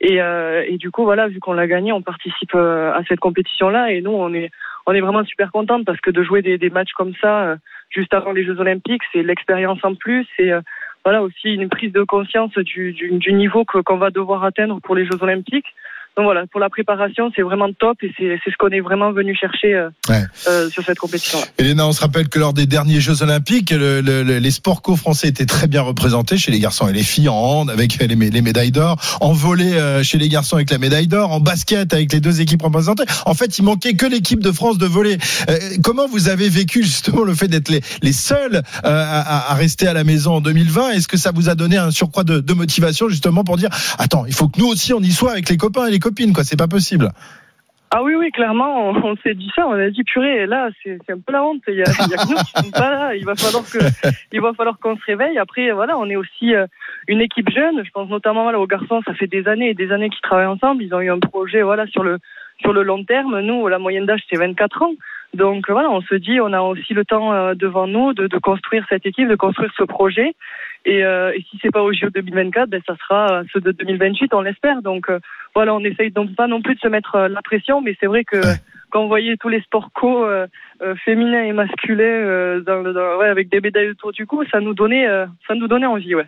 [0.00, 3.20] Et, euh, et du coup, voilà, vu qu'on l'a gagné, on participe euh, à cette
[3.20, 3.92] compétition-là.
[3.92, 4.50] Et nous, on est,
[4.86, 7.56] on est vraiment super contente parce que de jouer des, des matchs comme ça euh,
[7.90, 10.26] juste avant les Jeux Olympiques, c'est l'expérience en plus.
[10.36, 10.60] C'est euh,
[11.04, 14.94] voilà aussi une prise de conscience du, du, du niveau qu'on va devoir atteindre pour
[14.94, 15.74] les Jeux Olympiques.
[16.16, 19.12] Donc voilà, pour la préparation, c'est vraiment top et c'est c'est ce qu'on est vraiment
[19.12, 20.22] venu chercher euh, Ouais.
[20.48, 21.44] euh, sur cette compétition-là.
[21.58, 24.80] Elena, on se rappelle que lors des derniers Jeux Olympiques, le- le- le- les sports
[24.80, 28.06] co-français étaient très bien représentés chez les garçons et les filles en hand avec les,
[28.16, 31.40] mé- les médailles d'or, en volley euh, chez les garçons avec la médaille d'or, en
[31.40, 33.04] basket avec les deux équipes représentées.
[33.26, 35.18] En fait, il manquait que l'équipe de France de volley.
[35.50, 39.52] Euh, comment vous avez vécu justement le fait d'être les, les seuls euh, à, à-
[39.52, 42.24] à rester à la maison en 2020 Est-ce que ça vous a donné un surcroît
[42.24, 45.32] de, de motivation justement pour dire attends, il faut que nous aussi on y soit
[45.32, 47.10] avec les copains et les copines quoi, c'est pas possible.
[47.90, 50.98] Ah oui, oui, clairement, on, on s'est dit ça, on a dit purée, là, c'est
[51.08, 52.90] un peu la honte, il y a, il y a que nous qui sommes pas
[52.90, 53.78] là, il va falloir que,
[54.32, 55.38] il va falloir qu'on se réveille.
[55.38, 56.66] Après, voilà, on est aussi euh,
[57.06, 59.92] une équipe jeune, je pense notamment voilà, aux garçons, ça fait des années et des
[59.92, 62.18] années qu'ils travaillent ensemble, ils ont eu un projet, voilà, sur le,
[62.60, 63.40] sur le long terme.
[63.40, 64.94] Nous, la moyenne d'âge, c'est 24 ans.
[65.34, 68.38] Donc voilà, on se dit, on a aussi le temps euh, devant nous de, de
[68.38, 70.34] construire cette équipe, de construire ce projet.
[70.86, 74.32] Et, euh, et si c'est pas au JO 2024, ben ça sera ceux de 2028,
[74.34, 74.82] on l'espère.
[74.82, 75.18] Donc euh,
[75.52, 78.06] voilà, on essaye donc pas non plus de se mettre euh, la pression, mais c'est
[78.06, 78.40] vrai que
[78.90, 80.24] quand on voyait tous les sports co
[80.82, 84.42] euh, féminins et masculins euh, dans, le- dans- ouais, avec des médailles autour du cou,
[84.50, 86.26] ça nous donnait, euh, ça nous donnait envie, ouais.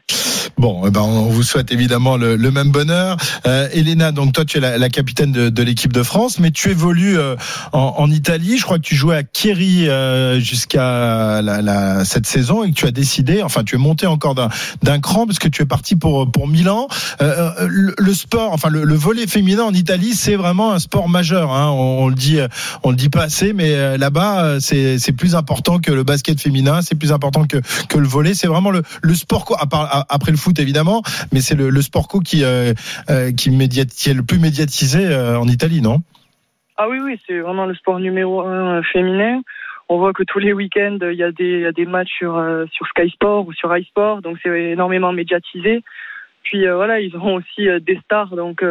[0.56, 3.16] Bon, eh ben, on vous souhaite évidemment le, le même bonheur.
[3.46, 6.50] Euh, Elena, donc toi tu es la, la capitaine de, de l'équipe de France, mais
[6.50, 7.36] tu évolues euh,
[7.72, 8.58] en, en Italie.
[8.58, 12.74] Je crois que tu jouais à Chieri euh, jusqu'à la, la- cette saison et que
[12.74, 15.94] tu as décidé, enfin tu es monté encore d'un cran parce que tu es parti
[15.94, 16.88] pour pour Milan.
[17.20, 21.52] Le, le sport, enfin le, le volet féminin en Italie, c'est vraiment un sport majeur.
[21.52, 21.68] Hein.
[21.70, 22.40] On, on le dit,
[22.82, 26.82] on le dit pas assez, mais là-bas euh, c'est plus important que le basket féminin,
[26.82, 27.58] c'est plus important que
[27.88, 28.34] que le volet.
[28.34, 28.82] C'est vraiment le,
[29.14, 32.72] sport co- après le foot évidemment, mais c'est le, sport co qui euh,
[33.10, 35.98] euh, qui, est le plus médiatisé en Italie, non?
[36.76, 39.40] Ah oui, oui, c'est vraiment le sport numéro un féminin.
[39.88, 42.34] On voit que tous les week-ends, il y a des, y matchs sur,
[42.72, 45.82] sur Sky Sport ou sur iSport, donc c'est énormément médiatisé.
[46.42, 48.62] Puis voilà, ils ont aussi des stars, donc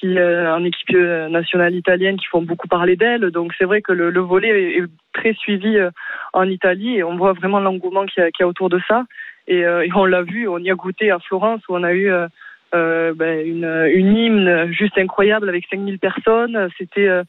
[0.00, 3.30] qui euh, en équipe euh, nationale italienne, qui font beaucoup parler d'elles.
[3.30, 5.90] Donc c'est vrai que le, le volet est, très suivi euh,
[6.32, 9.04] en Italie et on voit vraiment l'engouement qu'il y, a- autour de ça.
[9.48, 12.10] Et, euh, on l'a vu, on y a goûté à Florence où on a eu
[12.10, 12.26] euh,
[12.74, 16.68] euh, ben, une, une hymne juste incroyable avec 5000 personnes.
[16.78, 17.24] C'était euh,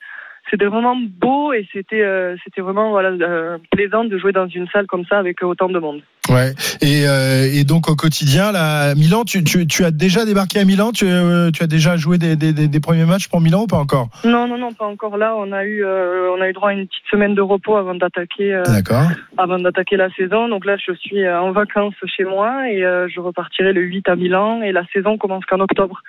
[0.52, 4.68] c'était vraiment beau et c'était euh, c'était vraiment voilà euh, plaisant de jouer dans une
[4.68, 6.02] salle comme ça avec autant de monde.
[6.30, 6.54] Ouais.
[6.82, 10.66] Et, euh, et donc au quotidien, là, Milan, tu, tu, tu as déjà débarqué à
[10.66, 10.91] Milan?
[10.91, 11.06] Tu,
[11.54, 14.10] tu as déjà joué des, des, premiers matchs pour Milan ou pas encore?
[14.24, 15.36] Non non non pas encore là.
[15.38, 18.62] On a eu on a eu droit à une petite semaine de repos avant d'attaquer
[18.66, 19.10] D'accord.
[19.38, 20.47] avant d'attaquer la saison.
[20.47, 24.62] Donc là je suis en vacances chez moi et je repartirai le 8 à Milan
[24.62, 26.04] et la saison commence qu'en octobre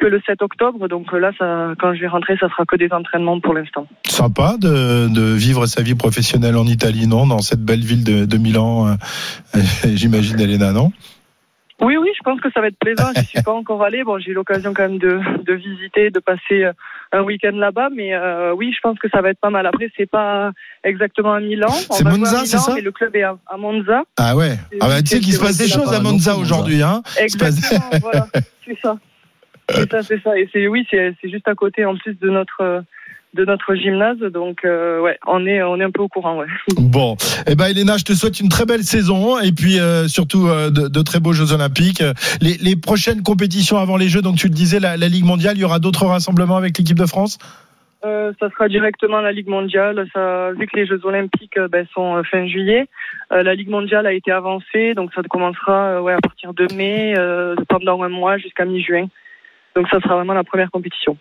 [0.00, 0.88] que le 7 octobre.
[0.88, 3.86] Donc là ça quand je vais rentrer ça sera que des entraînements pour l'instant.
[4.06, 7.26] Sympa de, de vivre sa vie professionnelle en Italie, non?
[7.26, 9.60] Dans cette belle ville de, de Milan, euh,
[9.94, 10.90] j'imagine, Elena, non?
[11.82, 13.10] Oui, oui, je pense que ça va être plaisant.
[13.16, 14.04] Je suis pas encore allée.
[14.04, 16.72] Bon, j'ai eu l'occasion quand même de, de visiter, de passer euh,
[17.12, 19.66] un week-end là-bas, mais euh, oui, je pense que ça va être pas mal.
[19.66, 20.52] Après, c'est pas
[20.84, 21.70] exactement à Milan.
[21.90, 22.74] C'est Monza, c'est ça?
[22.74, 24.02] mais le club est à, à Monza.
[24.18, 24.58] Ah ouais.
[24.80, 28.26] Ah bah, tu sais qu'il se passe des choses à Monza aujourd'hui, hein Exactement, voilà,
[28.66, 28.98] c'est ça.
[29.74, 30.38] C'est ça, c'est ça.
[30.38, 32.80] Et c'est oui, c'est juste à côté en plus de notre euh,
[33.32, 36.46] de notre gymnase, donc euh, ouais, on est on est un peu au courant, ouais.
[36.76, 37.16] Bon,
[37.46, 40.70] eh ben Elena, je te souhaite une très belle saison et puis euh, surtout euh,
[40.70, 42.02] de, de très beaux Jeux Olympiques.
[42.40, 45.56] Les, les prochaines compétitions avant les Jeux, donc tu le disais, la, la Ligue mondiale,
[45.56, 47.38] il y aura d'autres rassemblements avec l'équipe de France?
[48.04, 50.06] Euh, ça sera directement la Ligue mondiale.
[50.14, 52.88] Ça, vu que les Jeux Olympiques euh, ben, sont euh, fin juillet,
[53.32, 56.66] euh, la Ligue mondiale a été avancée, donc ça commencera euh, ouais, à partir de
[56.74, 59.06] mai, euh, pendant un mois jusqu'à mi-juin.
[59.76, 61.16] Donc ça sera vraiment la première compétition.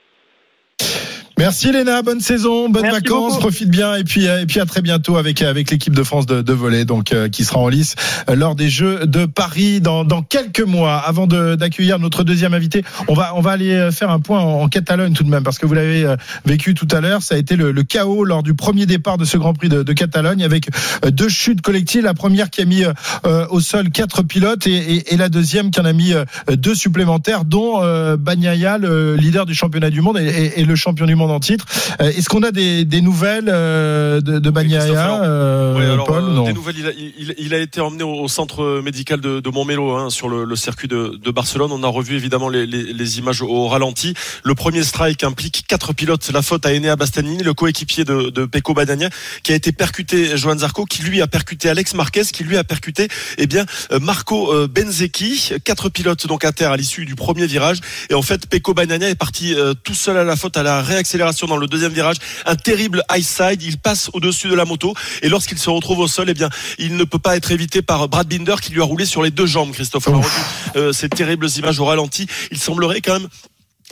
[1.40, 3.40] Merci Elena, bonne saison, bonnes Merci vacances, beaucoup.
[3.40, 6.26] profite bien et puis euh, et puis à très bientôt avec avec l'équipe de France
[6.26, 7.96] de, de volley donc euh, qui sera en lice
[8.30, 10.98] euh, lors des Jeux de Paris dans dans quelques mois.
[10.98, 14.42] Avant de d'accueillir notre deuxième invité, on va on va aller euh, faire un point
[14.42, 17.22] en, en Catalogne tout de même parce que vous l'avez euh, vécu tout à l'heure,
[17.24, 19.82] ça a été le, le chaos lors du premier départ de ce Grand Prix de,
[19.82, 20.68] de Catalogne avec
[21.06, 22.04] euh, deux chutes collectives.
[22.04, 25.72] La première qui a mis euh, au sol quatre pilotes et, et, et la deuxième
[25.72, 30.02] qui en a mis euh, deux supplémentaires, dont euh, Bagnaia, le leader du championnat du
[30.02, 31.66] monde et- et le champion du monde en titre.
[32.02, 36.24] Euh, Est-ce qu'on a des, des nouvelles euh, de, de Bagnaia, euh, Oui, alors, Paul
[36.24, 36.44] Non.
[36.44, 39.96] des nouvelles, il a, il, il a été emmené au, centre médical de, de Montmélo
[39.96, 41.72] hein, sur le, le circuit de, de Barcelone.
[41.72, 44.14] On a revu évidemment les, les, les images au ralenti.
[44.44, 46.30] Le premier strike implique quatre pilotes.
[46.32, 48.74] La faute à Enea Bastianini, le coéquipier de, de Pecco
[49.44, 52.64] qui a été percuté Johan Zarco, qui lui a percuté Alex Marquez, qui lui a
[52.64, 53.08] percuté
[53.38, 53.66] eh bien
[54.02, 55.54] Marco Benzecchi.
[55.64, 57.80] Quatre pilotes donc à terre à l'issue du premier virage.
[58.10, 61.19] Et en fait, Pecco Bagnaia est parti tout seul à la faute à la réaccélération
[61.48, 62.18] dans le deuxième virage.
[62.46, 63.62] Un terrible high side.
[63.62, 64.94] Il passe au-dessus de la moto.
[65.22, 68.08] Et lorsqu'il se retrouve au sol, eh bien, il ne peut pas être évité par
[68.08, 70.08] Brad Binder qui lui a roulé sur les deux jambes, Christophe.
[70.08, 70.42] On a revu
[70.76, 72.28] euh, ces terribles images au ralenti.
[72.52, 73.30] Il semblerait quand même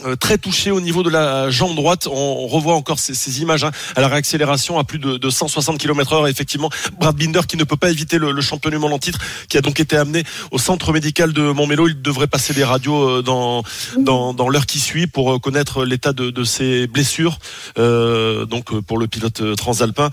[0.06, 2.08] euh, très touché au niveau de la jambe droite.
[2.08, 5.30] On, on revoit encore ces, ces images hein, à la réaccélération à plus de, de
[5.30, 6.28] 160 km heure.
[6.28, 6.70] Effectivement,
[7.00, 9.20] Brad Binder qui ne peut pas éviter le, le champion du monde en titre,
[9.50, 11.88] qui a donc été amené au centre médical de Montmélo.
[11.88, 13.64] Il devrait passer des radios euh, dans,
[13.98, 17.40] dans, dans l'heure qui suit pour euh, connaître l'état de, de ses blessures.
[17.78, 20.10] Euh, donc euh, pour le pilote transalpin.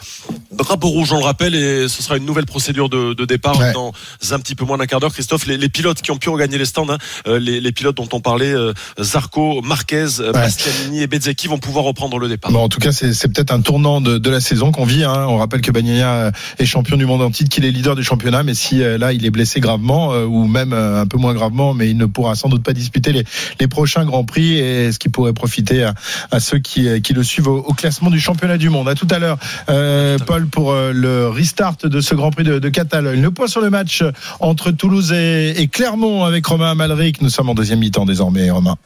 [0.53, 3.73] Drapeau rouge, on le rappelle, et ce sera une nouvelle procédure de, de départ Ouais.
[3.73, 3.93] dans
[4.33, 5.13] un petit peu moins d'un quart d'heure.
[5.13, 8.09] Christophe, les, les pilotes qui ont pu regagner les stands, hein, les, les pilotes dont
[8.13, 12.53] on parlait, euh, Zarco, Marquez, euh, Bastianini et Bezzecchi vont pouvoir reprendre le départ.
[12.53, 15.03] Bon, en tout cas, c'est c'est peut-être un tournant de, de la saison qu'on vit.
[15.03, 15.27] Hein.
[15.29, 18.45] On rappelle que Bagnaia est champion du monde en titre, qu'il est leader du championnat,
[18.45, 21.35] mais si euh, là il est blessé gravement euh, ou même euh, un peu moins
[21.35, 23.25] gravement, mais il ne pourra sans doute pas disputer les,
[23.59, 25.95] les prochains grands prix et ce qui pourrait profiter à,
[26.31, 28.89] à ceux qui, euh, qui le suivent au, au classement du championnat du monde.
[28.89, 29.39] À tout à l'heure,
[29.71, 33.21] euh, Paul, pour euh, le restart de ce Grand Prix de, de Catalogne.
[33.21, 34.05] Le point sur le match
[34.39, 37.21] entre Toulouse et, et Clermont avec Romain Malric.
[37.23, 38.77] Nous sommes en deuxième mi-temps désormais, Romain.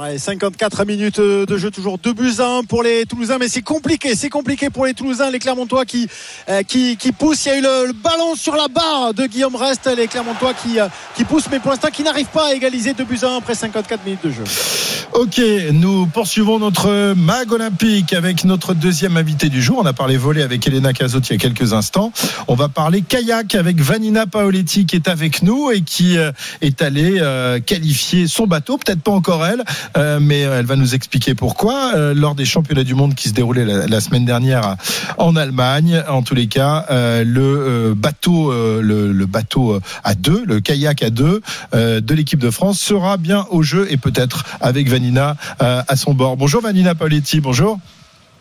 [0.00, 3.62] Ouais, 54 minutes de jeu, toujours 2 buts à 1 pour les Toulousains, mais c'est
[3.62, 6.08] compliqué, c'est compliqué pour les Toulousains, les Clermontois qui,
[6.48, 7.46] euh, qui, qui poussent.
[7.46, 10.78] Il y a eu le, ballon sur la barre de Guillaume Rest, les Clermontois qui,
[10.78, 10.86] euh,
[11.16, 13.56] qui poussent, mais pour l'instant qui n'arrivent pas à égaliser 2 buts à 1 après
[13.56, 14.44] 54 minutes de jeu.
[15.14, 15.40] Ok,
[15.72, 19.80] nous poursuivons notre mag olympique avec notre deuxième invité du jour.
[19.82, 22.12] On a parlé volet avec Elena Cazotti il y a quelques instants.
[22.46, 26.30] On va parler kayak avec Vanina Paoletti qui est avec nous et qui euh,
[26.60, 27.20] est allée
[27.66, 29.64] qualifier son bateau, peut-être pas encore elle,
[29.96, 33.34] euh, mais elle va nous expliquer pourquoi euh, lors des championnats du monde qui se
[33.34, 34.76] déroulaient la, la semaine dernière
[35.16, 36.02] en Allemagne.
[36.08, 40.44] En tous les cas, euh, le euh, bateau, euh, le, le bateau euh, à deux,
[40.46, 41.40] le kayak à deux
[41.74, 45.96] euh, de l'équipe de France sera bien au jeu et peut-être avec Vanina euh, à
[45.96, 46.36] son bord.
[46.36, 47.78] Bonjour Vanina Paoletti, bonjour.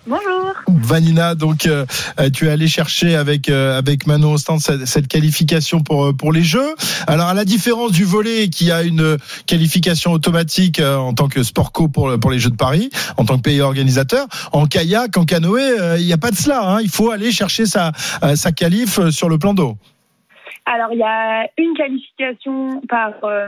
[0.08, 0.54] Bonjour.
[0.70, 1.86] Vanina, donc euh,
[2.20, 6.14] euh, tu es allé chercher avec euh, avec Manon Ostende cette, cette qualification pour euh,
[6.14, 6.76] pour les Jeux.
[7.08, 11.44] Alors à la différence du volet qui a une qualification automatique euh, en tant que
[11.44, 15.18] sport co pour pour les Jeux de Paris, en tant que pays organisateur, en kayak,
[15.18, 16.62] en canoë, euh, il n'y a pas de cela.
[16.64, 16.80] hein.
[16.82, 17.92] Il faut aller chercher sa
[18.24, 19.78] euh, sa qualif euh, sur le plan d'eau.
[20.70, 23.48] Alors, il y a une qualification par euh,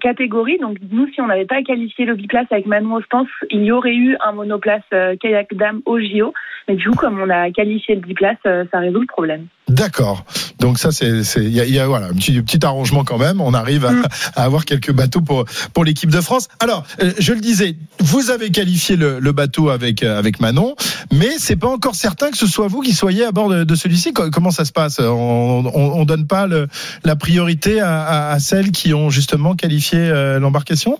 [0.00, 0.56] catégorie.
[0.58, 3.96] Donc, nous, si on n'avait pas qualifié le biplace avec Manon Ostens, il y aurait
[3.96, 6.32] eu un monoplace euh, kayak dame au JO.
[6.68, 9.46] Mais du coup, comme on a qualifié le biplace, euh, ça résout le problème.
[9.68, 10.24] D'accord.
[10.60, 13.18] Donc ça, c'est, c'est, il y a, y a, voilà, un petit, petit arrangement quand
[13.18, 13.40] même.
[13.40, 13.92] On arrive à,
[14.34, 16.48] à avoir quelques bateaux pour pour l'équipe de France.
[16.60, 20.74] Alors, euh, je le disais, vous avez qualifié le, le bateau avec euh, avec Manon,
[21.12, 23.74] mais c'est pas encore certain que ce soit vous qui soyez à bord de, de
[23.74, 24.12] celui-ci.
[24.12, 25.00] Co- Comment ça se passe?
[25.00, 26.68] On, on, on donne pas le,
[27.04, 30.08] la priorité à, à, à celles qui ont justement qualifié
[30.40, 30.98] l'embarcation?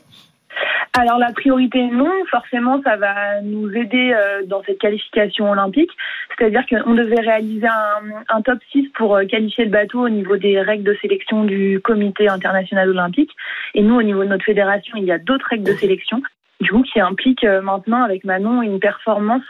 [0.96, 5.90] Alors la priorité non, forcément ça va nous aider euh, dans cette qualification olympique.
[6.38, 10.36] C'est-à-dire qu'on devait réaliser un, un top 6 pour euh, qualifier le bateau au niveau
[10.36, 13.32] des règles de sélection du comité international olympique.
[13.74, 16.22] Et nous, au niveau de notre fédération, il y a d'autres règles de sélection.
[16.60, 19.42] Du coup, qui impliquent euh, maintenant avec Manon une performance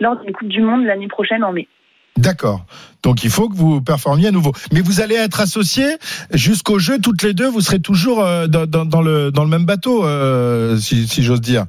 [0.00, 1.66] lors d'une Coupe du Monde l'année prochaine en mai.
[2.16, 2.64] D'accord.
[3.02, 4.52] Donc il faut que vous performiez à nouveau.
[4.72, 5.98] Mais vous allez être associés
[6.32, 7.48] jusqu'au jeu toutes les deux.
[7.48, 11.40] Vous serez toujours euh, dans, dans, le dans le même bateau, euh, si, si j'ose
[11.40, 11.66] dire.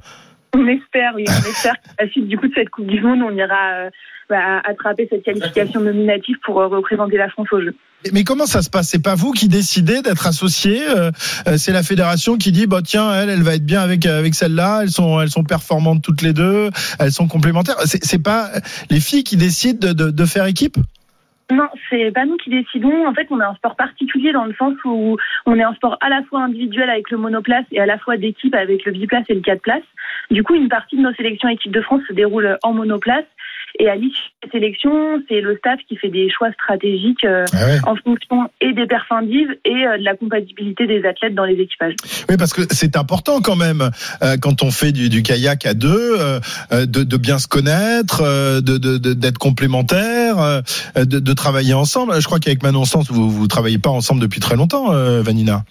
[0.54, 3.20] On espère, oui, on espère qu'à la suite du coup de cette Coupe du Monde,
[3.22, 3.90] on ira euh,
[4.30, 7.74] bah, attraper cette qualification nominative pour représenter la France au jeu.
[8.12, 8.88] Mais comment ça se passe?
[8.88, 10.80] C'est pas vous qui décidez d'être associé.
[10.88, 11.10] euh,
[11.48, 14.34] euh, c'est la fédération qui dit bah tiens elle elle va être bien avec avec
[14.34, 14.80] celle-là.
[14.82, 16.70] Elles sont elles sont performantes toutes les deux.
[16.98, 17.76] Elles sont complémentaires.
[17.84, 18.50] C'est pas
[18.90, 20.76] les filles qui décident de, de, faire équipe?
[21.50, 23.06] Non, c'est pas nous qui décidons.
[23.06, 25.16] En fait, on est un sport particulier dans le sens où
[25.46, 28.16] on est un sport à la fois individuel avec le monoplace et à la fois
[28.16, 29.82] d'équipe avec le biplace et le quatre places.
[30.30, 33.24] Du coup, une partie de nos sélections équipe de France se déroule en monoplace.
[33.78, 37.44] Et à l'issue des sélections, c'est le staff qui fait des choix stratégiques euh,
[37.84, 41.94] en fonction et des perfs et euh, de la compatibilité des athlètes dans les équipages.
[42.28, 43.90] Oui, parce que c'est important quand même
[44.22, 46.16] euh, quand on fait du, du kayak à deux,
[46.72, 48.22] de, de bien se connaître,
[48.60, 48.76] de
[49.14, 50.62] d'être complémentaires,
[50.96, 52.18] de, de travailler ensemble.
[52.20, 54.90] Je crois qu'avec Manon Sens, vous vous travaillez pas ensemble depuis très longtemps,
[55.22, 55.64] Vanina.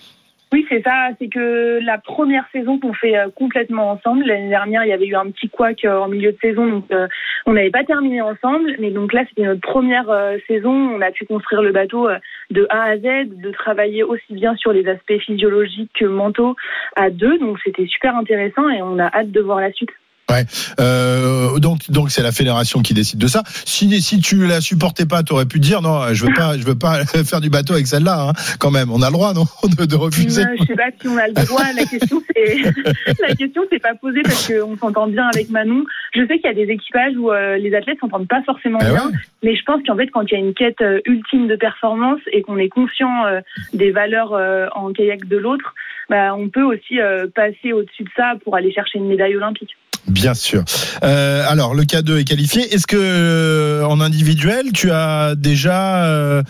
[0.54, 1.10] Oui, c'est ça.
[1.20, 4.26] C'est que la première saison qu'on fait euh, complètement ensemble.
[4.26, 6.86] L'année dernière, il y avait eu un petit couac euh, en milieu de saison, donc
[6.92, 7.08] euh,
[7.46, 8.76] on n'avait pas terminé ensemble.
[8.80, 10.06] Mais donc là, c'était notre première
[10.48, 10.72] saison.
[10.72, 12.08] On a pu construire le bateau
[12.52, 16.56] de A à Z, de travailler aussi bien sur les aspects physiologiques que mentaux
[16.96, 17.38] à deux.
[17.40, 19.92] Donc c'était super intéressant et on a hâte de voir la suite.
[20.30, 20.46] Ouais.
[20.80, 23.44] Euh, donc donc c'est la fédération qui décide de ça.
[23.66, 26.64] Si si tu la supportais pas, tu aurais pu dire non, je veux pas je
[26.64, 28.30] veux pas faire du bateau avec celle-là.
[28.30, 29.46] Hein, quand même, on a le droit non
[29.78, 30.42] de, de refuser.
[30.42, 31.64] Euh, je sais pas si on a le droit.
[31.76, 32.58] La question, c'est
[33.22, 35.86] la question, c'est pas posée parce qu'on s'entend bien avec Manon.
[36.14, 38.86] Je sais qu'il y a des équipages où euh, les athlètes s'entendent pas forcément Eh
[38.86, 39.12] bien,
[39.44, 42.20] mais je pense qu'en fait, quand il y a une quête euh, ultime de performance
[42.32, 43.42] et qu'on est conscient euh,
[43.74, 45.74] des valeurs euh, en kayak de l'autre,
[46.10, 49.76] bah, on peut aussi euh, passer au-dessus de ça pour aller chercher une médaille olympique.
[50.08, 50.64] Bien sûr.
[51.04, 52.62] Euh, alors le K2 est qualifié.
[52.74, 56.44] Est-ce que euh, en individuel tu as déjà euh,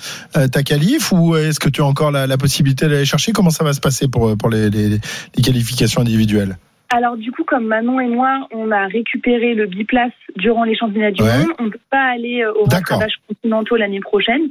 [0.51, 3.31] ta qualif ou est-ce que tu as encore la, la possibilité d'aller chercher?
[3.31, 6.57] Comment ça va se passer pour pour les, les, les qualifications individuelles?
[6.93, 11.11] Alors du coup, comme Manon et moi, on a récupéré le biplace durant les championnats
[11.11, 11.39] du Ouais.
[11.39, 14.43] monde, on ne peut pas aller aux rattrapages continentaux l'année prochaine.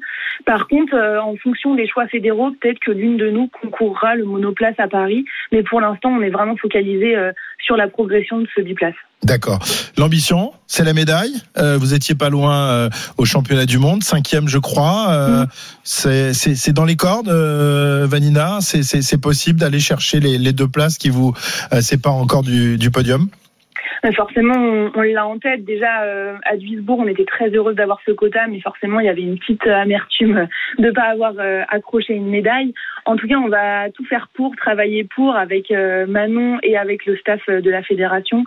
[0.44, 4.24] Par contre, euh, en fonction des choix fédéraux, peut-être que l'une de nous concourra le
[4.24, 5.24] monoplace à Paris.
[5.52, 7.30] Mais pour l'instant, on est vraiment focalisé euh,
[7.64, 8.94] sur la progression de ce biplace.
[9.22, 9.58] D'accord.
[9.96, 11.32] L'ambition, c'est la médaille.
[11.56, 15.06] Euh, vous étiez pas loin euh, au championnat du monde, cinquième, je crois.
[15.10, 15.46] Euh,
[15.82, 18.58] c'est- C'est dans les cordes, euh, Vanina.
[18.60, 21.32] C'est- possible d'aller chercher les, les deux places qui vous
[21.80, 23.28] séparent encore du, du podium?
[24.12, 25.64] Forcément, on, l'a en tête.
[25.64, 29.08] Déjà, euh, à Duisbourg, on était très heureuse d'avoir ce quota, mais forcément, il y
[29.08, 30.46] avait une petite amertume
[30.78, 32.74] de ne pas avoir euh, accroché une médaille.
[33.06, 37.06] En tout cas, on va tout faire pour, travailler pour, avec euh, Manon et avec
[37.06, 38.44] le staff euh, de la fédération,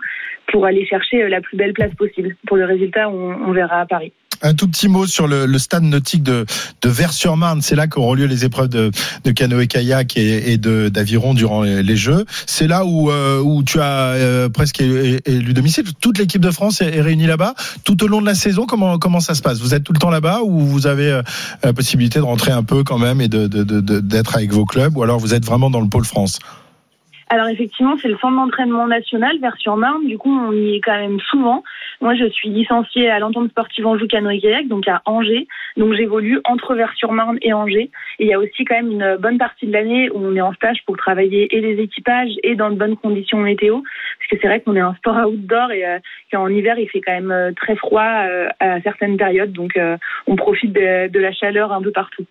[0.52, 2.36] pour aller chercher euh, la plus belle place possible.
[2.46, 4.12] Pour le résultat, on verra à Paris.
[4.42, 6.46] Un tout petit mot sur le, le stade nautique de,
[6.82, 7.60] de Vers-sur-Marne.
[7.62, 8.90] C'est là qu'auront lieu les épreuves de,
[9.24, 12.24] de canoë-kayak et, et d'aviron durant les, Jeux.
[12.46, 15.84] C'est là où, euh, où tu as euh, presque élu domicile.
[16.00, 17.54] Toute l'équipe de France est, réunie là-bas.
[17.84, 19.58] Tout au long de la saison, comment, comment ça se passe?
[19.58, 21.22] Vous êtes tout le temps là-bas ou vous avez euh,
[21.64, 24.64] la possibilité de rentrer un peu quand même et de, de, de- d'être avec vos
[24.64, 26.38] clubs Ou alors vous êtes vraiment dans le pôle France?
[27.30, 30.06] Alors effectivement, c'est le centre d'entraînement national vers sur Marne.
[30.06, 31.62] Du coup, on y est quand même souvent.
[32.00, 35.46] Moi, je suis licenciée à l'entente sportive Anjou canoë kayak, donc à Angers.
[35.76, 37.90] Donc j'évolue entre vers sur Marne et Angers.
[38.18, 40.40] Et il y a aussi quand même une bonne partie de l'année où on est
[40.40, 43.82] en stage pour travailler et les équipages et dans de bonnes conditions météo.
[43.82, 45.98] Parce que c'est vrai qu'on est un sport outdoor et euh,
[46.32, 49.52] qu'en hiver, il fait quand même euh, très froid euh, à certaines périodes.
[49.52, 52.24] Donc euh, on profite de la chaleur un peu partout.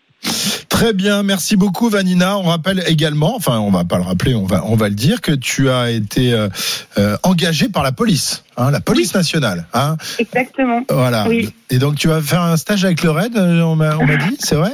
[0.69, 2.37] Très bien, merci beaucoup Vanina.
[2.37, 5.21] On rappelle également, enfin on va pas le rappeler, on va on va le dire
[5.21, 6.49] que tu as été euh,
[6.97, 9.65] euh, engagé par la police, hein, la police nationale.
[9.73, 10.83] Hein, Exactement.
[10.89, 11.25] voilà.
[11.27, 11.49] Oui.
[11.69, 14.55] Et donc tu vas faire un stage avec le RAID, euh, on m'a dit, c'est
[14.55, 14.71] vrai?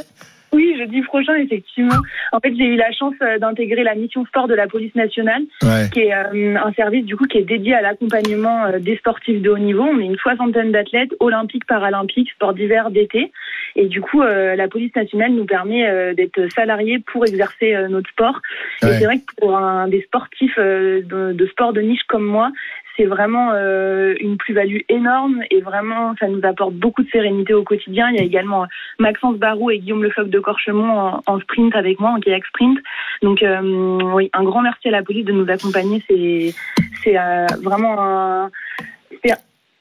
[0.52, 1.98] Oui, jeudi prochain, effectivement.
[2.32, 5.42] En fait, j'ai eu la chance euh, d'intégrer la mission sport de la police nationale,
[5.64, 5.90] Ouais.
[5.92, 9.50] qui est euh, un service du coup qui est dédié à l'accompagnement des sportifs de
[9.50, 9.82] haut niveau.
[9.82, 13.32] On est une soixantaine d'athlètes olympiques, paralympiques, sports d'hiver, d'été,
[13.76, 17.88] et du coup, euh, la police nationale nous permet euh, d'être salariés pour exercer euh,
[17.88, 18.40] notre sport.
[18.82, 18.90] Ouais.
[18.90, 22.26] Et c'est vrai que pour un des sportifs euh, de, de sport de niche comme
[22.26, 22.52] moi,
[22.96, 27.64] c'est vraiment euh, une plus-value énorme et vraiment ça nous apporte beaucoup de sérénité au
[27.64, 28.10] quotidien.
[28.10, 28.68] Il y a également
[29.00, 32.78] Maxence Barou et Guillaume Lefebvre de Corchemont en, en sprint avec moi, en kayak sprint.
[33.24, 33.62] Donc euh,
[34.14, 36.04] oui, un grand merci à la police de nous accompagner.
[36.08, 36.54] C'est
[37.04, 38.52] c'est euh, vraiment un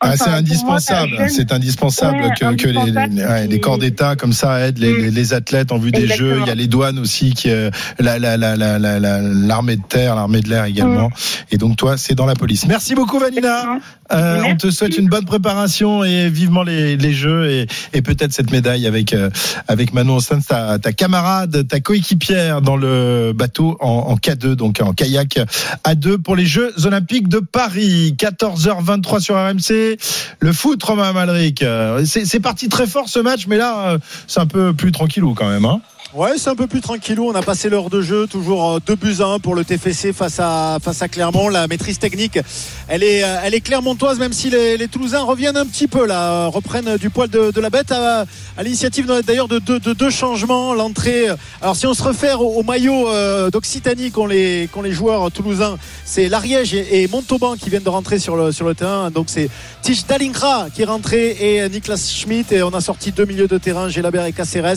[0.02, 4.32] c'est Ah, c'est indispensable, c'est indispensable Ouais, que, que les, ouais, les corps d'État comme
[4.32, 6.06] ça aident les, les- les athlètes en vue des.
[6.08, 6.38] Jeux.
[6.40, 9.76] Il y a les douanes aussi, qui, euh, la, la, la, la, la- la- l'armée
[9.76, 11.10] de terre, l'armée de l'air également.
[11.50, 12.66] Et donc toi, c'est dans la police.
[12.66, 13.78] Merci beaucoup, Vanina.
[14.12, 18.32] Euh, on te souhaite une bonne préparation et vivement les, les Jeux et, et peut-être
[18.32, 19.30] cette médaille avec euh,
[19.68, 24.80] avec Manon Austin, ta, ta camarade, ta coéquipière dans le bateau en, en K2, donc
[24.82, 25.38] en kayak
[25.84, 28.14] à deux pour les Jeux Olympiques de Paris.
[28.18, 29.91] 14h23 sur RMC.
[30.40, 31.62] Le foot, Romain Malric.
[31.62, 35.34] Euh, C'est parti très fort ce match, mais là, euh, c'est un peu plus tranquillou
[35.34, 35.64] quand même.
[35.64, 35.80] Hein
[36.14, 37.26] Ouais, c'est un peu plus tranquillou.
[37.26, 40.12] On a passé l'heure de jeu, toujours euh, 2 buts à 1 pour le TFC
[40.12, 41.48] face à face à Clermont.
[41.48, 42.38] La maîtrise technique,
[42.86, 46.04] elle est euh, elle est clermontoise, même si les, les Toulousains reviennent un petit peu
[46.04, 48.26] là, euh, reprennent du poil de, de la bête à,
[48.58, 50.74] à l'initiative d'ailleurs de deux de, deux changements.
[50.74, 51.28] L'entrée.
[51.62, 55.78] Alors si on se réfère au, maillot euh, d'Occitanie qu'ont les qu'ont les joueurs toulousains,
[56.04, 59.10] c'est l'Ariège et, Montauban qui viennent de rentrer sur le sur le terrain.
[59.10, 59.48] Donc c'est
[59.80, 63.56] Tish Dalingra qui est rentré et Niklas Schmidt et on a sorti deux milieux de
[63.56, 64.76] terrain, Gelabert et Caceres.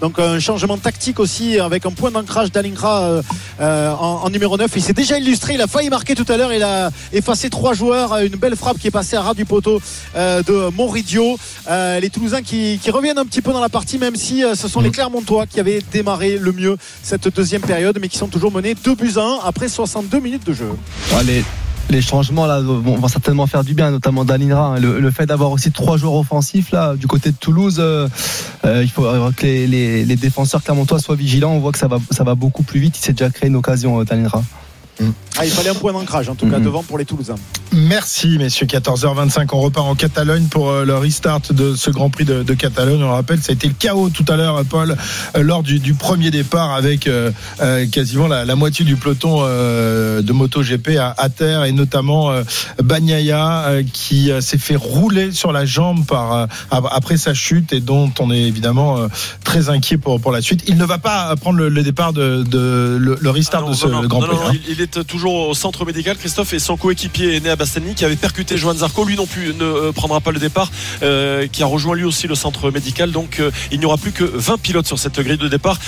[0.00, 3.22] Donc un changement tactique aussi avec un point d'ancrage d'Alingra euh,
[3.60, 4.70] euh, en, en numéro 9.
[4.76, 7.74] Il s'est déjà illustré, il a failli marquer tout à l'heure, il a effacé trois
[7.74, 9.80] joueurs, une belle frappe qui est passée à ras du poteau
[10.14, 11.38] euh, de Monridio.
[11.68, 14.54] Euh, les Toulousains qui, qui reviennent un petit peu dans la partie, même si euh,
[14.54, 18.28] ce sont les Clermontois qui avaient démarré le mieux cette deuxième période, mais qui sont
[18.28, 20.68] toujours menés 2 buts à 1 après 62 minutes de jeu.
[21.12, 21.44] Ouais,
[21.90, 24.66] les, changements là vont, certainement faire du bien, notamment Dalinra.
[24.66, 24.78] hein.
[24.78, 28.08] Le, le fait d'avoir aussi trois joueurs offensifs là du côté de Toulouse, euh,
[28.64, 31.52] euh, il faut euh, que les, défenseurs clermontois soient vigilants.
[31.52, 32.98] On voit que ça va, ça va beaucoup plus vite.
[32.98, 34.04] Il s'est déjà créé une occasion, euh,
[35.38, 37.34] Ah, il fallait un point d'ancrage en tout cas devant pour les Toulousains.
[37.72, 42.24] Merci messieurs, 14h25, on repart en Catalogne pour euh, le restart de ce Grand Prix
[42.24, 43.02] de, de Catalogne.
[43.02, 44.96] On le rappelle, ça a été le chaos tout à l'heure, Paul,
[45.36, 47.30] euh, lors du, du premier départ avec euh,
[47.92, 52.42] quasiment la, la moitié du peloton euh, de MotoGP à, à terre et notamment euh,
[52.82, 57.34] Bagnaia euh, qui euh, s'est fait rouler sur la jambe par euh, ap- après sa
[57.34, 59.08] chute et dont on est évidemment euh,
[59.44, 60.62] très inquiet pour, pour la suite.
[60.68, 63.86] Il ne va pas prendre le, le départ de, de- le, le restart de ce
[63.86, 64.36] Non, non, Grand non, Prix.
[64.36, 64.52] non, hein.
[64.68, 68.16] il, il est toujours au centre médical, Christophe, et son coéquipier Enea Bastianini qui avait
[68.16, 69.04] percuté Johan Zarco.
[69.04, 70.70] Lui non plus ne euh, prendra pas le départ,
[71.02, 73.10] euh, qui a rejoint lui aussi le centre médical.
[73.10, 75.78] Donc euh, il n'y aura plus que 20 pilotes sur cette grille de départ.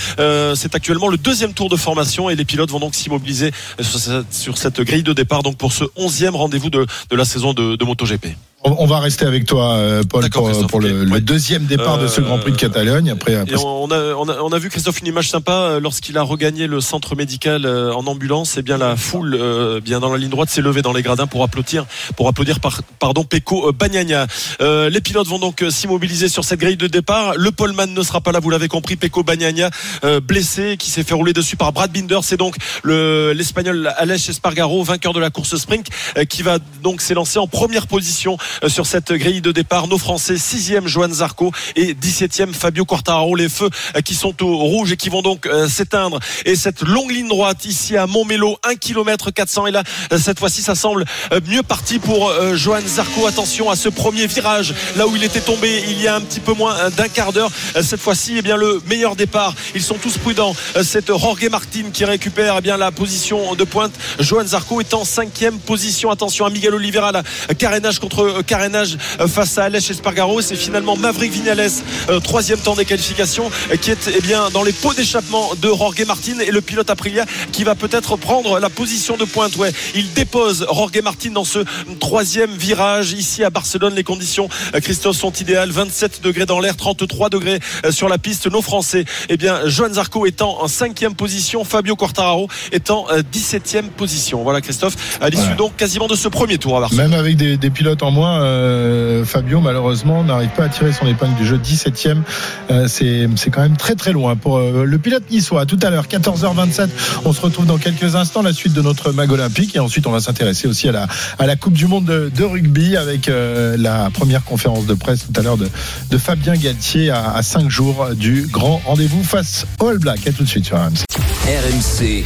[0.55, 4.81] C'est actuellement le deuxième tour de formation et les pilotes vont donc s'immobiliser sur cette,
[4.81, 8.37] grille de départ donc pour ce 11e rendez-vous de, de la saison de, de MotoGP.
[8.64, 10.28] On va rester avec toi, euh, Paul,
[10.68, 13.09] pour, le, le deuxième départ de ce Euh, Grand Prix de Catalogne.
[13.10, 16.22] Après, on a, on, a, on a vu Christophe une image sympa euh, lorsqu'il a
[16.22, 18.56] regagné le centre médical euh, en ambulance.
[18.56, 21.28] Et bien la foule, euh, bien dans la ligne droite, s'est levée dans les gradins
[21.28, 21.86] pour applaudir,
[22.16, 24.26] pour applaudir par, pardon Pecco euh.
[24.60, 27.35] Euh, les pilotes vont donc euh, s'immobiliser sur cette grille de départ.
[27.36, 28.97] Le poleman ne sera pas là, vous l'avez compris.
[28.97, 29.70] Pecco Bagnaia
[30.02, 32.18] euh, blessé, qui s'est fait rouler dessus par Brad Binder.
[32.22, 35.86] C'est donc le l'Espagnol Aleix Espargaro, vainqueur de la course sprint,
[36.16, 39.89] euh, qui va donc s'élancer en première position euh, sur cette grille de départ.
[39.89, 43.35] Nos Français, 6e Johan Zarco et 17e Fabio Quartararo.
[43.37, 46.19] Les feux euh, qui sont au rouge et qui vont donc euh, s'éteindre.
[46.45, 49.66] Et cette longue ligne droite ici à Montmélo, 1 km 400.
[49.66, 53.27] Et là, euh, cette fois-ci, ça semble euh, mieux parti pour euh, Johan Zarco.
[53.27, 56.41] Attention à ce premier virage, là où il était tombé il y a un petit
[56.41, 57.51] peu moins euh, d'un quart d'heure.
[57.77, 59.55] Euh, Cette fois-ci, eh bien le meilleur départ.
[59.75, 60.55] Ils sont tous prudents.
[60.77, 63.93] Euh, C'est Jorge Martin qui récupère eh bien la position de pointe.
[64.19, 66.11] Johan Zarco est en cinquième position.
[66.11, 67.12] Attention à Miguel Oliveira,
[67.59, 70.40] carénage contre euh, carénage euh, face à Aleix Espargaro.
[70.40, 71.70] C'est finalement Maverick Vinales,
[72.09, 75.69] euh, troisième temps des qualifications, euh, qui est eh bien dans les pots d'échappement de
[75.69, 79.56] Jorge Martin et le pilote Aprilia qui va peut-être prendre la position de pointe.
[79.56, 81.60] Ouais, il dépose Jorge Martin dans ce
[82.01, 83.94] troisième virage ici à Barcelone.
[83.94, 85.70] Les conditions, euh, Christophe, sont idéales.
[85.70, 88.51] 27 degrés dans l'air, 33 degrés euh, sur la piste.
[88.51, 93.89] Nos Français, eh bien, Johan Zarco étant en cinquième position, Fabio Quartararo étant euh, 17e
[93.90, 94.43] position.
[94.43, 97.10] Voilà, Christophe, à l'issue donc quasiment de ce premier tour à Barcelone.
[97.10, 101.06] Même avec des, des pilotes en moins, euh, Fabio, malheureusement, n'arrive pas à tirer son
[101.06, 102.22] épingle du jeu 17ème.
[102.70, 105.66] Euh, c'est quand même très très loin pour euh, le pilote niçois.
[105.66, 106.88] Tout à l'heure, 14h27.
[107.24, 109.74] On se retrouve dans quelques instants, la suite de notre mag olympique.
[109.76, 111.06] Et ensuite, on va s'intéresser aussi à la,
[111.38, 115.42] à la Coupe du Monde de, rugby avec la première conférence de presse tout à
[115.42, 115.68] l'heure de,
[116.10, 120.26] de Fabien Galtier à, à 5 jours du grand rendez-vous face All Black.
[120.26, 121.05] À tout de suite sur RMC.
[121.46, 122.24] RMC.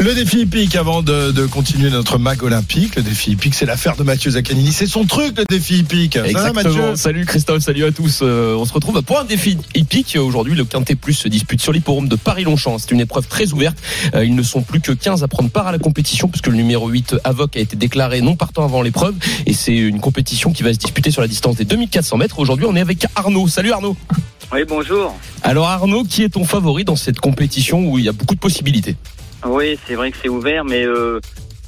[0.00, 2.96] Le défi hippique avant de, de continuer notre mag olympique.
[2.96, 4.72] Le défi hippique, c'est l'affaire de Mathieu Zaccanini.
[4.72, 6.14] C'est son truc, le défi hippique.
[6.14, 6.62] Ça Exactement.
[6.62, 8.20] Mathieu Salut Christophe, salut à tous.
[8.22, 10.16] Euh, on se retrouve pour un défi hippique.
[10.20, 12.78] Aujourd'hui, le Quintet Plus se dispute sur l'hipporome de Paris-Longchamp.
[12.78, 13.76] C'est une épreuve très ouverte.
[14.14, 16.54] Euh, ils ne sont plus que 15 à prendre part à la compétition puisque le
[16.54, 19.14] numéro 8 Avoc a été déclaré non partant avant l'épreuve.
[19.46, 22.38] Et c'est une compétition qui va se disputer sur la distance des 2400 mètres.
[22.38, 23.48] Aujourd'hui, on est avec Arnaud.
[23.48, 23.96] Salut Arnaud.
[24.52, 25.14] Oui, bonjour.
[25.42, 28.40] Alors Arnaud, qui est ton favori dans cette compétition où il y a beaucoup de
[28.40, 28.96] possibilités?
[29.46, 31.20] Oui, c'est vrai que c'est ouvert, mais euh,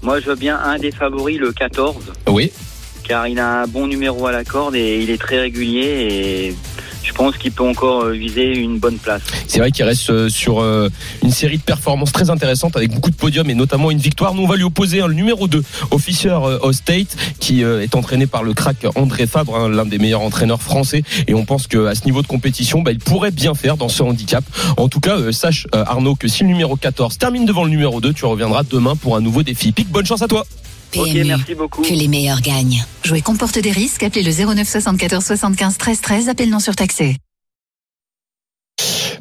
[0.03, 2.53] moi je veux bien un des favoris, le 14, Oui.
[3.05, 5.83] car il a un bon numéro à la corde et il est très régulier
[6.51, 6.55] et
[7.03, 9.23] je pense qu'il peut encore euh, viser une bonne place.
[9.47, 10.89] C'est vrai qu'il reste euh, sur euh,
[11.23, 14.35] une série de performances très intéressantes avec beaucoup de podiums et notamment une victoire.
[14.35, 17.95] Nous, on va lui opposer un le numéro 2 au Fisher euh, State qui est
[17.95, 21.03] entraîné par le crack André Fabre, hein, l'un des meilleurs entraîneurs français.
[21.27, 24.03] Et on pense qu'à ce niveau de compétition, bah, il pourrait bien faire dans ce
[24.03, 24.45] handicap.
[24.77, 28.13] En tout cas, sache Arnaud que si le numéro 14 termine devant le numéro 2,
[28.13, 29.73] tu reviendras demain pour un nouveau défi.
[29.73, 30.47] Pique, bonne chance à toi.
[30.91, 31.83] PMU, merci beaucoup.
[31.83, 32.85] que les meilleurs gagnent.
[33.05, 34.03] Jouer comporte des risques.
[34.03, 36.29] Appelez le 09 74 75 13 13.
[36.29, 37.17] Appel non surtaxé.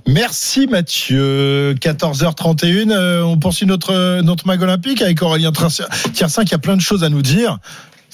[0.08, 1.76] Merci Mathieu.
[1.80, 2.92] 14h31.
[2.92, 5.52] euh, on poursuit notre, notre mag olympique avec Aurélien
[6.14, 7.60] Tiersin qui a plein de choses à nous dire.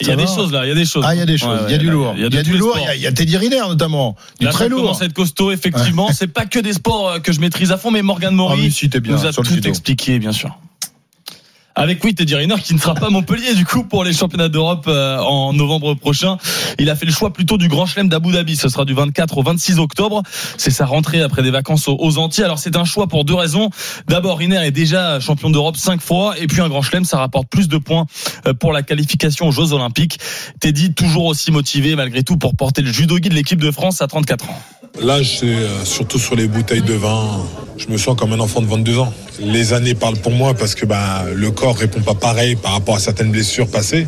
[0.02, 1.06] Il y a des choses là, il y a des choses.
[1.08, 1.62] Ah, il y a des choses.
[1.62, 2.14] Ouais, il y a ouais, du lourd.
[2.18, 2.74] Il y a, du lourd.
[2.74, 2.84] sports.
[2.84, 4.18] Il y a, il y a Teddy Riner notamment.
[4.40, 4.82] Du Là, très ça lourd.
[4.82, 6.10] commence à être costaud, effectivement.
[6.12, 8.64] C'est pas que des sports euh, que je maîtrise à fond, mais Morgan Ah Maury
[8.64, 10.58] oui, si, bien nous a tout expliqué, bien sûr.
[11.78, 14.86] Avec oui, Teddy Riner qui ne sera pas Montpellier du coup pour les championnats d'Europe
[14.88, 16.38] euh, en novembre prochain.
[16.80, 18.56] Il a fait le choix plutôt du Grand Chelem d'Abu Dhabi.
[18.56, 20.24] Ce sera du 24 au 26 octobre.
[20.58, 22.46] C'est sa rentrée après des vacances aux, Antilles.
[22.46, 23.72] Alors c'est un choix pour deux raisons.
[24.08, 27.50] D'abord, Riner est déjà champion d'Europe cinq fois et puis un Grand Chelem, ça rapporte
[27.50, 28.06] plus de points
[28.48, 30.18] euh, pour la qualification aux Jeux Olympiques.
[30.62, 34.02] Teddy toujours aussi motivé malgré tout pour porter le judo guide de l'équipe de France
[34.02, 34.62] à 34 ans.
[35.02, 37.46] Là, c'est euh, surtout sur les bouteilles de vin.
[37.78, 39.14] Je me sens comme un enfant de 22 ans.
[39.42, 42.96] Les années parlent pour moi parce que bah, le corps répond pas pareil par rapport
[42.96, 44.08] à certaines blessures passées.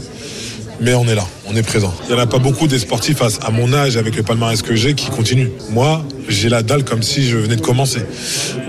[0.80, 1.94] Mais on est là, on est présent.
[2.04, 4.76] Il n'y en a pas beaucoup des sportifs à, mon âge, avec le palmarès que
[4.76, 5.50] j'ai, qui continuent.
[5.72, 8.02] Moi, j'ai la dalle comme si je venais de commencer.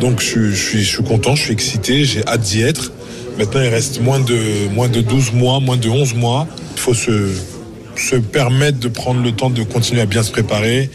[0.01, 2.93] Donc je suis, je suis content, je suis excité, j'ai hâte d'y être.
[3.39, 6.49] Maintenant, il reste moins de, moins de 12 mois, moins de 11 mois.
[6.77, 7.29] Il faut se,
[7.95, 10.91] se permettre de prendre le temps de continuer à bien se préparer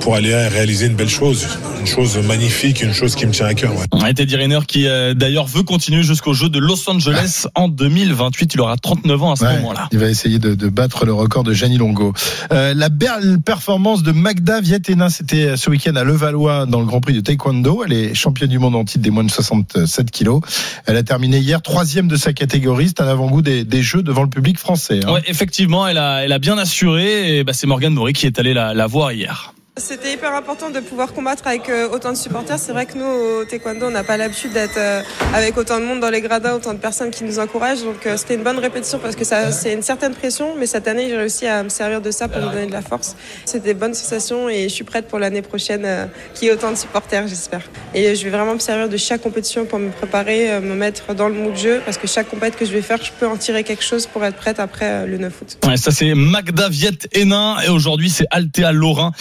[0.00, 1.46] pour aller réaliser une belle chose,
[1.80, 3.72] une chose magnifique, une chose qui me tient à cœur.
[3.74, 4.12] ouais.
[4.14, 8.54] Teddy Riner qui euh, d'ailleurs veut continuer jusqu'au jeu de Los Angeles en 2028.
[8.54, 9.88] Il aura 39 ans à ce Ouais, moment-là.
[9.92, 12.12] Il va essayer de, de battre le record de Gianni Longo.
[12.52, 17.00] Euh, la belle performance de Magda Vietena, c'était ce week-end à Levallois dans le Grand
[17.00, 17.82] Prix de Taekwondo.
[17.84, 20.42] Elle est championne du monde en titre des moins de 67 kilos.
[20.86, 22.88] Elle a terminé hier troisième de sa catégorie.
[22.88, 25.00] C'est un avant-goût des, des Jeux devant le public français.
[25.06, 25.14] hein.
[25.26, 27.38] Effectivement, elle a, elle a bien assuré.
[27.38, 29.53] Et bah, c'est Morgane Maury qui est allé la, la voir hier.
[29.76, 32.60] C'était hyper important de pouvoir combattre avec euh, autant de supporters.
[32.60, 35.02] C'est vrai que nous, au taekwondo, on n'a pas l'habitude d'être euh,
[35.34, 37.82] avec autant de monde dans les gradins, autant de personnes qui nous encouragent.
[37.82, 40.54] Donc euh, c'était une bonne répétition parce que ça, c'est une certaine pression.
[40.56, 42.82] Mais cette année, j'ai réussi à me servir de ça pour me donner de la
[42.82, 43.16] force.
[43.46, 46.76] C'était des bonnes sensations et je suis prête pour l'année prochaine qui ait autant de
[46.76, 47.62] supporters, j'espère.
[47.96, 51.26] Et je vais vraiment me servir de chaque compétition pour me préparer, me mettre dans
[51.26, 53.64] le mood jeu parce que chaque compétition que je vais faire, je peux en tirer
[53.64, 55.58] quelque chose pour être prête après le 9 août.
[55.66, 59.12] Ouais, ça c'est Magda Viet Hénin et aujourd'hui c'est Althea Lorrain,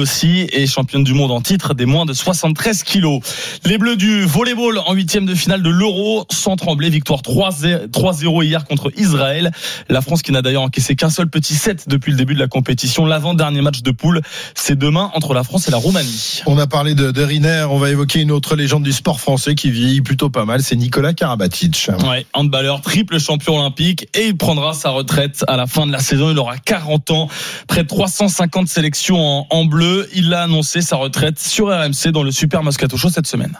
[0.00, 3.20] aussi est championne du monde en titre des moins de 73 kilos.
[3.64, 8.64] Les Bleus du volleyball en huitième de finale de l'Euro sans trembler, victoire 3-0 hier
[8.64, 9.52] contre Israël.
[9.88, 12.48] La France qui n'a d'ailleurs encaissé qu'un seul petit set depuis le début de la
[12.48, 13.06] compétition.
[13.06, 14.20] L'avant-dernier match de poule,
[14.54, 16.42] c'est demain entre la France et la Roumanie.
[16.46, 19.54] On a parlé de, de Riner, on va évoquer une autre légende du sport français
[19.54, 21.90] qui vieillit plutôt pas mal, c'est Nicolas Karabatic.
[22.08, 26.00] Ouais, handballeur, triple champion olympique et il prendra sa retraite à la fin de la
[26.00, 26.30] saison.
[26.30, 27.28] Il aura 40 ans,
[27.66, 29.89] près de 350 sélections en, en bleu.
[30.14, 33.56] Il a annoncé sa retraite sur RMC dans le Super Moscato Show cette semaine.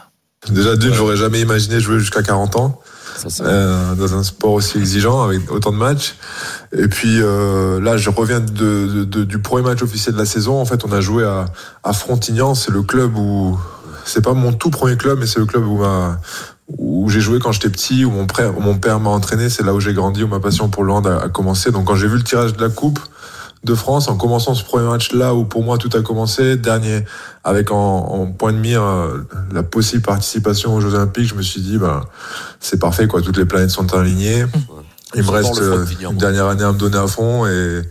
[0.49, 2.79] Déjà d'une, j'aurais jamais imaginé jouer jusqu'à 40 ans
[3.41, 6.15] euh, dans un sport aussi exigeant avec autant de matchs.
[6.75, 10.25] Et puis euh, là, je reviens de, de- de- du premier match officiel de la
[10.25, 10.59] saison.
[10.59, 11.45] En fait, on a joué à,
[11.83, 12.55] à Frontignan.
[12.55, 13.59] C'est le club où
[14.05, 16.19] c'est pas mon tout premier club, mais c'est le club où ma
[16.77, 19.49] où j'ai joué quand j'étais petit, où mon père, où mon père m'a entraîné.
[19.49, 21.69] C'est là où j'ai grandi, où ma passion pour le hand a, a commencé.
[21.71, 22.99] Donc quand j'ai vu le tirage de la coupe
[23.63, 26.55] de France en commençant ce premier match là où pour moi tout a commencé.
[26.55, 27.05] Dernier
[27.43, 31.41] avec en, en point de mire euh, la possible participation aux Jeux Olympiques je me
[31.41, 32.03] suis dit ben
[32.59, 33.21] c'est parfait quoi.
[33.21, 34.45] Toutes les planètes sont alignées.
[35.13, 37.81] Il me reste euh, une dernière année à me donner à fond et,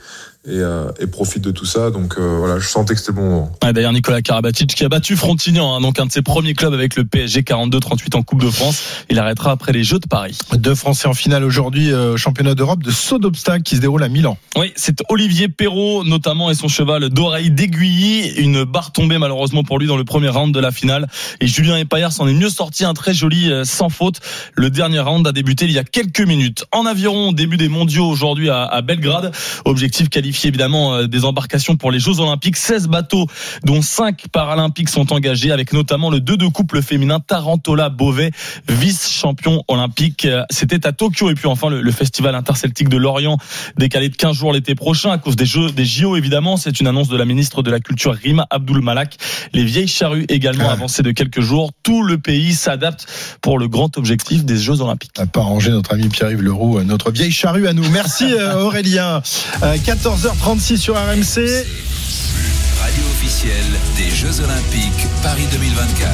[0.46, 1.90] et, euh, et profite de tout ça.
[1.90, 3.52] Donc euh, voilà, je sentais que c'était le bon moment.
[3.62, 6.72] Ouais, D'ailleurs, Nicolas Karabatic qui a battu Frontignan, hein, donc un de ses premiers clubs
[6.72, 8.82] avec le PSG 42-38 en Coupe de France.
[9.10, 10.38] Il arrêtera après les Jeux de Paris.
[10.54, 14.08] Deux Français en finale aujourd'hui euh, championnat d'Europe de saut d'obstacle qui se déroule à
[14.08, 14.38] Milan.
[14.56, 18.30] Oui, c'est Olivier Perrault notamment et son cheval d'oreille d'aiguillis.
[18.38, 21.08] Une barre tombée malheureusement pour lui dans le premier round de la finale.
[21.40, 24.20] Et Julien Epaillard s'en est mieux sorti, un très joli euh, sans faute.
[24.54, 26.64] Le dernier round a débuté il y a quelques minutes.
[26.72, 29.32] En aviron, début des mondiaux aujourd'hui à, à Belgrade.
[29.66, 32.56] Objectif qualifié évidemment euh, des embarcations pour les Jeux Olympiques.
[32.56, 33.26] 16 bateaux
[33.64, 38.30] dont 5 paralympiques sont engagés avec notamment le 2 de couple féminin Tarantola Beauvais,
[38.68, 40.24] vice-champion olympique.
[40.24, 43.38] Euh, C'était à Tokyo et puis enfin le, le festival interceltique de Lorient
[43.76, 46.56] décalé de 15 jours l'été prochain à cause des Jeux des JO évidemment.
[46.56, 49.16] C'est une annonce de la ministre de la Culture Rima Abdul Malak.
[49.52, 51.70] Les vieilles charrues également avancées de quelques jours.
[51.82, 53.06] Tout le pays s'adapte
[53.40, 55.12] pour le grand objectif des Jeux Olympiques.
[55.18, 57.88] N'a pas rangé notre ami Pierre-Yves Leroux, euh, notre vieille charrue à nous.
[57.90, 59.22] Merci Aurélien.
[59.62, 59.76] Euh,
[60.20, 61.64] 14h36 sur RMC.
[62.78, 63.64] Radio officielle
[63.96, 66.10] des Jeux Olympiques Paris 2024.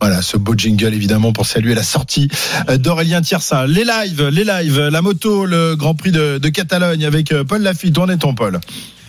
[0.00, 2.28] Voilà, ce beau jingle évidemment pour saluer la sortie
[2.68, 3.68] euh, d'Aurélien Tiersin.
[3.68, 7.62] Les lives, les lives, la moto, le Grand Prix de, de Catalogne avec euh, Paul
[7.62, 7.96] Lafitte.
[7.98, 8.58] Où en est-on, Paul?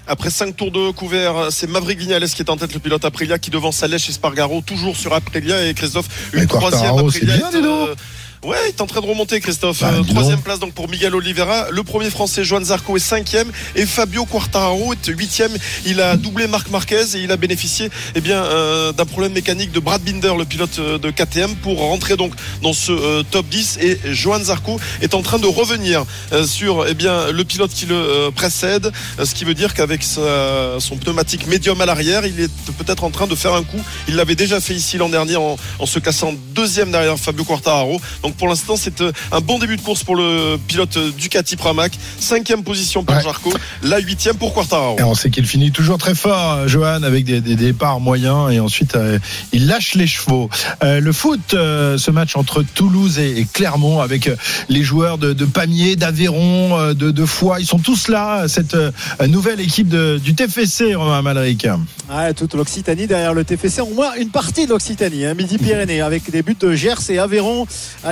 [0.06, 3.40] Après 5 tours de couvert, c'est Maverick Vignales qui est en tête, le pilote Aprilia,
[3.40, 7.38] qui devance Salèche et Spargaro, toujours sur Aprilia et Christophe, une Mais troisième Quartararo, Aprilia.
[7.38, 7.96] bien, est, euh,
[8.44, 9.82] Ouais, il est en train de remonter, Christophe.
[9.82, 11.68] Bah, Euh, troisième place donc pour Miguel Oliveira.
[11.72, 13.52] Le premier français, Joan Zarco, est cinquième.
[13.76, 15.52] Et Fabio Quartararo est huitième.
[15.86, 19.72] Il a doublé Marc Marquez et il a bénéficié eh bien, euh, d'un problème mécanique
[19.72, 23.48] de Brad Binder, le pilote euh, de KTM, pour rentrer donc dans ce euh, top
[23.48, 23.80] 10.
[23.82, 27.88] Et Joan Zarco est en train de revenir euh, sur eh bien, le pilote qui
[27.88, 28.92] le euh, précède.
[29.24, 33.26] Ce qui veut dire qu'avec son pneumatique médium à l'arrière, il est peut-être en train
[33.26, 33.82] de faire un coup.
[34.08, 38.00] Il l'avait déjà fait ici l'an dernier en, en se cassant deuxième derrière Fabio Quartararo.
[38.22, 41.56] Donc pour l'instant, c'est euh, un bon début de course pour le pilote euh, Ducati
[41.56, 41.94] Pramac.
[42.20, 44.98] Cinquième position pour Jarco, la huitième pour Quartararo.
[45.00, 48.52] Et on sait qu'il finit toujours très fort, euh, Johan, avec des, des départs moyens
[48.52, 49.20] et ensuite euh,
[49.54, 50.50] il lâche les chevaux.
[50.84, 54.30] Euh, le foot, euh, ce match entre Toulouse et, et Clermont avec
[54.70, 58.92] les joueurs de, de Pamiers, d'Aveyron, de, de Foix, ils sont tous là, cette euh,
[59.28, 61.68] nouvelle équipe de- du TFC, Romain Malric.
[62.10, 66.30] Ouais, toute l'Occitanie derrière le TFC, au moins une partie de l'Occitanie, hein, Midi-Pyrénées, avec
[66.32, 67.66] des buts de Gers et Aveyron,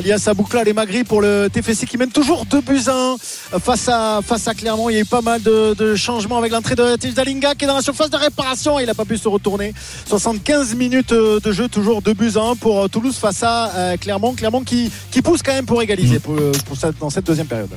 [0.06, 3.15] alias Aboucla les Magri pour le TFC qui mène toujours 2 buts à
[3.56, 4.90] 1 face à, face à Clermont.
[4.90, 7.68] Il y a eu pas mal de, de changements avec l'entrée de Dalinga qui est
[7.68, 8.80] dans la surface de réparation.
[8.80, 9.73] Il n'a pas pu se retourner.
[10.07, 13.72] 75 minutes euh, de jeu, toujours 2 buts à 1 pour euh, Toulouse face à
[13.76, 14.34] euh, Clermont.
[14.34, 16.36] Clermont qui, qui pousse quand même pour égaliser pour,
[16.68, 17.69] pour cette- dans cette deuxième période.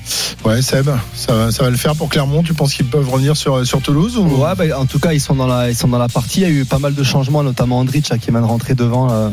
[0.45, 2.43] Ouais, Seb, ça va, ça va le faire pour Clermont.
[2.43, 4.27] Tu penses qu'ils peuvent revenir sur, sur Toulouse ou...
[4.45, 6.41] Ouais, bah, en tout cas, ils sont dans la, ils sont dans la partie.
[6.41, 9.11] Il y a eu pas mal de changements, notamment Andrich qui vient de rentrer devant
[9.11, 9.31] euh,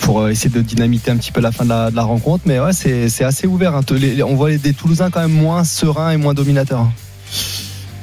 [0.00, 2.25] pour essayer de dynamiter un petit peu la fin de la, de la rencontre.
[2.44, 3.74] Mais ouais, c'est c'est assez ouvert.
[3.74, 3.82] hein.
[3.90, 6.86] Les- les- on voit les, des Toulousains quand même moins sereins et moins dominateurs.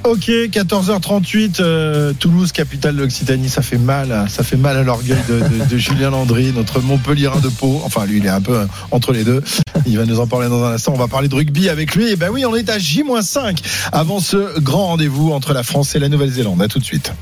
[0.06, 4.26] Ok, 14h38, euh, Toulouse, capitale de l'Occitanie, ça fait mal, hein.
[4.28, 7.82] ça fait mal à l'orgueil de, de- de Julien Landry, notre Montpellierin de Pau.
[7.86, 9.42] Enfin, lui, il est un peu euh, entre les deux.
[9.86, 10.92] Il va nous en parler dans un instant.
[10.94, 12.10] On va parler de rugby avec lui.
[12.12, 13.58] Et ben oui, on est à J-5
[13.94, 16.62] avant ce grand rendez-vous entre la France et la Nouvelle-Zélande.
[16.62, 17.14] À tout de suite.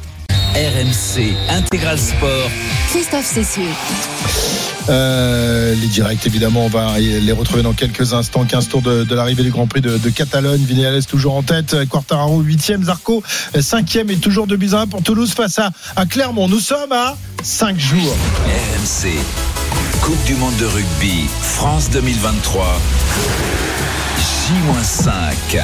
[0.56, 2.50] RMC Intégral Sport.
[2.90, 4.71] Christophe Cessieux.
[4.90, 8.46] Euh, les directs, évidemment, on va les retrouver dans quelques instants.
[8.46, 10.64] 15 tours de, l'arrivée du Grand Prix de, Catalogne.
[10.64, 11.76] Vignales toujours en tête.
[11.90, 12.84] Quartararo 8e.
[12.84, 13.24] Zarco
[13.56, 16.48] 5e et toujours de buts à un pour Toulouse face à, à Clermont.
[16.48, 18.16] Nous sommes à 5 jours.
[18.46, 19.10] RMC
[20.02, 22.80] Coupe du monde de rugby France 2023.
[24.52, 25.62] J-5.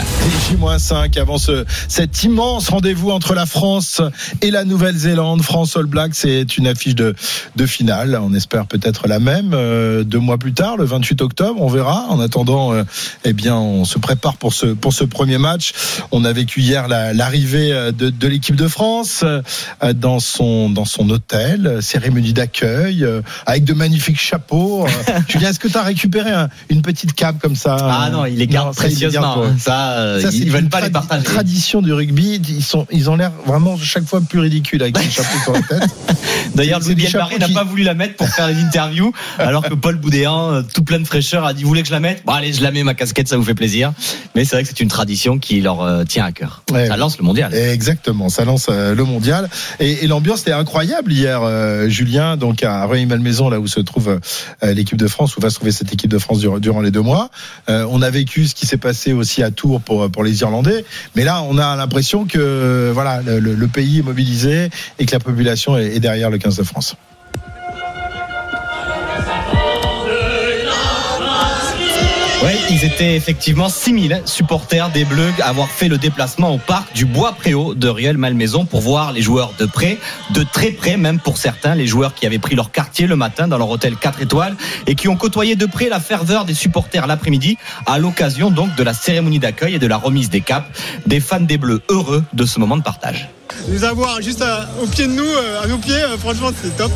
[0.49, 4.01] J-5 avant ce, cet immense rendez-vous entre la France
[4.41, 5.41] et la Nouvelle-Zélande.
[5.41, 7.13] France All Black, c'est une affiche de,
[7.57, 8.17] de finale.
[8.23, 11.61] On espère peut-être la même euh, deux mois plus tard, le 28 octobre.
[11.61, 12.05] On verra.
[12.07, 12.83] En attendant, euh,
[13.25, 15.73] eh bien, on se prépare pour ce, pour ce premier match.
[16.11, 19.41] On a vécu hier la- l'arrivée euh, de, de l'équipe de France euh,
[19.93, 24.87] dans son, dans son hôtel, euh, cérémonie d'accueil, euh, avec de magnifiques chapeaux.
[25.27, 28.37] Julien, est-ce que tu as récupéré un- une petite cape comme ça Ah non, il
[28.37, 29.55] les garde il les hein.
[29.57, 31.23] Ça, euh, Ça, ils veulent pas les partager.
[31.23, 35.09] Tradition du rugby, ils sont, ils ont l'air vraiment chaque fois plus ridicules avec les
[35.09, 35.89] chapeaux sur la tête.
[36.55, 39.73] D'ailleurs, Louis des Barré n'a pas voulu la mettre pour faire les interviews, alors que
[39.73, 42.23] Paul Boudéan, euh, tout plein de fraîcheur, a dit Vous voulez que je la mette?
[42.25, 43.93] Bon, allez, je la mets, ma casquette, ça vous fait plaisir.
[44.35, 46.63] Mais c'est vrai que c'est une tradition qui leur euh, tient à cœur.
[46.71, 46.87] Ouais.
[46.87, 47.53] Ça lance le mondial.
[47.53, 49.49] Exactement, ça lance euh, le mondial
[49.79, 51.41] et, et l'ambiance était incroyable hier,
[51.89, 52.37] Julien.
[52.37, 54.19] Donc à Rueil-Malmaison, là où se trouve
[54.63, 57.29] l'équipe de France, où va se trouver cette équipe de France durant, les deux mois.
[57.67, 60.83] On a vécu ce qui s'est passé aussi à Tours pour pour les Irlandais,
[61.15, 65.77] mais là on a l'impression que voilà le, pays est mobilisé et que la population
[65.77, 66.95] est, est derrière le 15 de France.
[72.47, 76.95] Oui, ils étaient effectivement 6000 supporters des Bleus à avoir fait le déplacement au parc
[76.95, 79.97] du Bois Préau de Riel Malmaison pour voir les joueurs de près,
[80.29, 83.49] de très près même pour certains, les joueurs qui avaient pris leur quartier le matin
[83.49, 84.55] dans leur hôtel 4 étoiles
[84.85, 88.83] et qui ont côtoyé de près la ferveur des supporters l'après-midi à l'occasion donc de
[88.83, 90.67] la cérémonie d'accueil et de la remise des caps.
[91.05, 93.27] Des fans des Bleus heureux de ce moment de partage.
[93.69, 94.43] Nous avoir juste
[94.81, 96.91] au pied de nous, euh, à nos pieds, euh, franchement c'est top.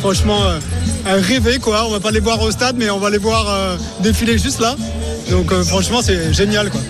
[0.00, 0.58] Franchement, euh,
[1.06, 1.86] rêver quoi.
[1.86, 4.76] On va pas les voir au stade, mais on va les voir défiler juste là.
[5.30, 6.80] Donc franchement c'est génial quoi.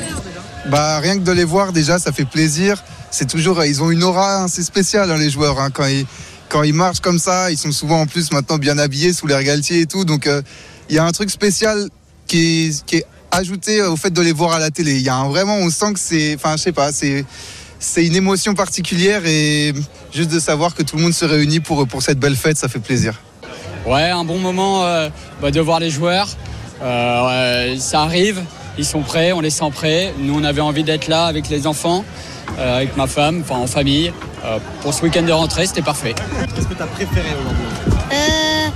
[0.66, 2.82] Bah rien que de les voir déjà, ça fait plaisir.
[3.11, 5.61] C'est toujours, ils ont une aura assez spéciale hein, les joueurs.
[5.61, 5.70] hein.
[5.70, 6.07] Quand ils
[6.49, 9.43] quand ils marchent comme ça, ils sont souvent en plus maintenant bien habillés sous l'air
[9.43, 10.05] galtier et tout.
[10.05, 10.28] Donc
[10.89, 11.89] il y a un truc spécial
[12.27, 14.93] qui est, qui est ajouté au fait de les voir à la télé.
[14.97, 17.24] Il y a un, vraiment, on sent que c'est, enfin je sais pas, c'est
[17.85, 19.73] c'est une émotion particulière et
[20.12, 22.69] juste de savoir que tout le monde se réunit pour pour cette belle fête, ça
[22.69, 23.20] fait plaisir.
[23.86, 25.11] Ouais, un bon moment euh,
[25.43, 26.28] bah, de voir les joueurs.
[26.82, 28.43] Euh, ouais, ça arrive,
[28.78, 30.15] ils sont prêts, on les sent prêts.
[30.19, 32.05] Nous, on avait envie d'être là avec les enfants,
[32.59, 34.12] euh, avec ma femme, enfin en famille.
[34.44, 36.15] Euh, pour ce week-end de rentrée, c'était parfait.
[36.55, 37.66] Qu'est-ce que tu as préféré aujourd'hui
[38.12, 38.69] Euh,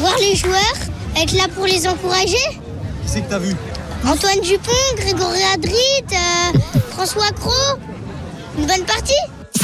[0.00, 0.78] voir les joueurs,
[1.16, 2.36] être là pour les encourager.
[3.02, 3.54] Qui c'est que tu as vu
[4.06, 6.58] Antoine Dupont, Grégory Adrit, euh,
[6.90, 7.78] François Cros.
[8.58, 9.14] Une bonne partie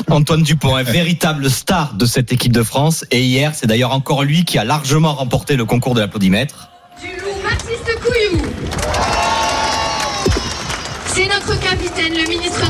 [0.09, 3.05] Antoine Dupont, un véritable star de cette équipe de France.
[3.11, 6.69] Et hier, c'est d'ailleurs encore lui qui a largement remporté le concours de l'applaudimètre.
[7.43, 8.43] Baptiste Couillou.
[11.09, 12.64] C'est notre capitaine, le ministre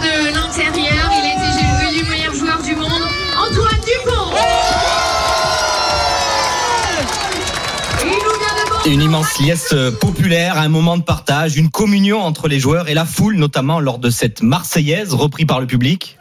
[8.87, 13.07] Une immense liesse populaire, un moment de partage, une communion entre les joueurs et la
[13.07, 16.19] foule, notamment lors de cette Marseillaise reprise par le public.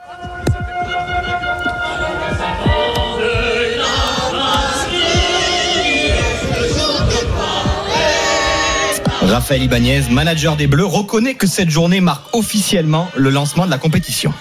[9.21, 13.77] Raphaël Ibanez, manager des Bleus, reconnaît que cette journée marque officiellement le lancement de la
[13.77, 14.33] compétition.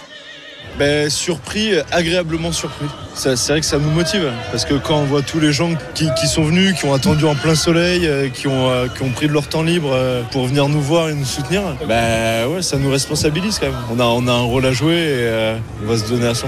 [0.78, 2.86] Ben, surpris, agréablement surpris.
[3.15, 6.27] C'est vrai que ça nous motive parce que quand on voit tous les gens qui,
[6.27, 9.28] sont venus, qui ont attendu en plein soleil, euh, qui ont, euh, qui ont pris
[9.28, 12.78] de leur temps libre euh, pour venir nous voir et nous soutenir, ben ouais, ça
[12.78, 13.77] nous responsabilise quand même.
[13.90, 15.55] On a, on a un rôle à jouer et
[15.85, 16.47] on va se donner à 100%.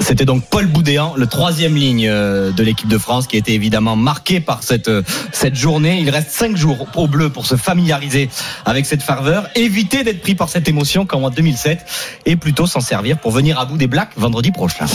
[0.00, 3.94] C'était donc Paul Boudéan, le troisième ligne de l'équipe de France, qui a été évidemment
[3.94, 4.90] marqué par cette,
[5.32, 6.00] cette journée.
[6.00, 8.30] Il reste cinq jours au bleu pour se familiariser
[8.64, 11.84] avec cette ferveur, éviter d'être pris par cette émotion comme en 2007
[12.24, 14.86] et plutôt s'en servir pour venir à bout des Blacks vendredi prochain.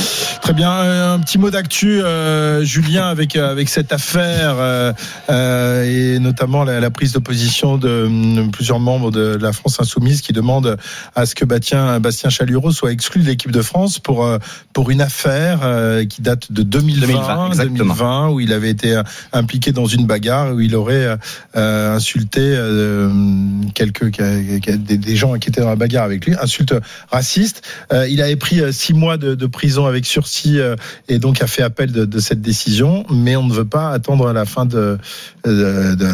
[0.41, 4.94] Très bien, euh, un petit mot d'actu, euh, Julien, avec euh, avec cette affaire euh,
[5.84, 10.31] et notamment la, la prise de position de, plusieurs membres de la France insoumise qui
[10.31, 10.77] demandent
[11.15, 14.27] à ce que Bastien, Bastien Chalureau soit exclu de l'équipe de France pour
[14.72, 15.60] pour une affaire
[16.10, 17.77] qui date de 2020, 2020, exactement.
[17.77, 19.02] 2020, où il avait été
[19.34, 21.18] impliqué dans une bagarre où il aurait
[21.56, 22.57] euh, insulté
[23.76, 26.76] quelques des, des gens qui étaient dans la bagarre avec lui, insulte
[27.11, 27.61] raciste.
[27.91, 30.75] Il avait pris euh, six mois de, de prison avec sursis euh,
[31.07, 34.31] et donc a fait appel de, de cette décision, mais on ne veut pas attendre
[34.34, 34.97] la fin de,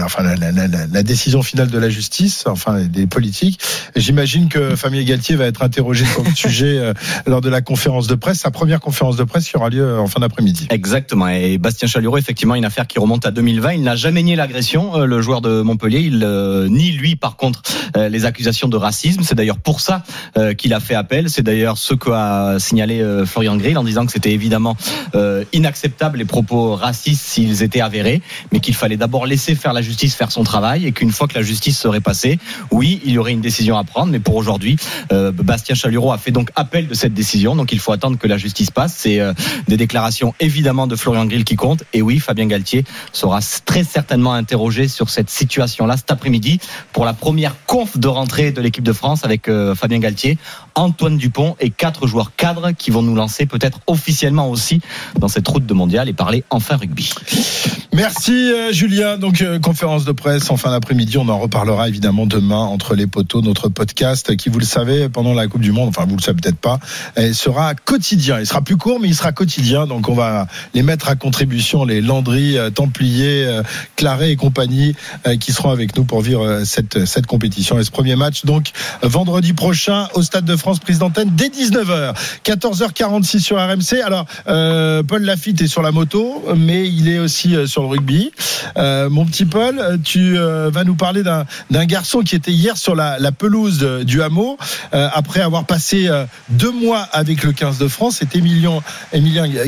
[0.04, 3.60] enfin la, la- la- la décision finale de la justice, enfin des politiques.
[3.96, 6.94] J'imagine que Fabien Galtier va être interrogé sur le sujet euh,
[7.28, 10.08] lors de la conférence de presse, sa première conférence de presse qui aura lieu en
[10.08, 10.68] fin d'après-midi.
[10.70, 11.28] Exactement.
[11.28, 13.74] Et Bastien Chalureau, effectivement, une affaire qui remonte à 2020.
[13.74, 16.00] Il n'a jamais nié l'agression, euh, le joueur de Montpellier.
[16.00, 17.62] Il euh, nie, lui, par contre,
[17.98, 19.22] euh, les accusations de racisme.
[19.24, 20.04] C'est d'ailleurs pour ça
[20.38, 21.30] euh, qu'il a fait appel.
[21.30, 21.94] C'est d'ailleurs ce
[22.30, 24.78] qu'a signalé euh, Florian Grill en disant que c'était évidemment
[25.16, 29.82] euh, inacceptable les propos racistes s'ils étaient avérés, mais qu'il fallait d'abord laisser faire la
[29.82, 32.40] justice faire son travail et qu'une fois que la justice serait passée,
[32.72, 34.12] oui, il y aurait une décision à prendre.
[34.12, 34.78] Mais pour aujourd'hui,
[35.12, 37.56] euh, Bastien Chalureau a fait donc appel de cette décision.
[37.56, 38.96] Donc il faut attendre que la justice passe.
[38.98, 39.20] C'est
[39.68, 41.84] des déclarations évidemment de Florian Grill qui comptent.
[41.94, 46.60] Et oui, Fabien Galtier sera très certainement interrogé sur cette situation-là cet après-midi
[46.94, 50.38] pour la première conf de rentrée de l'équipe de France avec Fabien Galtier,
[50.76, 54.82] Antoine Dupont et quatre joueurs cadres qui vont nous lancer peut-être officiellement aussi
[55.18, 57.12] dans cette route de mondial et parler enfin rugby.
[58.00, 59.18] Merci euh, Julien.
[59.18, 61.18] Donc euh, conférence de presse en fin d'après-midi.
[61.18, 63.42] On en reparlera évidemment demain entre les poteaux.
[63.42, 66.40] Notre podcast qui, vous le savez, pendant la Coupe du Monde, enfin vous le savez
[66.42, 66.80] peut-être pas,
[67.18, 68.40] euh, sera quotidien.
[68.40, 69.86] Il sera plus court, mais il sera quotidien.
[69.86, 73.64] Donc on va les mettre à contribution, les Landry, euh, Templiers, euh,
[73.98, 74.96] Claret et compagnie,
[75.28, 78.46] euh, qui seront avec nous pour vivre euh, cette cette compétition et ce premier match.
[78.46, 78.72] Donc
[79.04, 82.16] euh, vendredi prochain au Stade de France, prise d'antenne dès 19h,
[82.46, 84.02] 14h46 sur RMC.
[84.06, 88.32] Alors euh, Paul Lafitte est sur la moto, mais il est aussi euh, sur rugby.
[88.78, 92.96] Euh, mon petit Paul, tu euh, vas nous parler d'un garçon qui était hier sur
[92.96, 94.58] la, pelouse du hameau
[94.94, 96.10] euh, après avoir passé
[96.50, 98.18] deux mois avec le 15 de France.
[98.20, 98.82] C'est Emilien,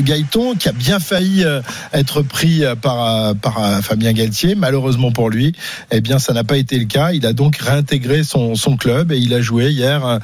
[0.00, 1.44] Gaëton qui a bien failli
[1.92, 3.34] être pris par,
[3.82, 4.54] Fabien Galtier.
[4.54, 5.54] Malheureusement pour lui,
[5.90, 7.12] eh bien, ça n'a pas été le cas.
[7.12, 10.18] Il a donc réintégré son, club et il a joué hier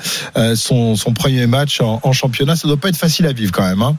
[0.55, 2.57] son, premier match en, championnat.
[2.57, 3.83] Ça doit pas être facile à vivre quand même.
[3.83, 3.97] Hein.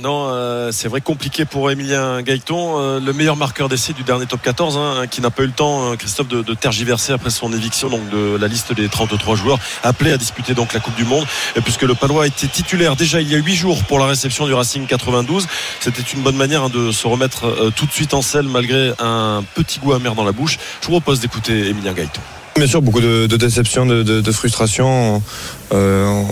[0.00, 4.26] Non, euh, c'est vrai compliqué pour Emilien Gaëton, euh, le meilleur marqueur d'essai du dernier
[4.26, 7.52] top 14, hein, qui n'a pas eu le temps, euh, Christophe, de, tergiverser après son
[7.52, 11.24] éviction de la liste des 33 joueurs appelés à disputer donc la Coupe du Monde,
[11.64, 14.52] puisque le Palois était titulaire déjà il y a 8 jours pour la réception du
[14.52, 15.46] Racing 92.
[15.80, 18.92] C'était une bonne manière hein, de se remettre euh, tout de suite en selle malgré
[18.98, 20.58] un petit goût amer dans la bouche.
[20.80, 22.20] Je vous propose d'écouter Emilien Gaëton.
[22.56, 25.22] Bien sûr, beaucoup de, de déception, de, de, frustration.
[25.74, 26.22] Euh,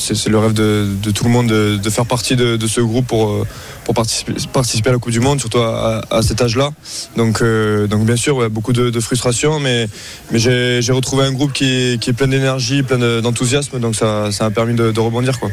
[0.00, 3.46] c'est le rêve de, tout le monde de, faire partie de, ce groupe pour, euh,
[3.94, 6.70] participer, à la Coupe du Monde, surtout à, cet âge-là.
[7.16, 9.88] Donc, euh, donc bien sûr, beaucoup de, frustration, mais,
[10.34, 14.74] j'ai retrouvé un groupe qui, est- plein d'énergie, plein de- d'enthousiasme, donc ça m'a permis
[14.74, 15.38] de rebondir.
[15.38, 15.50] Quoi.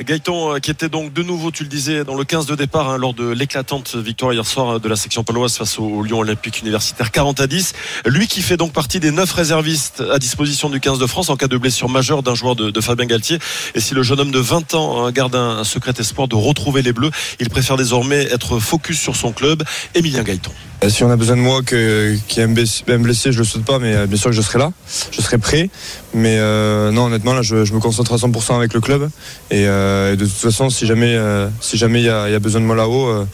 [0.00, 2.88] Gaëton euh, qui était donc de nouveau, tu le disais, dans le 15 de départ
[2.88, 6.20] hein, lors de l'éclatante victoire hier soir euh, de la section paloise face au Lyon
[6.20, 7.74] Olympique Universitaire 40 à 10.
[8.06, 11.36] Lui qui fait donc partie des neuf réservistes à disposition du 15 de France en
[11.36, 13.38] cas de blessure majeure d'un joueur de, Fabien Galtier.
[13.74, 16.82] Et si le jeune homme de 20 ans hein, garde un, secret espoir de retrouver
[16.82, 19.62] les Bleus, il préfère désormais être focus sur son club.
[19.94, 20.52] Emilien Gaëton.
[20.82, 23.44] Euh, Si on a besoin de moi, que- qu'il y ait un blessé, je le
[23.44, 24.72] souhaite pas, mais euh, bien sûr que je serai là,
[25.10, 25.70] je serai prêt.
[26.14, 29.08] Mais euh, non, honnêtement, là, je, me concentre à 100% avec le club.
[29.50, 33.24] Et, de toute façon, si jamais il y a, besoin de moi là-haut,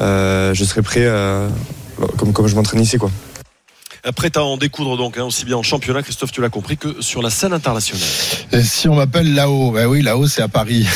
[0.00, 1.08] je serai prêt,
[2.16, 2.98] comme je m'entraîne ici.
[4.12, 7.00] Prêt à en découdre donc, hein, aussi bien en championnat, Christophe, tu l'as compris, que
[7.00, 8.06] sur la scène internationale.
[8.52, 10.86] Et si on m'appelle là-haut, ben oui, là-haut c'est à Paris,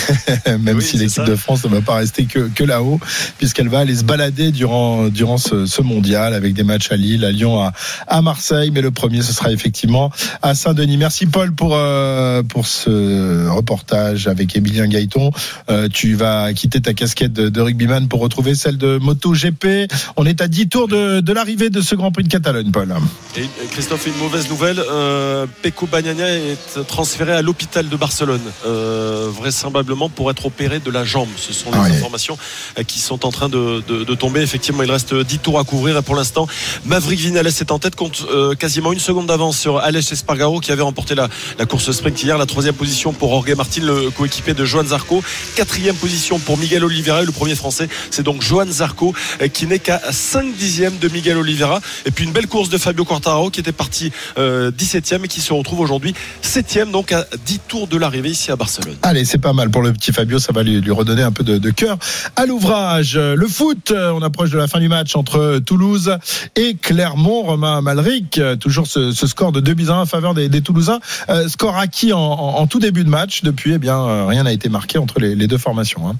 [0.60, 3.00] même si l'équipe de France ne va pas rester que, que là-haut,
[3.38, 7.24] puisqu'elle va aller se balader durant, durant ce, ce mondial avec des matchs à Lille,
[7.24, 7.72] à Lyon, à,
[8.06, 10.10] à Marseille, mais le premier ce sera effectivement
[10.42, 10.98] à Saint-Denis.
[10.98, 15.30] Merci Paul pour, euh, pour ce reportage avec Emilien Gaëton.
[15.70, 19.90] Euh, tu vas quitter ta casquette de, de rugbyman pour retrouver celle de MotoGP.
[20.16, 22.97] On est à 10 tours de, de l'arrivée de ce Grand Prix de Catalogne, Paul.
[23.36, 24.80] Et Christophe, une mauvaise nouvelle.
[24.90, 30.90] Euh, Peko Bagnaia est transféré à l'hôpital de Barcelone, euh, vraisemblablement pour être opéré de
[30.90, 31.28] la jambe.
[31.36, 32.36] Ce sont les informations
[32.78, 34.40] euh, qui sont en train de, de- de tomber.
[34.40, 35.96] Effectivement, il reste 10 tours à couvrir.
[35.96, 36.46] Et pour l'instant,
[36.84, 40.72] Maverick Vinales est en tête, compte euh, quasiment une seconde d'avance sur Aleix Espargaro qui
[40.72, 42.38] avait remporté la, la course sprint hier.
[42.38, 45.22] La troisième position pour Jorge Martin, le coéquipier de Joan Zarco.
[45.54, 47.22] Quatrième position pour Miguel Oliveira.
[47.22, 49.14] Le premier français, c'est donc Joan Zarco
[49.52, 51.80] qui n'est qu'à 5 dixièmes de Miguel Oliveira.
[52.06, 55.40] Et puis une belle course de Fabio Quartararo qui était parti euh, 17e et qui
[55.40, 58.96] se retrouve aujourd'hui 7e, donc à 10 tours de l'arrivée ici à Barcelone.
[59.02, 61.70] Allez, c'est pas mal pour le petit Fabio, ça va lui, redonner un peu de,
[61.70, 61.98] cœur
[62.36, 63.16] à l'ouvrage.
[63.16, 66.16] Le foot, euh, on approche de la fin du match entre Toulouse
[66.56, 67.42] et Clermont.
[67.42, 71.00] Romain Malric, euh, toujours ce, score de 2 buts à 1 en faveur des, Toulousains.
[71.28, 73.42] Euh, score acquis en, tout début de match.
[73.42, 76.08] Depuis, eh bien, euh, rien n'a été marqué entre les, les deux formations.
[76.08, 76.16] hein.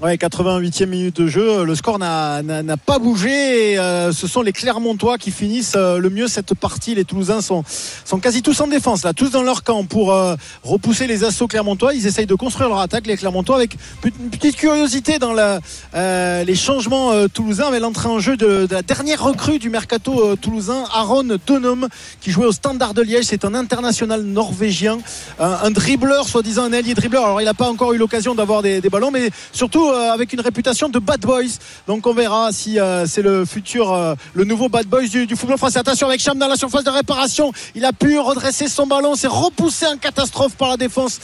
[0.00, 2.40] Ouais, 88e minute de jeu, le score n'a
[2.86, 3.72] pas bougé.
[3.72, 6.94] Et, euh, ce sont les Clermontois qui finissent euh, le mieux cette partie.
[6.94, 7.64] Les Toulousains sont,
[8.04, 11.48] sont quasi tous en défense, là, tous dans leur camp pour euh, repousser les assauts
[11.48, 11.94] Clermontois.
[11.94, 15.58] Ils essayent de construire leur attaque, les Clermontois, avec une petite curiosité dans la,
[15.96, 19.68] euh, les changements euh, toulousains, avec l'entrée en jeu de, de la dernière recrue du
[19.68, 21.88] mercato euh, toulousain, Aaron Donum,
[22.20, 23.24] qui jouait au Standard de Liège.
[23.24, 24.98] C'est un international norvégien,
[25.40, 27.24] un, un dribbleur, soi-disant un ailier dribbleur.
[27.24, 30.32] Alors, il n'a pas encore eu l'occasion d'avoir des, des ballons, mais surtout euh, avec
[30.32, 31.58] une réputation de bad boys.
[31.86, 35.58] Donc, on verra si euh, c'est le futur, euh, le nouveau bad boys du, football
[35.58, 35.78] français.
[35.78, 37.52] Attention avec Cham dans la surface de réparation.
[37.74, 39.14] Il a pu redresser son ballon.
[39.14, 41.20] C'est repoussé en catastrophe par la défense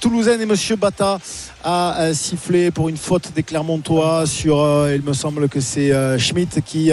[0.00, 1.18] toulousaine et Monsieur Bata
[1.66, 5.90] a euh, sifflé pour une faute des Clermontois sur, euh, il me semble que c'est
[5.90, 6.92] euh, Schmidt qui,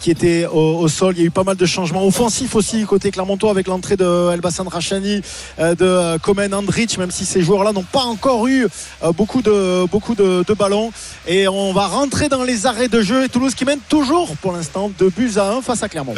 [0.00, 1.14] qui était au, au sol.
[1.16, 4.32] Il y a eu pas mal de changements offensifs aussi côté Clermontois avec l'entrée de
[4.32, 5.22] Elbassan Rachani,
[5.58, 8.66] euh, de Komen Andrich, même si ces joueurs-là n'ont pas encore eu
[9.02, 10.92] euh, beaucoup, de, beaucoup de, de ballons.
[11.26, 14.52] Et on va rentrer dans les arrêts de jeu et Toulouse qui mène toujours pour
[14.52, 16.14] l'instant de buts à 1 face à Clermont.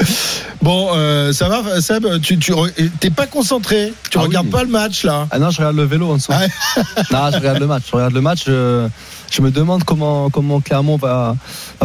[0.62, 2.52] Bon, euh, ça va, Seb Tu tu
[2.98, 6.10] t'es pas concentré Tu regardes pas le match là Ah non, je regarde le vélo
[6.10, 6.32] en dessous.
[6.32, 8.44] non, je regarde le Je regarde le match.
[8.46, 10.30] Je, me demande comment,
[10.60, 11.36] Clermont va,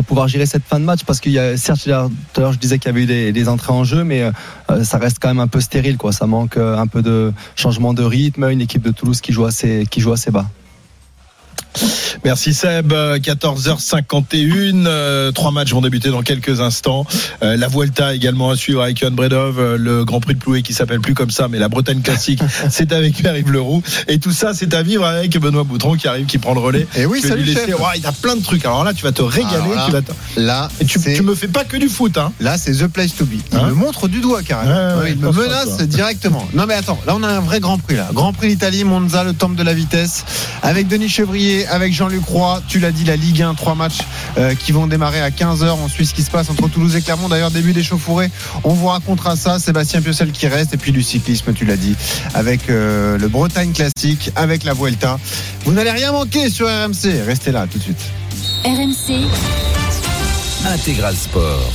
[0.08, 2.60] pouvoir gérer cette fin de match parce qu'il y a, certes, tout à l'heure, je
[2.60, 5.40] disais qu'il y avait eu des, entrées en jeu, mais euh, ça reste quand même
[5.40, 6.12] un peu stérile, quoi.
[6.12, 8.50] Ça manque euh, un peu de changement de rythme.
[8.50, 9.86] Une équipe de Toulouse qui joue assez
[10.32, 10.46] bas.
[12.24, 12.92] Merci Seb.
[12.94, 14.86] Euh, 14h51.
[14.86, 17.06] euh, trois matchs vont débuter dans quelques instants.
[17.44, 19.60] Euh, la Vuelta également à suivre avec Johan Bredov.
[19.60, 22.42] euh, le Grand Prix de Ploué qui s'appelle plus comme ça, mais la Bretagne classique,
[22.70, 23.82] c'est avec Pierre-Yves Leroux.
[24.08, 26.88] Et tout ça, c'est à vivre avec Benoît Boutron qui arrive, qui prend le relais.
[26.96, 27.70] Et oui, salut, chef.
[27.98, 28.66] Il a plein de trucs.
[28.66, 29.76] Alors là, tu vas te régaler.
[29.76, 32.32] Là, tu vas te- Là, Et tu, me fais pas que du foot, hein.
[32.40, 33.34] Là, c'est the place to be.
[33.52, 35.00] Il Hein me montre du doigt carrément.
[35.02, 36.48] Ouais, il me menace directement.
[36.54, 38.10] Non mais attends, là on a un vrai Grand Prix là.
[38.14, 40.24] Grand Prix d'Italie, Monza, le temple de la vitesse,
[40.62, 42.62] avec Denis Chevrier, avec Jean-Luc Roy.
[42.68, 44.00] Tu l'as dit, la Ligue 1, trois matchs
[44.38, 45.78] euh, qui vont démarrer à 15h.
[45.84, 47.30] On suit ce qui se passe entre Toulouse et Clermont.
[47.30, 48.30] D'ailleurs, début des chauffourées.
[48.64, 49.60] On vous racontera ça.
[49.60, 51.96] Sébastien Piocel qui reste et puis du cyclisme, tu l'as dit,
[52.34, 55.20] avec euh, le Bretagne classique, avec la Vuelta.
[55.66, 57.24] Vous n'allez rien manquer sur RMC.
[57.26, 58.02] Restez là tout de suite.
[58.66, 59.28] RMC,
[60.66, 61.72] Intégral Sport.